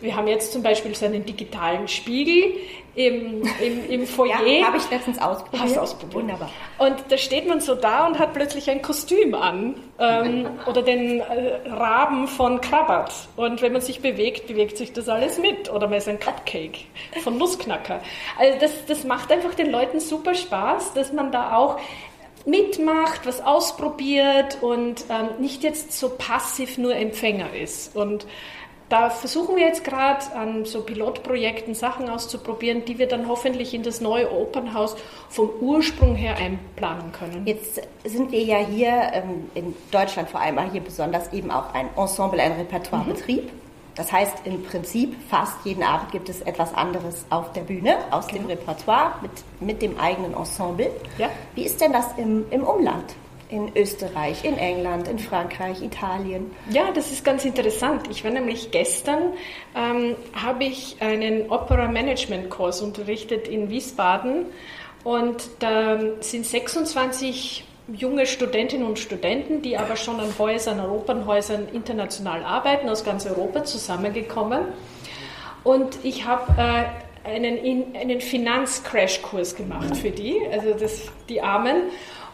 Wir 0.00 0.16
haben 0.16 0.28
jetzt 0.28 0.52
zum 0.52 0.62
Beispiel 0.62 0.94
so 0.94 1.06
einen 1.06 1.24
digitalen 1.24 1.88
Spiegel 1.88 2.54
im, 2.94 3.42
im, 3.60 3.90
im 3.90 4.06
Foyer. 4.06 4.44
Ja, 4.46 4.66
habe 4.66 4.76
ich 4.76 4.90
letztens 4.90 5.18
ausprobiert. 5.20 5.62
Hast 5.62 5.78
ausprobiert. 5.78 6.22
Wunderbar. 6.22 6.50
Und 6.78 6.96
da 7.08 7.16
steht 7.16 7.48
man 7.48 7.60
so 7.60 7.74
da 7.74 8.06
und 8.06 8.18
hat 8.18 8.32
plötzlich 8.32 8.70
ein 8.70 8.82
Kostüm 8.82 9.34
an 9.34 9.74
ähm, 9.98 10.46
oder 10.66 10.82
den 10.82 11.20
äh, 11.20 11.68
Raben 11.68 12.28
von 12.28 12.60
Krabat. 12.60 13.12
Und 13.36 13.62
wenn 13.62 13.72
man 13.72 13.80
sich 13.80 14.02
bewegt, 14.02 14.46
bewegt 14.46 14.76
sich 14.76 14.92
das 14.92 15.08
alles 15.08 15.38
mit. 15.38 15.70
Oder 15.70 15.88
man 15.88 15.98
ist 15.98 16.08
ein 16.08 16.20
Cupcake 16.20 16.78
von 17.22 17.38
Nussknacker. 17.38 18.00
Also 18.38 18.58
das, 18.60 18.86
das 18.86 19.04
macht 19.04 19.32
einfach 19.32 19.54
den 19.54 19.70
Leuten 19.70 19.98
super 19.98 20.34
Spaß, 20.34 20.94
dass 20.94 21.12
man 21.12 21.32
da 21.32 21.56
auch 21.56 21.78
mitmacht, 22.46 23.26
was 23.26 23.40
ausprobiert 23.40 24.58
und 24.60 25.04
ähm, 25.08 25.28
nicht 25.40 25.62
jetzt 25.62 25.92
so 25.92 26.10
passiv 26.10 26.78
nur 26.78 26.94
Empfänger 26.94 27.54
ist. 27.54 27.94
Und 27.94 28.26
da 28.92 29.08
versuchen 29.08 29.56
wir 29.56 29.66
jetzt 29.66 29.84
gerade 29.84 30.34
an 30.34 30.66
so 30.66 30.82
Pilotprojekten 30.82 31.74
Sachen 31.74 32.10
auszuprobieren, 32.10 32.84
die 32.84 32.98
wir 32.98 33.08
dann 33.08 33.26
hoffentlich 33.26 33.72
in 33.72 33.82
das 33.82 34.02
neue 34.02 34.30
Opernhaus 34.30 34.96
vom 35.30 35.48
Ursprung 35.60 36.14
her 36.14 36.36
einplanen 36.36 37.10
können. 37.12 37.46
Jetzt 37.46 37.80
sind 38.04 38.30
wir 38.32 38.42
ja 38.42 38.58
hier 38.58 39.12
ähm, 39.14 39.50
in 39.54 39.74
Deutschland 39.90 40.28
vor 40.28 40.40
allem, 40.40 40.58
hier 40.70 40.82
besonders 40.82 41.32
eben 41.32 41.50
auch 41.50 41.72
ein 41.72 41.88
Ensemble, 41.96 42.42
ein 42.42 42.52
Repertoirebetrieb. 42.52 43.44
Mhm. 43.44 43.71
Das 43.94 44.10
heißt, 44.10 44.46
im 44.46 44.62
Prinzip 44.62 45.16
fast 45.28 45.64
jeden 45.64 45.82
Abend 45.82 46.12
gibt 46.12 46.28
es 46.28 46.40
etwas 46.42 46.72
anderes 46.74 47.26
auf 47.30 47.52
der 47.52 47.62
Bühne 47.62 47.96
aus 48.10 48.26
genau. 48.26 48.42
dem 48.42 48.46
Repertoire 48.48 49.14
mit, 49.20 49.30
mit 49.60 49.82
dem 49.82 49.98
eigenen 49.98 50.34
Ensemble. 50.34 50.90
Ja. 51.18 51.28
Wie 51.54 51.64
ist 51.64 51.80
denn 51.80 51.92
das 51.92 52.06
im, 52.16 52.44
im 52.50 52.62
Umland? 52.62 53.14
In 53.50 53.70
Österreich, 53.76 54.44
in 54.44 54.56
England, 54.56 55.08
in 55.08 55.18
Frankreich, 55.18 55.82
Italien. 55.82 56.50
Ja, 56.70 56.90
das 56.90 57.12
ist 57.12 57.22
ganz 57.22 57.44
interessant. 57.44 58.08
Ich 58.10 58.24
war 58.24 58.30
nämlich 58.30 58.70
gestern, 58.70 59.34
ähm, 59.76 60.16
habe 60.32 60.64
ich 60.64 60.96
einen 61.00 61.50
Opera 61.50 61.86
Management 61.86 62.48
Kurs 62.48 62.80
unterrichtet 62.80 63.48
in 63.48 63.68
Wiesbaden 63.68 64.46
und 65.04 65.50
da 65.58 65.98
sind 66.20 66.46
26 66.46 67.64
junge 67.88 68.26
Studentinnen 68.26 68.86
und 68.86 68.98
Studenten, 68.98 69.62
die 69.62 69.76
aber 69.76 69.96
schon 69.96 70.20
an 70.20 70.32
Häusern, 70.38 70.80
Opernhäusern 70.80 71.68
international 71.72 72.44
arbeiten, 72.44 72.88
aus 72.88 73.04
ganz 73.04 73.26
Europa 73.26 73.64
zusammengekommen. 73.64 74.64
Und 75.64 75.98
ich 76.02 76.26
habe 76.26 76.52
äh, 76.58 77.28
einen, 77.28 77.94
einen 77.94 78.20
Finanzcrashkurs 78.20 79.56
gemacht 79.56 79.96
für 79.96 80.10
die, 80.10 80.40
also 80.50 80.74
das, 80.78 81.02
die 81.28 81.40
Armen. 81.40 81.82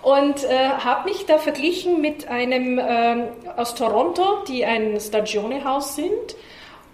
Und 0.03 0.45
äh, 0.45 0.49
habe 0.49 1.09
mich 1.09 1.27
da 1.27 1.39
verglichen 1.39 2.01
mit 2.01 2.29
einem 2.29 2.79
äh, 2.79 3.25
aus 3.57 3.75
Toronto, 3.75 4.45
die 4.47 4.65
ein 4.65 4.99
Stagione-Haus 5.01 5.97
sind 5.97 6.37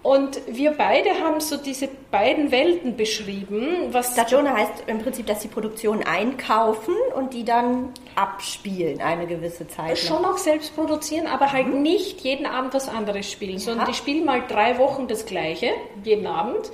und 0.05 0.39
wir 0.45 0.73
beide 0.73 1.19
haben 1.19 1.39
so 1.39 1.57
diese 1.57 1.89
beiden 2.11 2.51
Welten 2.51 2.95
beschrieben. 2.95 3.91
Was 3.91 4.13
Stagione 4.13 4.53
heißt 4.53 4.83
im 4.85 4.99
Prinzip, 4.99 5.25
dass 5.25 5.41
sie 5.41 5.47
Produktion 5.47 6.03
einkaufen 6.03 6.93
und 7.15 7.33
die 7.33 7.43
dann 7.43 7.89
abspielen 8.13 9.01
eine 9.01 9.25
gewisse 9.25 9.67
Zeit. 9.67 9.97
Schon 9.97 10.23
auch 10.23 10.37
selbst 10.37 10.75
produzieren, 10.75 11.25
aber 11.25 11.51
halt 11.51 11.73
mhm. 11.73 11.81
nicht 11.81 12.21
jeden 12.21 12.45
Abend 12.45 12.75
was 12.75 12.87
anderes 12.87 13.31
spielen, 13.31 13.57
sondern 13.57 13.87
die 13.87 13.95
spielen 13.95 14.25
mal 14.25 14.43
drei 14.47 14.77
Wochen 14.77 15.07
das 15.07 15.25
Gleiche, 15.25 15.71
jeden 16.03 16.27
Abend. 16.27 16.71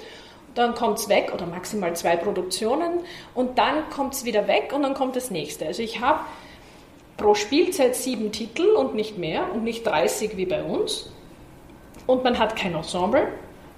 Dann 0.54 0.76
kommt 0.76 1.00
es 1.00 1.08
weg 1.08 1.32
oder 1.34 1.46
maximal 1.46 1.96
zwei 1.96 2.18
Produktionen 2.18 3.00
und 3.34 3.58
dann 3.58 3.90
kommt 3.92 4.14
es 4.14 4.26
wieder 4.26 4.50
weg 4.50 4.74
und 4.76 4.84
dann 4.84 4.94
kommt 4.94 5.16
das 5.16 5.32
nächste. 5.32 5.68
Also 5.68 5.82
ich 5.82 6.02
habe 6.02 6.20
pro 7.16 7.34
Spielzeit 7.34 7.96
sieben 7.96 8.34
Titel 8.34 8.72
und 8.72 8.94
nicht 8.94 9.18
mehr 9.18 9.54
und 9.54 9.64
nicht 9.64 9.88
30 9.88 10.36
wie 10.36 10.46
bei 10.46 10.62
uns. 10.62 11.10
Und 12.12 12.26
man 12.26 12.38
hat 12.38 12.58
kein 12.58 12.76
Ensemble, 12.76 13.30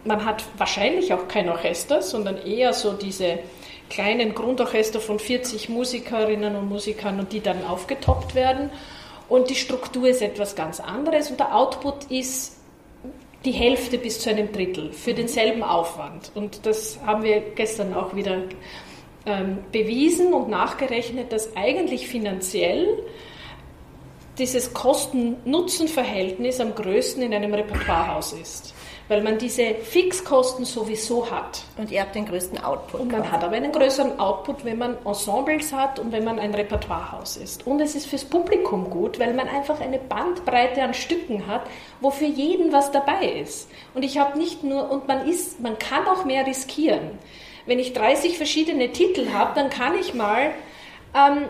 man 0.05 0.25
hat 0.25 0.43
wahrscheinlich 0.57 1.13
auch 1.13 1.27
kein 1.27 1.47
Orchester, 1.49 2.01
sondern 2.01 2.43
eher 2.43 2.73
so 2.73 2.93
diese 2.93 3.37
kleinen 3.91 4.33
Grundorchester 4.33 4.99
von 4.99 5.19
40 5.19 5.69
Musikerinnen 5.69 6.55
und 6.55 6.67
Musikern 6.67 7.19
und 7.19 7.31
die 7.31 7.41
dann 7.41 7.63
aufgetoppt 7.63 8.33
werden. 8.33 8.71
Und 9.29 9.51
die 9.51 9.55
Struktur 9.55 10.07
ist 10.07 10.23
etwas 10.23 10.55
ganz 10.55 10.79
anderes 10.79 11.29
und 11.29 11.39
der 11.39 11.55
Output 11.55 12.05
ist 12.09 12.57
die 13.45 13.51
Hälfte 13.51 13.99
bis 13.99 14.19
zu 14.19 14.31
einem 14.31 14.51
Drittel 14.51 14.91
für 14.93 15.13
denselben 15.13 15.61
Aufwand. 15.61 16.31
Und 16.33 16.65
das 16.65 16.97
haben 17.05 17.21
wir 17.21 17.39
gestern 17.39 17.93
auch 17.93 18.15
wieder 18.15 18.41
ähm, 19.27 19.59
bewiesen 19.71 20.33
und 20.33 20.49
nachgerechnet, 20.49 21.31
dass 21.31 21.55
eigentlich 21.55 22.07
finanziell 22.07 22.97
dieses 24.37 24.73
Kosten-Nutzen-Verhältnis 24.73 26.59
am 26.59 26.73
größten 26.73 27.21
in 27.23 27.33
einem 27.33 27.53
Repertoirehaus 27.53 28.33
ist. 28.33 28.73
Weil 29.09 29.21
man 29.21 29.37
diese 29.37 29.75
Fixkosten 29.75 30.63
sowieso 30.63 31.29
hat. 31.29 31.63
Und 31.77 31.91
ihr 31.91 32.01
habt 32.01 32.15
den 32.15 32.25
größten 32.25 32.63
Output. 32.63 33.01
Und 33.01 33.11
man 33.11 33.21
quasi. 33.21 33.33
hat 33.33 33.43
aber 33.43 33.55
einen 33.57 33.71
größeren 33.71 34.17
Output, 34.17 34.63
wenn 34.63 34.77
man 34.77 34.97
Ensembles 35.05 35.73
hat 35.73 35.99
und 35.99 36.13
wenn 36.13 36.23
man 36.23 36.39
ein 36.39 36.55
Repertoirehaus 36.55 37.35
ist. 37.35 37.67
Und 37.67 37.81
es 37.81 37.95
ist 37.95 38.07
fürs 38.07 38.23
Publikum 38.23 38.89
gut, 38.89 39.19
weil 39.19 39.33
man 39.33 39.49
einfach 39.49 39.81
eine 39.81 39.99
Bandbreite 39.99 40.81
an 40.81 40.93
Stücken 40.93 41.47
hat, 41.47 41.63
wo 41.99 42.11
für 42.11 42.25
jeden 42.25 42.71
was 42.71 42.91
dabei 42.91 43.25
ist. 43.25 43.69
Und 43.93 44.03
ich 44.03 44.17
habe 44.17 44.37
nicht 44.37 44.63
nur, 44.63 44.89
und 44.89 45.07
man 45.07 45.27
ist, 45.27 45.59
man 45.59 45.77
kann 45.77 46.07
auch 46.07 46.23
mehr 46.23 46.47
riskieren. 46.47 47.11
Wenn 47.65 47.79
ich 47.79 47.93
30 47.93 48.37
verschiedene 48.37 48.91
Titel 48.93 49.31
habe, 49.33 49.51
dann 49.55 49.69
kann 49.69 49.95
ich 49.99 50.13
mal 50.13 50.51
ähm, 51.13 51.45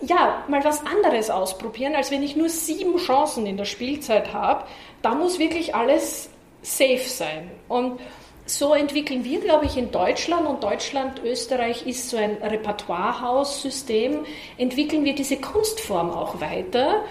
ja, 0.00 0.44
mal 0.48 0.64
was 0.64 0.84
anderes 0.84 1.30
ausprobieren, 1.30 1.94
als 1.94 2.10
wenn 2.10 2.22
ich 2.22 2.36
nur 2.36 2.48
sieben 2.48 2.96
Chancen 2.98 3.46
in 3.46 3.56
der 3.56 3.64
Spielzeit 3.64 4.32
habe. 4.32 4.64
Da 5.02 5.14
muss 5.14 5.38
wirklich 5.38 5.74
alles 5.74 6.30
safe 6.62 7.06
sein. 7.06 7.50
Und 7.68 8.00
so 8.46 8.74
entwickeln 8.74 9.24
wir, 9.24 9.40
glaube 9.40 9.66
ich, 9.66 9.76
in 9.76 9.90
Deutschland 9.90 10.46
und 10.46 10.62
Deutschland, 10.62 11.22
Österreich 11.24 11.86
ist 11.86 12.10
so 12.10 12.16
ein 12.16 12.36
Repertoirehaussystem, 12.42 14.26
entwickeln 14.58 15.04
wir 15.04 15.14
diese 15.14 15.36
Kunstform 15.36 16.10
auch 16.10 16.40
weiter, 16.40 17.04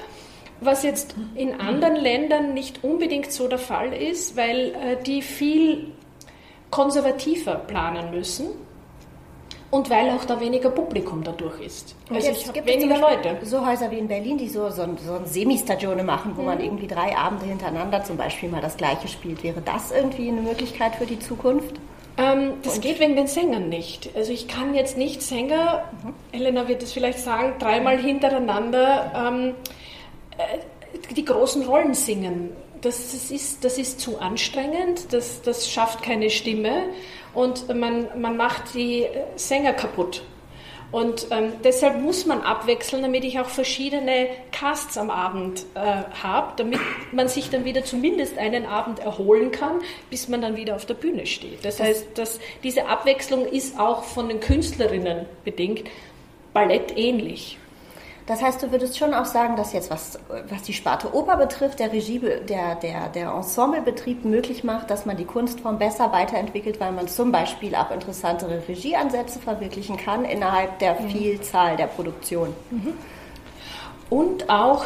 was 0.62 0.84
jetzt 0.84 1.16
in 1.36 1.60
anderen 1.60 1.96
Ländern 1.96 2.54
nicht 2.54 2.84
unbedingt 2.84 3.32
so 3.32 3.48
der 3.48 3.58
Fall 3.58 3.94
ist, 3.94 4.38
weil 4.38 4.76
äh, 4.76 5.04
die 5.04 5.22
viel 5.22 5.92
konservativer 6.70 7.56
planen 7.56 8.12
müssen 8.12 8.48
und 9.74 9.90
weil 9.90 10.12
auch 10.12 10.24
da 10.24 10.40
weniger 10.40 10.70
Publikum 10.70 11.24
dadurch 11.24 11.60
ist. 11.60 11.96
Also 12.08 12.28
jetzt 12.28 12.46
ich 12.46 12.54
gibt 12.54 12.68
weniger 12.68 13.00
Leute. 13.00 13.38
So 13.42 13.66
Häuser 13.66 13.90
wie 13.90 13.98
in 13.98 14.08
Berlin, 14.08 14.38
die 14.38 14.48
so, 14.48 14.70
so, 14.70 14.86
so 15.04 15.14
ein 15.16 15.26
Semi-Stagione 15.26 16.04
machen, 16.04 16.34
wo 16.36 16.42
mhm. 16.42 16.48
man 16.48 16.60
irgendwie 16.60 16.86
drei 16.86 17.18
Abende 17.18 17.48
hintereinander 17.48 18.04
zum 18.04 18.16
Beispiel 18.16 18.50
mal 18.50 18.62
das 18.62 18.78
Gleiche 18.78 19.08
spielt. 19.08 19.44
Wäre 19.44 19.62
das 19.62 19.92
irgendwie 19.92 20.30
eine 20.30 20.42
Möglichkeit 20.42 20.94
für 20.94 21.08
die 21.08 21.18
Zukunft? 21.18 21.78
Ähm, 22.18 22.54
das 22.62 22.76
und 22.76 22.82
geht 22.82 23.00
wegen 23.00 23.16
den 23.16 23.26
Sängern 23.26 23.70
nicht. 23.70 24.12
Also 24.16 24.32
ich 24.32 24.48
kann 24.48 24.76
jetzt 24.76 24.96
nicht 24.96 25.24
Sänger, 25.24 25.86
mhm. 26.04 26.14
Elena 26.32 26.68
wird 26.68 26.84
es 26.84 26.94
vielleicht 26.94 27.18
sagen, 27.18 27.54
dreimal 27.58 27.98
hintereinander 27.98 29.12
ähm, 29.16 29.56
äh, 30.38 31.16
die 31.16 31.26
großen 31.26 31.64
Rollen 31.64 31.96
singen. 31.96 32.52
Das, 32.82 33.12
das, 33.12 33.32
ist, 33.32 33.66
das 33.66 33.80
ist 33.80 34.02
zu 34.02 34.20
anstrengend, 34.20 35.14
das, 35.14 35.42
das 35.42 35.68
schafft 35.68 36.04
keine 36.04 36.30
Stimme 36.30 36.84
und 37.34 37.68
man, 37.76 38.08
man 38.20 38.38
macht 38.38 38.74
die 38.74 39.06
Sänger 39.36 39.74
kaputt. 39.74 40.24
Und 40.94 41.26
ähm, 41.32 41.54
deshalb 41.64 42.00
muss 42.00 42.28
man 42.28 42.42
abwechseln, 42.42 43.02
damit 43.02 43.24
ich 43.24 43.40
auch 43.40 43.48
verschiedene 43.48 44.28
Casts 44.52 44.96
am 44.96 45.10
Abend 45.10 45.66
äh, 45.74 45.80
habe, 45.80 46.54
damit 46.58 46.80
man 47.12 47.28
sich 47.28 47.50
dann 47.50 47.66
wieder 47.66 47.84
zumindest 47.84 48.38
einen 48.38 48.68
Abend 48.68 49.00
erholen 49.00 49.50
kann, 49.50 49.82
bis 50.12 50.28
man 50.28 50.44
dann 50.44 50.56
wieder 50.56 50.76
auf 50.76 50.86
der 50.86 50.94
Bühne 50.94 51.26
steht. 51.26 51.66
Das 51.66 51.80
heißt, 51.80 52.16
dass 52.16 52.40
diese 52.62 52.86
Abwechslung 52.86 53.48
ist 53.48 53.80
auch 53.80 54.04
von 54.04 54.30
den 54.30 54.40
Künstlerinnen 54.40 55.26
bedingt, 55.44 55.90
Ballett 56.54 56.96
ähnlich. 56.96 57.58
Das 58.26 58.42
heißt, 58.42 58.64
du 58.64 58.72
würdest 58.72 58.98
schon 58.98 59.14
auch 59.14 59.26
sagen, 59.26 59.58
dass 59.58 59.74
jetzt, 59.74 59.92
was, 59.92 60.18
was 60.50 60.62
die 60.64 60.74
Sparte 60.74 61.14
Oper 61.14 61.36
betrifft, 61.36 61.80
der 61.80 61.92
Regie, 61.92 62.20
der, 62.20 62.76
der, 62.76 63.10
der 63.10 63.32
Ensemblebetrieb 63.32 64.24
möglich 64.24 64.64
macht, 64.64 64.90
dass 64.90 65.06
man 65.06 65.18
die 65.18 65.26
Kunstform 65.26 65.78
besser 65.78 66.12
weiterentwickelt, 66.14 66.80
weil 66.80 66.94
man 66.94 67.10
zum 67.10 67.34
Beispiel 67.34 67.76
auch 67.76 67.92
interessantere 67.92 68.66
Regieansätze 68.68 69.40
verwirklichen 69.40 69.98
kann 69.98 70.24
innerhalb 70.24 70.80
der 70.80 71.00
mhm. 71.02 71.10
Vielzahl 71.10 71.76
der 71.76 71.88
Produktion. 71.88 72.54
Mhm. 72.72 72.94
Und 74.10 74.50
auch 74.50 74.86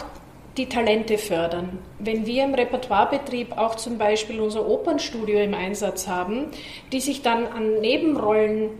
die 0.57 0.67
Talente 0.67 1.19
fördern. 1.19 1.77
Wenn 1.99 2.25
wir 2.25 2.43
im 2.43 2.55
Repertoirebetrieb 2.55 3.55
auch 3.57 3.75
zum 3.75 3.99
Beispiel 3.99 4.39
unser 4.39 4.67
Opernstudio 4.67 5.39
im 5.39 5.53
Einsatz 5.53 6.07
haben, 6.07 6.47
die 6.91 6.99
sich 6.99 7.21
dann 7.21 7.45
an 7.45 7.79
Nebenrollen 7.81 8.71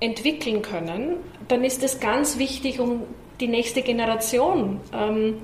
entwickeln 0.00 0.62
können, 0.62 1.16
dann 1.48 1.64
ist 1.64 1.82
es 1.82 2.00
ganz 2.00 2.38
wichtig, 2.38 2.80
um 2.80 3.02
die 3.40 3.48
nächste 3.48 3.82
Generation 3.82 4.80
ähm, 4.92 5.38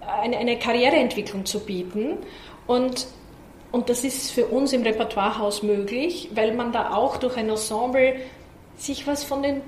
eine, 0.00 0.36
eine, 0.36 0.58
Karriereentwicklung 0.58 1.44
zu 1.44 1.60
bieten. 1.60 2.18
Und, 2.66 3.06
und 3.72 3.88
das 3.88 4.04
ist 4.04 4.30
für 4.30 4.46
uns 4.46 4.72
im 4.72 4.82
Repertoirehaus 4.82 5.62
möglich, 5.62 6.30
weil 6.34 6.54
man 6.54 6.72
da 6.72 6.94
auch 6.94 7.16
durch 7.16 7.36
ein 7.36 7.48
Ensemble 7.48 8.16
sich 8.76 9.06
was 9.06 9.24
von 9.24 9.42
den 9.42 9.62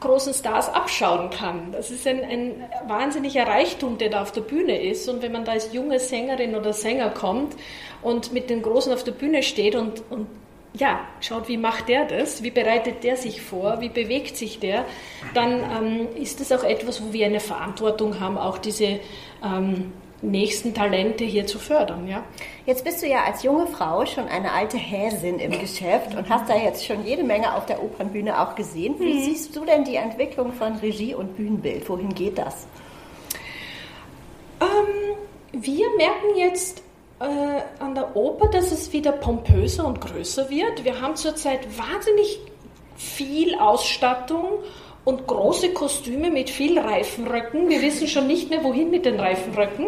großen 0.00 0.32
Stars 0.32 0.68
abschauen 0.68 1.30
kann. 1.30 1.72
Das 1.72 1.90
ist 1.90 2.06
ein, 2.06 2.22
ein 2.22 2.68
wahnsinniger 2.86 3.46
Reichtum, 3.46 3.98
der 3.98 4.10
da 4.10 4.22
auf 4.22 4.32
der 4.32 4.42
Bühne 4.42 4.80
ist. 4.80 5.08
Und 5.08 5.22
wenn 5.22 5.32
man 5.32 5.44
da 5.44 5.52
als 5.52 5.72
junge 5.72 5.98
Sängerin 5.98 6.54
oder 6.54 6.72
Sänger 6.72 7.10
kommt 7.10 7.56
und 8.02 8.32
mit 8.32 8.48
den 8.48 8.62
Großen 8.62 8.92
auf 8.92 9.02
der 9.02 9.12
Bühne 9.12 9.42
steht 9.42 9.74
und, 9.74 10.02
und 10.10 10.28
ja, 10.74 11.00
schaut, 11.20 11.48
wie 11.48 11.56
macht 11.56 11.88
der 11.88 12.04
das, 12.04 12.42
wie 12.42 12.50
bereitet 12.50 13.02
der 13.02 13.16
sich 13.16 13.40
vor, 13.40 13.80
wie 13.80 13.88
bewegt 13.88 14.36
sich 14.36 14.60
der, 14.60 14.84
dann 15.34 15.60
ähm, 15.60 16.08
ist 16.14 16.40
das 16.40 16.52
auch 16.52 16.64
etwas, 16.64 17.02
wo 17.02 17.12
wir 17.12 17.26
eine 17.26 17.40
Verantwortung 17.40 18.20
haben, 18.20 18.38
auch 18.38 18.58
diese 18.58 19.00
ähm, 19.42 19.92
nächsten 20.20 20.74
Talente 20.74 21.24
hier 21.24 21.46
zu 21.46 21.58
fördern. 21.58 22.06
Ja? 22.08 22.24
Jetzt 22.66 22.84
bist 22.84 23.02
du 23.02 23.06
ja 23.06 23.24
als 23.24 23.42
junge 23.42 23.66
Frau 23.66 24.04
schon 24.04 24.28
eine 24.28 24.52
alte 24.52 24.76
Häsin 24.76 25.38
im 25.38 25.52
Geschäft 25.58 26.14
und 26.14 26.28
hast 26.28 26.48
da 26.48 26.56
jetzt 26.56 26.84
schon 26.84 27.04
jede 27.04 27.24
Menge 27.24 27.54
auf 27.54 27.66
der 27.66 27.82
Opernbühne 27.82 28.40
auch 28.40 28.54
gesehen. 28.54 28.96
Wie 28.98 29.14
mhm. 29.14 29.22
siehst 29.22 29.54
du 29.56 29.64
denn 29.64 29.84
die 29.84 29.96
Entwicklung 29.96 30.52
von 30.52 30.76
Regie 30.76 31.14
und 31.14 31.36
Bühnenbild? 31.36 31.88
Wohin 31.88 32.14
geht 32.14 32.38
das? 32.38 32.66
Ähm, 34.60 35.16
wir 35.52 35.86
merken 35.96 36.36
jetzt 36.36 36.82
äh, 37.20 37.82
an 37.82 37.94
der 37.94 38.16
Oper, 38.16 38.48
dass 38.48 38.72
es 38.72 38.92
wieder 38.92 39.12
pompöser 39.12 39.86
und 39.86 40.00
größer 40.00 40.50
wird. 40.50 40.84
Wir 40.84 41.00
haben 41.00 41.16
zurzeit 41.16 41.60
wahnsinnig 41.78 42.40
viel 42.96 43.54
Ausstattung 43.56 44.60
und 45.04 45.26
große 45.26 45.72
Kostüme 45.72 46.30
mit 46.30 46.50
viel 46.50 46.78
Reifenröcken. 46.78 47.68
Wir 47.68 47.80
wissen 47.80 48.08
schon 48.08 48.26
nicht 48.26 48.50
mehr, 48.50 48.62
wohin 48.62 48.90
mit 48.90 49.06
den 49.06 49.18
Reifenröcken. 49.18 49.86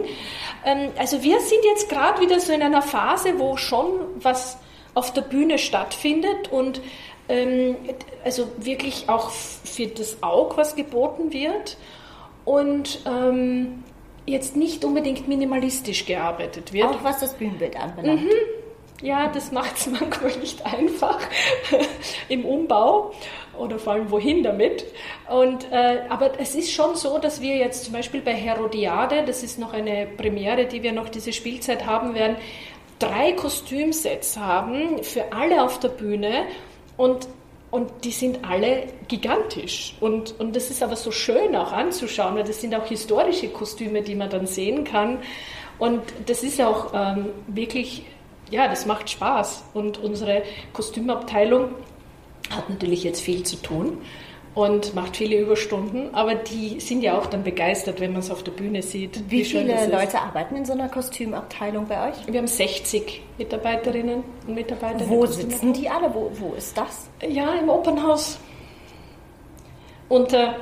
Ähm, 0.65 0.91
also 0.99 1.23
wir 1.23 1.41
sind 1.41 1.65
jetzt 1.65 1.89
gerade 1.89 2.21
wieder 2.21 2.41
so 2.41 2.53
in 2.53 2.63
einer 2.63 2.83
Phase, 2.83 3.39
wo 3.39 3.57
schon 3.57 4.01
was 4.17 4.59
auf 4.95 5.13
der 5.13 5.23
Bühne 5.23 5.59
stattfindet 5.59 6.51
und 6.51 6.81
ähm, 7.29 7.77
also 8.25 8.49
wirklich 8.59 9.09
auch 9.09 9.31
für 9.31 9.87
das 9.87 10.23
Auge 10.23 10.57
was 10.57 10.75
geboten 10.75 11.33
wird. 11.33 11.77
Und 12.45 13.01
ähm, 13.07 13.85
jetzt 14.27 14.57
nicht 14.57 14.85
unbedingt 14.85 15.29
minimalistisch 15.29 16.07
gearbeitet 16.07 16.73
wird. 16.73 16.87
Auch 16.87 17.05
was 17.05 17.21
das 17.21 17.35
Bühnenbild 17.35 17.77
anbelangt. 17.77 18.25
Mhm. 18.25 18.31
Ja, 19.03 19.29
das 19.29 19.51
macht 19.51 19.77
es 19.77 19.87
manchmal 20.01 20.37
nicht 20.39 20.65
einfach 20.65 21.19
im 22.29 22.45
Umbau 22.45 23.13
oder 23.59 23.79
vor 23.79 23.95
allem 23.95 24.11
wohin 24.11 24.43
damit. 24.43 24.85
Und, 25.29 25.71
äh, 25.71 26.01
aber 26.09 26.39
es 26.39 26.55
ist 26.55 26.73
schon 26.73 26.97
so, 26.97 27.19
dass 27.19 27.41
wir 27.41 27.57
jetzt 27.57 27.85
zum 27.85 27.95
Beispiel 27.95 28.21
bei 28.21 28.35
Herodiade, 28.35 29.25
das 29.27 29.43
ist 29.43 29.59
noch 29.59 29.73
eine 29.73 30.07
Premiere, 30.17 30.67
die 30.67 30.83
wir 30.83 30.93
noch 30.93 31.09
diese 31.09 31.33
Spielzeit 31.33 31.87
haben 31.87 32.15
werden, 32.15 32.37
drei 32.99 33.33
Kostümsets 33.33 34.37
haben 34.37 35.03
für 35.03 35.33
alle 35.33 35.63
auf 35.63 35.81
der 35.81 35.89
Bühne 35.89 36.45
und 36.97 37.27
und 37.71 37.91
die 38.05 38.11
sind 38.11 38.45
alle 38.45 38.85
gigantisch. 39.09 39.95
Und, 40.01 40.39
und 40.41 40.57
das 40.57 40.71
ist 40.71 40.83
aber 40.83 40.97
so 40.97 41.11
schön 41.11 41.55
auch 41.55 41.73
anzuschauen, 41.73 42.35
weil 42.35 42.45
das 42.45 42.61
sind 42.61 42.75
auch 42.75 42.87
historische 42.87 43.49
Kostüme, 43.49 44.03
die 44.03 44.15
man 44.15 44.29
dann 44.29 44.47
sehen 44.47 44.85
kann. 44.85 45.19
Und 45.79 46.03
das 46.27 46.43
ist 46.43 46.61
auch 46.61 46.93
ähm, 46.95 47.27
wirklich, 47.47 48.05
ja, 48.51 48.69
das 48.69 48.87
macht 48.87 49.09
Spaß. 49.09 49.65
Und 49.73 49.99
unsere 49.99 50.43
Kostümabteilung 50.73 51.71
hat 52.51 52.69
natürlich 52.69 53.05
jetzt 53.05 53.21
viel 53.21 53.45
zu 53.45 53.57
tun 53.57 53.99
und 54.55 54.95
macht 54.95 55.17
viele 55.17 55.39
Überstunden, 55.39 56.13
aber 56.15 56.35
die 56.35 56.81
sind 56.81 57.03
ja 57.03 57.17
auch 57.17 57.27
dann 57.27 57.45
begeistert, 57.45 58.01
wenn 58.01 58.13
man 58.13 58.21
es 58.21 58.31
auf 58.31 58.43
der 58.43 58.53
Bühne 58.53 58.83
sieht. 58.83 59.31
Wie, 59.31 59.39
wie 59.39 59.45
viele 59.45 59.87
Leute 59.87 60.21
arbeiten 60.21 60.57
in 60.57 60.65
so 60.65 60.73
einer 60.73 60.89
Kostümabteilung 60.89 61.87
bei 61.87 62.11
euch? 62.11 62.17
Wir 62.27 62.39
haben 62.39 62.49
60 62.49 63.23
Mitarbeiterinnen 63.39 64.25
und 64.47 64.55
Mitarbeiter. 64.55 65.09
Wo 65.09 65.25
sitzen 65.27 65.73
die 65.73 65.89
alle? 65.89 66.13
Wo, 66.13 66.33
wo 66.35 66.55
ist 66.55 66.77
das? 66.77 67.09
Ja, 67.29 67.55
im 67.55 67.69
Opernhaus. 67.69 68.39
Unter 70.09 70.57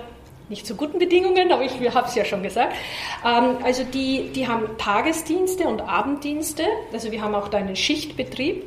nicht 0.51 0.67
so 0.67 0.75
guten 0.75 0.99
Bedingungen, 0.99 1.53
aber 1.53 1.63
ich 1.63 1.73
habe 1.95 2.07
es 2.07 2.15
ja 2.15 2.25
schon 2.25 2.43
gesagt. 2.43 2.75
Ähm, 3.25 3.57
also 3.63 3.85
die, 3.85 4.31
die 4.35 4.49
haben 4.49 4.67
Tagesdienste 4.79 5.65
und 5.65 5.81
Abenddienste. 5.81 6.65
Also 6.93 7.13
wir 7.13 7.23
haben 7.23 7.35
auch 7.35 7.49
da 7.49 7.59
einen 7.59 7.77
Schichtbetrieb 7.77 8.65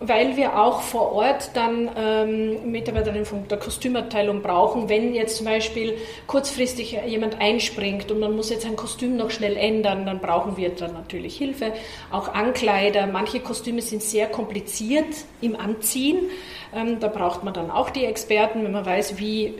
weil 0.00 0.38
wir 0.38 0.58
auch 0.58 0.80
vor 0.80 1.12
Ort 1.12 1.50
dann 1.52 1.90
ähm, 1.94 2.70
Mitarbeiterinnen 2.72 3.26
von 3.26 3.46
der 3.48 3.58
Kostümabteilung 3.58 4.40
brauchen, 4.40 4.88
wenn 4.88 5.14
jetzt 5.14 5.36
zum 5.36 5.46
Beispiel 5.46 5.98
kurzfristig 6.26 6.98
jemand 7.06 7.38
einspringt 7.38 8.10
und 8.10 8.18
man 8.18 8.34
muss 8.34 8.48
jetzt 8.48 8.64
ein 8.64 8.76
Kostüm 8.76 9.16
noch 9.16 9.30
schnell 9.30 9.58
ändern, 9.58 10.06
dann 10.06 10.18
brauchen 10.18 10.56
wir 10.56 10.70
dann 10.70 10.94
natürlich 10.94 11.36
Hilfe. 11.36 11.74
Auch 12.10 12.32
Ankleider, 12.32 13.06
manche 13.06 13.40
Kostüme 13.40 13.82
sind 13.82 14.02
sehr 14.02 14.26
kompliziert 14.26 15.26
im 15.42 15.54
Anziehen, 15.54 16.30
ähm, 16.74 16.98
da 16.98 17.08
braucht 17.08 17.44
man 17.44 17.52
dann 17.52 17.70
auch 17.70 17.90
die 17.90 18.06
Experten, 18.06 18.64
wenn 18.64 18.72
man 18.72 18.86
weiß, 18.86 19.18
wie, 19.18 19.54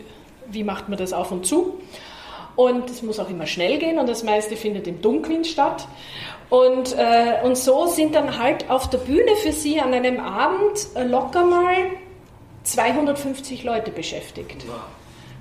wie 0.47 0.65
macht 0.65 0.89
man 0.89 0.99
das 0.99 1.13
auf 1.13 1.33
und 1.33 1.45
zu. 1.45 1.81
Und 2.57 2.91
es 2.91 3.03
muss 3.03 3.19
auch 3.19 3.31
immer 3.31 3.47
schnell 3.47 3.79
gehen 3.79 3.99
und 3.99 4.09
das 4.09 4.23
meiste 4.23 4.57
findet 4.57 4.87
im 4.87 5.01
Dunkeln 5.01 5.45
statt. 5.45 5.87
Und, 6.51 6.97
äh, 6.99 7.39
und 7.45 7.57
so 7.57 7.87
sind 7.87 8.15
dann 8.15 8.39
halt 8.39 8.69
auf 8.69 8.91
der 8.91 8.99
Bühne 8.99 9.37
für 9.37 9.53
sie 9.53 9.81
an 9.81 9.95
einem 9.95 10.19
Abend 10.19 10.89
locker 10.97 11.45
mal 11.45 11.77
250 12.65 13.63
Leute 13.65 13.93
beschäftigt. 13.93 14.65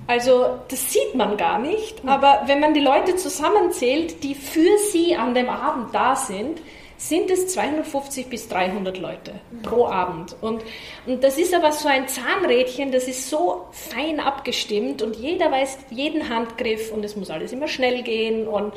Also 0.06 0.58
das 0.68 0.92
sieht 0.92 1.14
man 1.14 1.36
gar 1.36 1.58
nicht, 1.58 2.04
aber 2.06 2.42
wenn 2.46 2.60
man 2.60 2.74
die 2.74 2.80
Leute 2.80 3.16
zusammenzählt, 3.16 4.24
die 4.24 4.34
für 4.34 4.78
sie 4.90 5.14
an 5.14 5.34
dem 5.34 5.48
Abend 5.48 5.94
da 5.94 6.16
sind, 6.16 6.60
sind 6.96 7.30
es 7.30 7.48
250 7.48 8.28
bis 8.28 8.48
300 8.48 8.98
Leute 8.98 9.32
pro 9.62 9.86
Abend. 9.86 10.36
Und, 10.40 10.62
und 11.06 11.24
das 11.24 11.38
ist 11.38 11.54
aber 11.54 11.72
so 11.72 11.88
ein 11.88 12.08
Zahnrädchen, 12.08 12.92
das 12.92 13.08
ist 13.08 13.30
so 13.30 13.66
fein 13.72 14.20
abgestimmt 14.20 15.00
und 15.00 15.16
jeder 15.16 15.50
weiß 15.50 15.78
jeden 15.90 16.28
Handgriff 16.28 16.92
und 16.92 17.04
es 17.04 17.16
muss 17.16 17.30
alles 17.30 17.52
immer 17.52 17.68
schnell 17.68 18.02
gehen 18.02 18.46
und 18.46 18.74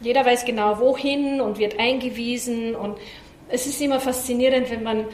jeder 0.00 0.24
weiß 0.24 0.44
genau 0.44 0.78
wohin 0.78 1.40
und 1.40 1.58
wird 1.58 1.78
eingewiesen 1.78 2.74
und 2.74 2.98
es 3.48 3.66
ist 3.66 3.80
immer 3.80 4.00
faszinierend, 4.00 4.70
wenn 4.70 4.82
man 4.82 5.06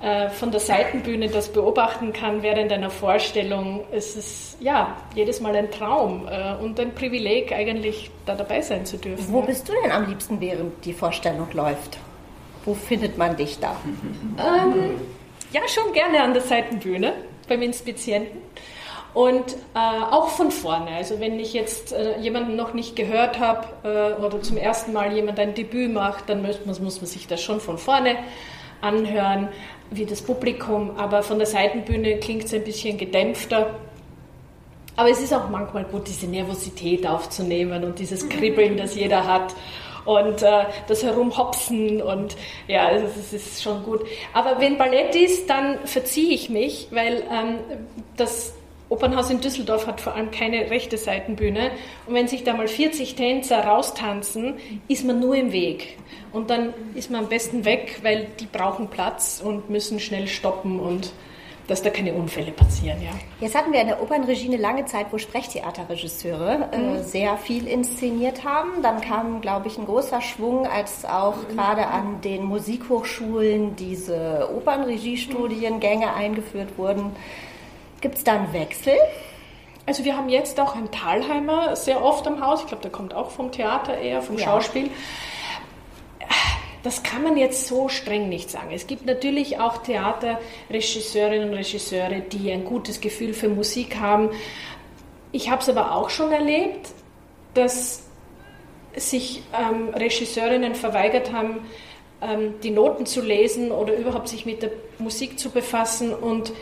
äh, 0.00 0.30
von 0.30 0.50
der 0.50 0.60
Seitenbühne 0.60 1.28
das 1.28 1.50
beobachten 1.50 2.12
kann 2.12 2.42
während 2.42 2.72
einer 2.72 2.90
Vorstellung. 2.90 3.84
Es 3.92 4.16
ist 4.16 4.56
ja 4.60 4.96
jedes 5.14 5.40
Mal 5.40 5.54
ein 5.56 5.70
Traum 5.70 6.26
äh, 6.26 6.54
und 6.54 6.80
ein 6.80 6.94
Privileg, 6.94 7.52
eigentlich 7.52 8.10
da 8.24 8.34
dabei 8.34 8.62
sein 8.62 8.86
zu 8.86 8.96
dürfen. 8.96 9.26
Wo 9.28 9.42
bist 9.42 9.68
du 9.68 9.72
denn 9.82 9.90
am 9.92 10.08
liebsten, 10.08 10.40
während 10.40 10.84
die 10.84 10.92
Vorstellung 10.92 11.48
läuft? 11.52 11.98
Wo 12.64 12.74
findet 12.74 13.18
man 13.18 13.36
dich 13.36 13.58
da? 13.58 13.76
Ähm, 14.38 15.00
ja, 15.52 15.60
schon 15.68 15.92
gerne 15.92 16.22
an 16.22 16.32
der 16.32 16.42
Seitenbühne 16.42 17.12
beim 17.48 17.60
Inspizienten. 17.62 18.40
Und 19.12 19.56
äh, 19.74 19.78
auch 20.10 20.28
von 20.28 20.50
vorne. 20.50 20.90
Also 20.92 21.18
wenn 21.18 21.38
ich 21.40 21.52
jetzt 21.52 21.92
äh, 21.92 22.18
jemanden 22.20 22.54
noch 22.54 22.74
nicht 22.74 22.94
gehört 22.94 23.40
habe 23.40 23.66
äh, 23.82 24.22
oder 24.22 24.40
zum 24.40 24.56
ersten 24.56 24.92
Mal 24.92 25.12
jemand 25.12 25.40
ein 25.40 25.54
Debüt 25.54 25.92
macht, 25.92 26.28
dann 26.28 26.42
muss, 26.42 26.78
muss 26.78 27.00
man 27.00 27.06
sich 27.06 27.26
das 27.26 27.42
schon 27.42 27.60
von 27.60 27.76
vorne 27.76 28.16
anhören, 28.80 29.48
wie 29.90 30.06
das 30.06 30.22
Publikum. 30.22 30.96
Aber 30.96 31.22
von 31.22 31.38
der 31.38 31.46
Seitenbühne 31.46 32.18
klingt 32.18 32.44
es 32.44 32.54
ein 32.54 32.62
bisschen 32.62 32.98
gedämpfter. 32.98 33.74
Aber 34.94 35.10
es 35.10 35.20
ist 35.20 35.34
auch 35.34 35.48
manchmal 35.48 35.84
gut, 35.84 36.06
diese 36.06 36.26
Nervosität 36.26 37.06
aufzunehmen 37.06 37.82
und 37.82 37.98
dieses 37.98 38.28
Kribbeln, 38.28 38.76
das 38.76 38.94
jeder 38.94 39.26
hat 39.26 39.54
und 40.04 40.42
äh, 40.42 40.64
das 40.88 41.02
Herumhopsen 41.02 42.02
und 42.02 42.36
ja, 42.66 42.86
also 42.86 43.06
das 43.06 43.32
ist 43.32 43.62
schon 43.62 43.82
gut. 43.82 44.04
Aber 44.32 44.60
wenn 44.60 44.78
Ballett 44.78 45.14
ist, 45.14 45.48
dann 45.48 45.78
verziehe 45.84 46.34
ich 46.34 46.50
mich, 46.50 46.88
weil 46.90 47.22
ähm, 47.30 47.58
das 48.16 48.54
Opernhaus 48.90 49.30
in 49.30 49.40
Düsseldorf 49.40 49.86
hat 49.86 50.00
vor 50.00 50.14
allem 50.14 50.30
keine 50.30 50.70
rechte 50.70 50.98
Seitenbühne. 50.98 51.70
Und 52.06 52.14
wenn 52.14 52.28
sich 52.28 52.44
da 52.44 52.52
mal 52.52 52.68
40 52.68 53.14
Tänzer 53.14 53.64
raustanzen, 53.64 54.54
ist 54.88 55.04
man 55.04 55.20
nur 55.20 55.36
im 55.36 55.52
Weg. 55.52 55.96
Und 56.32 56.50
dann 56.50 56.74
ist 56.94 57.10
man 57.10 57.24
am 57.24 57.28
besten 57.28 57.64
weg, 57.64 58.00
weil 58.02 58.26
die 58.38 58.46
brauchen 58.46 58.88
Platz 58.88 59.40
und 59.42 59.70
müssen 59.70 60.00
schnell 60.00 60.26
stoppen. 60.26 60.78
Und 60.78 61.12
dass 61.70 61.82
da 61.82 61.90
keine 61.90 62.12
Unfälle 62.14 62.50
passieren. 62.50 63.00
Ja. 63.00 63.10
Jetzt 63.40 63.54
hatten 63.54 63.72
wir 63.72 63.80
in 63.80 63.86
der 63.86 64.02
Opernregie 64.02 64.48
eine 64.48 64.56
lange 64.56 64.86
Zeit, 64.86 65.06
wo 65.12 65.18
Sprechtheaterregisseure 65.18 66.68
äh, 66.72 66.78
mhm. 66.78 67.02
sehr 67.04 67.36
viel 67.36 67.68
inszeniert 67.68 68.42
haben. 68.42 68.82
Dann 68.82 69.00
kam, 69.00 69.40
glaube 69.40 69.68
ich, 69.68 69.78
ein 69.78 69.86
großer 69.86 70.20
Schwung, 70.20 70.66
als 70.66 71.04
auch 71.04 71.36
mhm. 71.36 71.54
gerade 71.54 71.86
an 71.86 72.20
den 72.22 72.42
Musikhochschulen 72.42 73.76
diese 73.76 74.50
Opernregiestudiengänge 74.52 76.12
eingeführt 76.12 76.76
wurden. 76.76 77.12
Gibt 78.00 78.18
es 78.18 78.24
da 78.24 78.34
einen 78.34 78.52
Wechsel? 78.52 78.94
Also 79.86 80.04
wir 80.04 80.16
haben 80.16 80.28
jetzt 80.28 80.58
auch 80.60 80.74
einen 80.74 80.90
Thalheimer 80.90 81.74
sehr 81.76 82.02
oft 82.02 82.26
am 82.26 82.44
Haus. 82.44 82.60
Ich 82.60 82.66
glaube, 82.66 82.82
der 82.82 82.92
kommt 82.92 83.14
auch 83.14 83.30
vom 83.30 83.50
Theater 83.50 83.98
eher, 83.98 84.22
vom 84.22 84.38
ja. 84.38 84.44
Schauspiel. 84.44 84.90
Das 86.82 87.02
kann 87.02 87.22
man 87.22 87.36
jetzt 87.36 87.66
so 87.66 87.88
streng 87.88 88.28
nicht 88.28 88.50
sagen. 88.50 88.70
Es 88.72 88.86
gibt 88.86 89.04
natürlich 89.04 89.58
auch 89.58 89.78
Theaterregisseurinnen 89.78 91.50
und 91.50 91.54
Regisseure, 91.54 92.20
die 92.20 92.50
ein 92.50 92.64
gutes 92.64 93.00
Gefühl 93.02 93.34
für 93.34 93.48
Musik 93.48 93.96
haben. 94.00 94.30
Ich 95.32 95.50
habe 95.50 95.60
es 95.60 95.68
aber 95.68 95.94
auch 95.94 96.08
schon 96.08 96.32
erlebt, 96.32 96.88
dass 97.52 98.04
sich 98.96 99.42
ähm, 99.52 99.90
Regisseurinnen 99.90 100.74
verweigert 100.74 101.32
haben, 101.32 101.60
ähm, 102.22 102.54
die 102.62 102.70
Noten 102.70 103.06
zu 103.06 103.20
lesen 103.20 103.72
oder 103.72 103.94
überhaupt 103.94 104.28
sich 104.28 104.46
mit 104.46 104.62
der 104.62 104.70
Musik 104.98 105.38
zu 105.38 105.50
befassen 105.50 106.14
und 106.14 106.52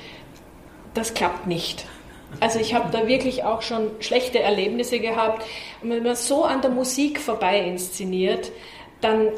das 0.99 1.15
klappt 1.15 1.47
nicht. 1.47 1.87
Also 2.41 2.59
ich 2.59 2.75
habe 2.75 2.91
da 2.91 3.07
wirklich 3.07 3.45
auch 3.45 3.63
schon 3.63 3.91
schlechte 4.01 4.41
Erlebnisse 4.41 5.01
gehabt. 5.01 5.45
Und 5.83 5.91
wenn 5.91 6.03
man 6.03 6.15
so 6.15 6.45
an 6.45 6.61
der 6.61 6.71
Musik 6.71 7.21
vorbei 7.21 7.61
inszeniert, 7.61 8.53
dann 9.01 9.29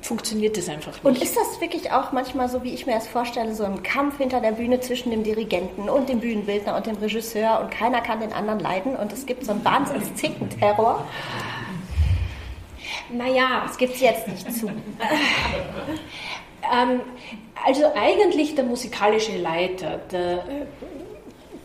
funktioniert 0.00 0.56
das 0.56 0.68
einfach 0.68 0.92
nicht. 0.92 1.04
Und 1.04 1.22
ist 1.22 1.36
das 1.36 1.60
wirklich 1.60 1.92
auch 1.92 2.12
manchmal 2.12 2.48
so, 2.48 2.62
wie 2.62 2.74
ich 2.74 2.86
mir 2.86 2.94
das 2.94 3.06
vorstelle, 3.06 3.54
so 3.54 3.64
ein 3.64 3.82
Kampf 3.82 4.18
hinter 4.18 4.40
der 4.40 4.52
Bühne 4.52 4.80
zwischen 4.80 5.10
dem 5.10 5.22
Dirigenten 5.22 5.88
und 5.88 6.08
dem 6.08 6.20
Bühnenbildner 6.20 6.76
und 6.76 6.86
dem 6.86 6.96
Regisseur 6.96 7.60
und 7.60 7.70
keiner 7.70 8.00
kann 8.00 8.20
den 8.20 8.32
anderen 8.32 8.60
leiden 8.60 8.96
und 8.96 9.12
es 9.12 9.26
gibt 9.26 9.44
so 9.44 9.52
einen 9.52 9.64
Wahnsinns-Zickenterror? 9.64 11.06
Naja. 13.12 13.62
Das 13.66 13.76
gibt 13.76 13.94
es 13.94 14.00
jetzt 14.00 14.26
nicht 14.26 14.52
zu. 14.52 14.68
ähm, 16.72 17.00
also 17.64 17.84
eigentlich 17.94 18.54
der 18.54 18.64
musikalische 18.64 19.36
Leiter, 19.36 20.00
der, 20.10 20.44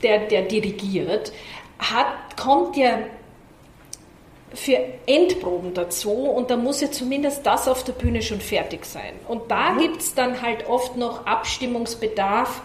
der, 0.04 0.20
der 0.28 0.42
dirigiert, 0.44 1.32
hat, 1.80 2.38
kommt 2.38 2.76
ja 2.78 3.00
für 4.54 4.78
Endproben 5.06 5.74
dazu 5.74 6.12
und 6.12 6.50
da 6.50 6.58
muss 6.58 6.82
ja 6.82 6.90
zumindest 6.90 7.46
das 7.46 7.68
auf 7.68 7.84
der 7.84 7.94
Bühne 7.94 8.22
schon 8.22 8.40
fertig 8.40 8.86
sein. 8.86 9.14
Und 9.28 9.52
da 9.52 9.72
mhm. 9.72 9.80
gibt 9.80 10.02
es 10.02 10.16
dann 10.16 10.42
halt 10.42 10.68
oft 10.68 10.96
noch 10.96 11.26
Abstimmungsbedarf, 11.26 12.62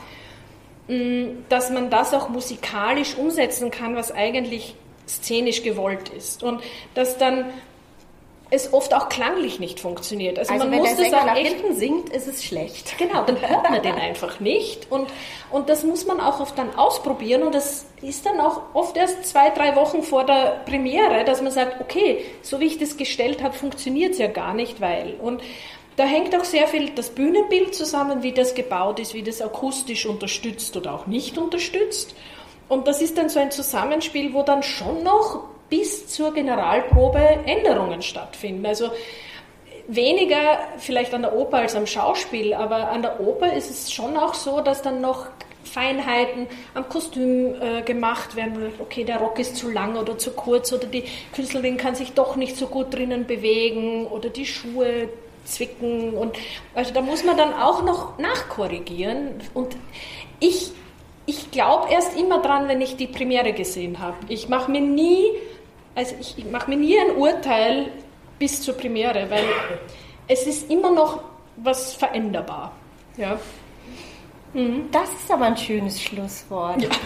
mm, 0.89 1.25
dass 1.49 1.71
man 1.71 1.91
das 1.91 2.15
auch 2.15 2.29
musikalisch 2.29 3.17
umsetzen 3.17 3.71
kann, 3.71 3.97
was 3.97 4.13
eigentlich 4.13 4.77
szenisch 5.09 5.63
gewollt 5.63 6.09
ist. 6.11 6.43
Und 6.43 6.63
dass 6.95 7.19
dann 7.19 7.47
es 8.53 8.75
oft 8.75 8.93
auch 8.93 9.09
klanglich 9.09 9.61
nicht 9.61 9.81
funktioniert. 9.81 10.39
Also, 10.39 10.53
also 10.53 10.67
man 10.67 10.79
muss 10.79 10.95
der 10.95 11.07
Sänger 11.07 11.25
nach 11.25 11.37
hinten 11.37 11.75
singt, 11.75 12.11
ist 12.11 12.29
es 12.29 12.45
schlecht. 12.45 12.99
Genau, 12.99 13.25
dann 13.25 13.41
hört 13.49 13.71
man 13.71 13.83
den 13.83 13.95
einfach 13.95 14.41
nicht. 14.41 14.93
Und, 14.93 15.09
und 15.51 15.71
das 15.71 15.85
muss 15.85 16.07
man 16.07 16.21
auch 16.21 16.39
oft 16.39 16.59
dann 16.59 16.75
ausprobieren. 16.75 17.45
Und 17.45 17.55
das 17.55 17.87
ist 18.03 18.27
dann 18.27 18.39
auch 18.41 18.61
oft 18.75 18.99
erst 18.99 19.25
zwei, 19.25 19.49
drei 19.49 19.75
Wochen 19.75 20.03
vor 20.03 20.25
der 20.25 20.61
Premiere, 20.67 21.25
dass 21.25 21.41
man 21.41 21.51
sagt, 21.51 21.81
okay, 21.81 22.27
so 22.43 22.61
wie 22.61 22.67
ich 22.67 22.79
das 22.79 22.99
gestellt 22.99 23.43
habe, 23.43 23.55
funktioniert 23.55 24.13
es 24.13 24.19
ja 24.19 24.27
gar 24.27 24.53
nicht, 24.53 24.83
weil. 24.83 25.15
Und 25.15 25.41
da 25.97 26.05
hängt 26.05 26.37
auch 26.37 26.45
sehr 26.45 26.69
viel 26.69 26.91
das 26.91 27.09
Bühnenbild 27.09 27.75
zusammen, 27.75 28.23
wie 28.23 28.33
das 28.33 28.55
gebaut 28.55 29.01
ist, 29.01 29.15
wie 29.15 29.23
das 29.23 29.41
akustisch 29.41 30.05
unterstützt 30.05 30.77
oder 30.77 30.93
auch 30.93 31.07
nicht 31.07 31.39
unterstützt. 31.39 32.15
Und 32.69 32.87
das 32.87 33.01
ist 33.01 33.17
dann 33.17 33.31
so 33.31 33.41
ein 33.41 33.51
Zusammenspiel, 33.51 34.35
wo 34.35 34.43
dann 34.43 34.63
schon 34.63 35.03
noch 35.03 35.45
bis 35.73 36.07
zur 36.07 36.35
Generalprobe 36.35 37.19
Änderungen 37.47 38.03
stattfinden. 38.03 38.67
Also 38.67 38.91
weniger 39.89 40.59
vielleicht 40.77 41.15
an 41.15 41.23
der 41.23 41.35
Oper 41.35 41.61
als 41.61 41.75
am 41.75 41.87
Schauspiel, 41.87 42.53
aber 42.53 42.91
an 42.91 43.01
der 43.01 43.21
Oper 43.21 43.55
ist 43.55 43.71
es 43.71 43.91
schon 43.91 44.19
auch 44.19 44.35
so, 44.35 44.61
dass 44.61 44.83
dann 44.83 45.01
noch 45.01 45.29
Feinheiten 45.65 46.47
am 46.75 46.91
Kostüm 46.91 47.55
äh, 47.55 47.81
gemacht 47.81 48.37
werden. 48.37 48.71
Okay, 48.81 49.05
der 49.05 49.17
Rock 49.17 49.39
ist 49.39 49.57
zu 49.57 49.71
lang 49.71 49.97
oder 49.97 50.19
zu 50.19 50.33
kurz 50.33 50.75
oder 50.75 50.87
die 50.87 51.05
Künstlerin 51.35 51.79
kann 51.79 51.95
sich 51.95 52.13
doch 52.13 52.37
nicht 52.37 52.59
so 52.59 52.67
gut 52.67 52.93
drinnen 52.93 53.27
bewegen 53.27 54.07
oder 54.07 54.29
die 54.29 54.45
Schuhe 54.45 55.09
zwicken 55.47 56.13
und 56.13 56.37
also 56.75 56.93
da 56.93 57.01
muss 57.01 57.25
man 57.25 57.39
dann 57.39 57.55
auch 57.55 57.83
noch 57.83 58.19
nachkorrigieren 58.19 59.41
und 59.55 59.75
ich 60.39 60.73
ich 61.25 61.51
glaube 61.51 61.91
erst 61.91 62.19
immer 62.19 62.43
dran, 62.43 62.69
wenn 62.69 62.81
ich 62.81 62.97
die 62.97 63.07
Premiere 63.07 63.53
gesehen 63.53 64.01
habe. 64.01 64.17
Ich 64.29 64.49
mache 64.49 64.71
mir 64.71 64.81
nie 64.81 65.25
also 65.95 66.15
ich, 66.21 66.39
ich 66.39 66.51
mache 66.51 66.71
mir 66.71 66.77
nie 66.77 66.99
ein 66.99 67.17
Urteil 67.17 67.91
bis 68.39 68.63
zur 68.63 68.75
Premiere, 68.75 69.29
weil 69.31 69.45
es 70.29 70.47
ist 70.47 70.71
immer 70.71 70.91
noch 70.91 71.23
was 71.57 71.95
veränderbar. 71.95 72.73
Ja. 73.17 73.39
Mhm. 74.55 74.89
Das 74.93 75.09
ist 75.11 75.31
aber 75.31 75.47
ein 75.47 75.57
schönes 75.57 76.01
Schlusswort. 76.03 76.83
Ja. 76.83 76.89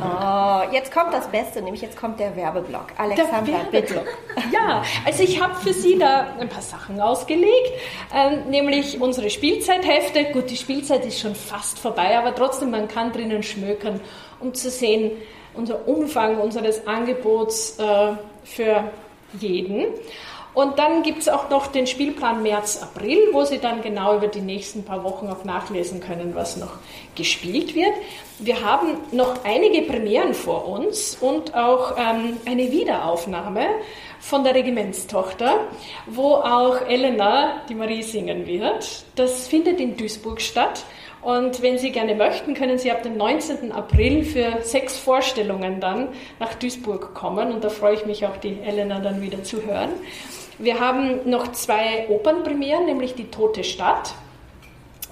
Oh, 0.00 0.72
jetzt 0.72 0.92
kommt 0.92 1.12
das 1.12 1.28
Beste, 1.28 1.60
nämlich 1.60 1.82
jetzt 1.82 1.96
kommt 1.96 2.18
der 2.20 2.34
Werbeblock. 2.34 2.86
Alexandra, 2.96 3.40
der 3.40 3.72
Werbeblock. 3.72 4.04
bitte. 4.34 4.52
Ja, 4.52 4.82
also 5.04 5.22
ich 5.22 5.40
habe 5.42 5.54
für 5.56 5.72
Sie 5.72 5.98
da 5.98 6.28
ein 6.38 6.48
paar 6.48 6.62
Sachen 6.62 7.00
ausgelegt, 7.00 7.72
ähm, 8.14 8.48
nämlich 8.48 9.00
unsere 9.00 9.28
Spielzeithefte. 9.30 10.24
Gut, 10.32 10.50
die 10.50 10.56
Spielzeit 10.56 11.04
ist 11.04 11.20
schon 11.20 11.34
fast 11.34 11.78
vorbei, 11.78 12.16
aber 12.18 12.34
trotzdem, 12.34 12.70
man 12.70 12.88
kann 12.88 13.12
drinnen 13.12 13.42
schmökern, 13.42 14.00
um 14.40 14.54
zu 14.54 14.70
sehen, 14.70 15.12
unser 15.58 15.86
Umfang 15.86 16.38
unseres 16.38 16.86
Angebots 16.86 17.78
äh, 17.78 18.12
für 18.44 18.84
jeden. 19.38 19.86
Und 20.54 20.78
dann 20.78 21.02
gibt 21.02 21.20
es 21.20 21.28
auch 21.28 21.50
noch 21.50 21.68
den 21.68 21.86
Spielplan 21.86 22.42
März, 22.42 22.80
April, 22.82 23.28
wo 23.32 23.44
Sie 23.44 23.58
dann 23.58 23.80
genau 23.80 24.16
über 24.16 24.26
die 24.26 24.40
nächsten 24.40 24.82
paar 24.82 25.04
Wochen 25.04 25.28
auch 25.28 25.44
nachlesen 25.44 26.00
können, 26.00 26.34
was 26.34 26.56
noch 26.56 26.72
gespielt 27.14 27.76
wird. 27.76 27.92
Wir 28.40 28.64
haben 28.64 28.96
noch 29.12 29.44
einige 29.44 29.82
Premieren 29.82 30.34
vor 30.34 30.66
uns 30.66 31.16
und 31.20 31.54
auch 31.54 31.96
ähm, 31.96 32.38
eine 32.44 32.72
Wiederaufnahme 32.72 33.66
von 34.18 34.42
der 34.42 34.54
Regimentstochter, 34.54 35.60
wo 36.06 36.34
auch 36.34 36.80
Elena 36.88 37.62
die 37.68 37.74
Marie 37.74 38.02
singen 38.02 38.46
wird. 38.46 39.04
Das 39.14 39.46
findet 39.46 39.78
in 39.80 39.96
Duisburg 39.96 40.40
statt. 40.40 40.84
Und 41.28 41.60
wenn 41.60 41.76
Sie 41.76 41.92
gerne 41.92 42.14
möchten, 42.14 42.54
können 42.54 42.78
Sie 42.78 42.90
ab 42.90 43.02
dem 43.02 43.18
19. 43.18 43.70
April 43.70 44.24
für 44.24 44.62
sechs 44.62 44.96
Vorstellungen 44.96 45.78
dann 45.78 46.08
nach 46.40 46.54
Duisburg 46.54 47.12
kommen. 47.12 47.52
Und 47.52 47.62
da 47.62 47.68
freue 47.68 47.96
ich 47.96 48.06
mich 48.06 48.24
auch, 48.24 48.38
die 48.38 48.58
Elena 48.62 48.98
dann 49.00 49.20
wieder 49.20 49.44
zu 49.44 49.62
hören. 49.62 49.90
Wir 50.56 50.80
haben 50.80 51.28
noch 51.28 51.52
zwei 51.52 52.08
Opernpremieren, 52.08 52.86
nämlich 52.86 53.14
die 53.14 53.26
Tote 53.26 53.62
Stadt 53.62 54.14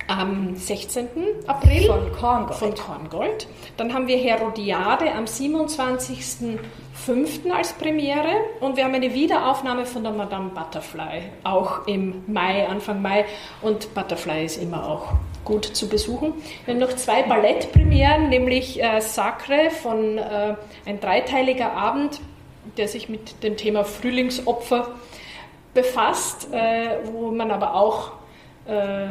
am 0.09 0.57
16. 0.57 1.07
April 1.49 1.87
von 1.87 2.11
Korngold. 2.13 2.59
Von 2.59 2.75
Korngold. 2.75 3.47
Dann 3.77 3.93
haben 3.93 4.09
wir 4.09 4.17
Herodiade 4.17 5.13
am 5.13 5.27
27.05. 5.27 7.51
als 7.51 7.75
Premiere 7.75 8.37
und 8.61 8.79
wir 8.79 8.85
haben 8.85 8.95
eine 8.95 9.13
Wiederaufnahme 9.13 9.85
von 9.85 10.03
der 10.03 10.13
Madame 10.13 10.49
Butterfly, 10.49 11.25
auch 11.45 11.87
im 11.87 12.23
Mai, 12.27 12.67
Anfang 12.67 13.03
Mai. 13.03 13.27
Und 13.61 13.93
Butterfly 13.93 14.47
ist 14.47 14.57
immer 14.57 14.89
auch 14.89 15.13
gut 15.47 15.65
zu 15.65 15.89
besuchen. 15.89 16.35
Wir 16.67 16.75
haben 16.75 16.81
noch 16.81 16.95
zwei 16.95 17.23
Ballettpremieren, 17.23 18.29
nämlich 18.29 18.83
äh, 18.83 19.01
Sacre 19.01 19.71
von 19.71 20.19
äh, 20.19 20.57
ein 20.85 21.01
dreiteiliger 21.01 21.73
Abend, 21.73 22.21
der 22.77 22.89
sich 22.89 23.09
mit 23.09 23.43
dem 23.43 23.57
Thema 23.57 23.85
Frühlingsopfer 23.85 24.91
befasst, 25.73 26.53
äh, 26.53 26.99
wo 27.11 27.31
man 27.31 27.51
aber 27.51 27.75
auch 27.75 28.13
äh, 28.67 29.07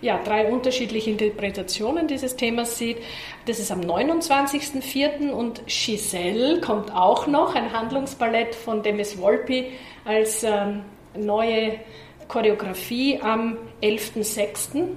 ja, 0.00 0.20
drei 0.22 0.50
unterschiedliche 0.50 1.10
Interpretationen 1.10 2.08
dieses 2.08 2.36
Themas 2.36 2.78
sieht. 2.78 2.98
Das 3.46 3.58
ist 3.58 3.70
am 3.70 3.80
29.04. 3.80 5.30
und 5.30 5.66
Giselle 5.66 6.60
kommt 6.60 6.94
auch 6.94 7.26
noch, 7.26 7.54
ein 7.54 7.72
Handlungsballett 7.72 8.54
von 8.54 8.82
Demis 8.82 9.18
Volpi 9.18 9.72
als 10.04 10.44
ähm, 10.44 10.82
neue 11.16 11.78
Choreografie 12.28 13.20
am 13.22 13.56
11.06. 13.82 14.88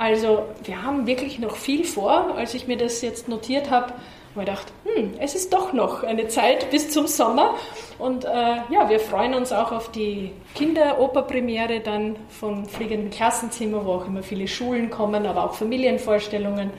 Also 0.00 0.46
wir 0.64 0.82
haben 0.82 1.06
wirklich 1.06 1.38
noch 1.38 1.56
viel 1.56 1.84
vor. 1.84 2.34
Als 2.34 2.54
ich 2.54 2.66
mir 2.66 2.78
das 2.78 3.02
jetzt 3.02 3.28
notiert 3.28 3.70
habe, 3.70 3.88
habe 3.88 3.98
ich 4.34 4.46
gedacht, 4.46 4.72
hm, 4.84 5.12
es 5.18 5.34
ist 5.34 5.52
doch 5.52 5.74
noch 5.74 6.02
eine 6.04 6.26
Zeit 6.28 6.70
bis 6.70 6.90
zum 6.90 7.06
Sommer. 7.06 7.56
Und 7.98 8.24
äh, 8.24 8.28
ja, 8.70 8.88
wir 8.88 8.98
freuen 8.98 9.34
uns 9.34 9.52
auch 9.52 9.72
auf 9.72 9.90
die 9.90 10.32
Kinderoperpremiere 10.54 11.80
dann 11.80 12.16
vom 12.30 12.64
Fliegenden 12.64 13.10
Klassenzimmer, 13.10 13.84
wo 13.84 13.92
auch 13.92 14.06
immer 14.06 14.22
viele 14.22 14.48
Schulen 14.48 14.88
kommen, 14.88 15.26
aber 15.26 15.44
auch 15.44 15.52
Familienvorstellungen. 15.52 16.70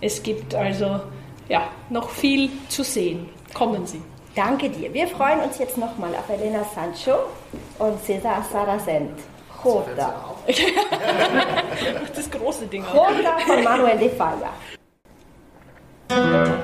Es 0.00 0.22
gibt 0.22 0.54
also 0.54 1.00
ja, 1.50 1.68
noch 1.90 2.08
viel 2.08 2.48
zu 2.70 2.82
sehen. 2.82 3.28
Kommen 3.52 3.84
Sie. 3.84 4.00
Danke 4.34 4.70
dir. 4.70 4.94
Wir 4.94 5.06
freuen 5.06 5.40
uns 5.40 5.58
jetzt 5.58 5.76
nochmal 5.76 6.14
auf 6.14 6.30
Elena 6.30 6.64
Sancho 6.74 7.18
und 7.78 8.02
Cesar 8.02 8.42
Saracent. 8.50 9.18
Jota. 9.64 10.14
das 12.14 12.30
große 12.30 12.66
Ding. 12.66 12.84
Jota 12.92 13.38
von 13.46 13.62
Manuel 13.62 13.98
de 13.98 14.10
Falla. 14.10 14.50
Thank. 16.10 16.60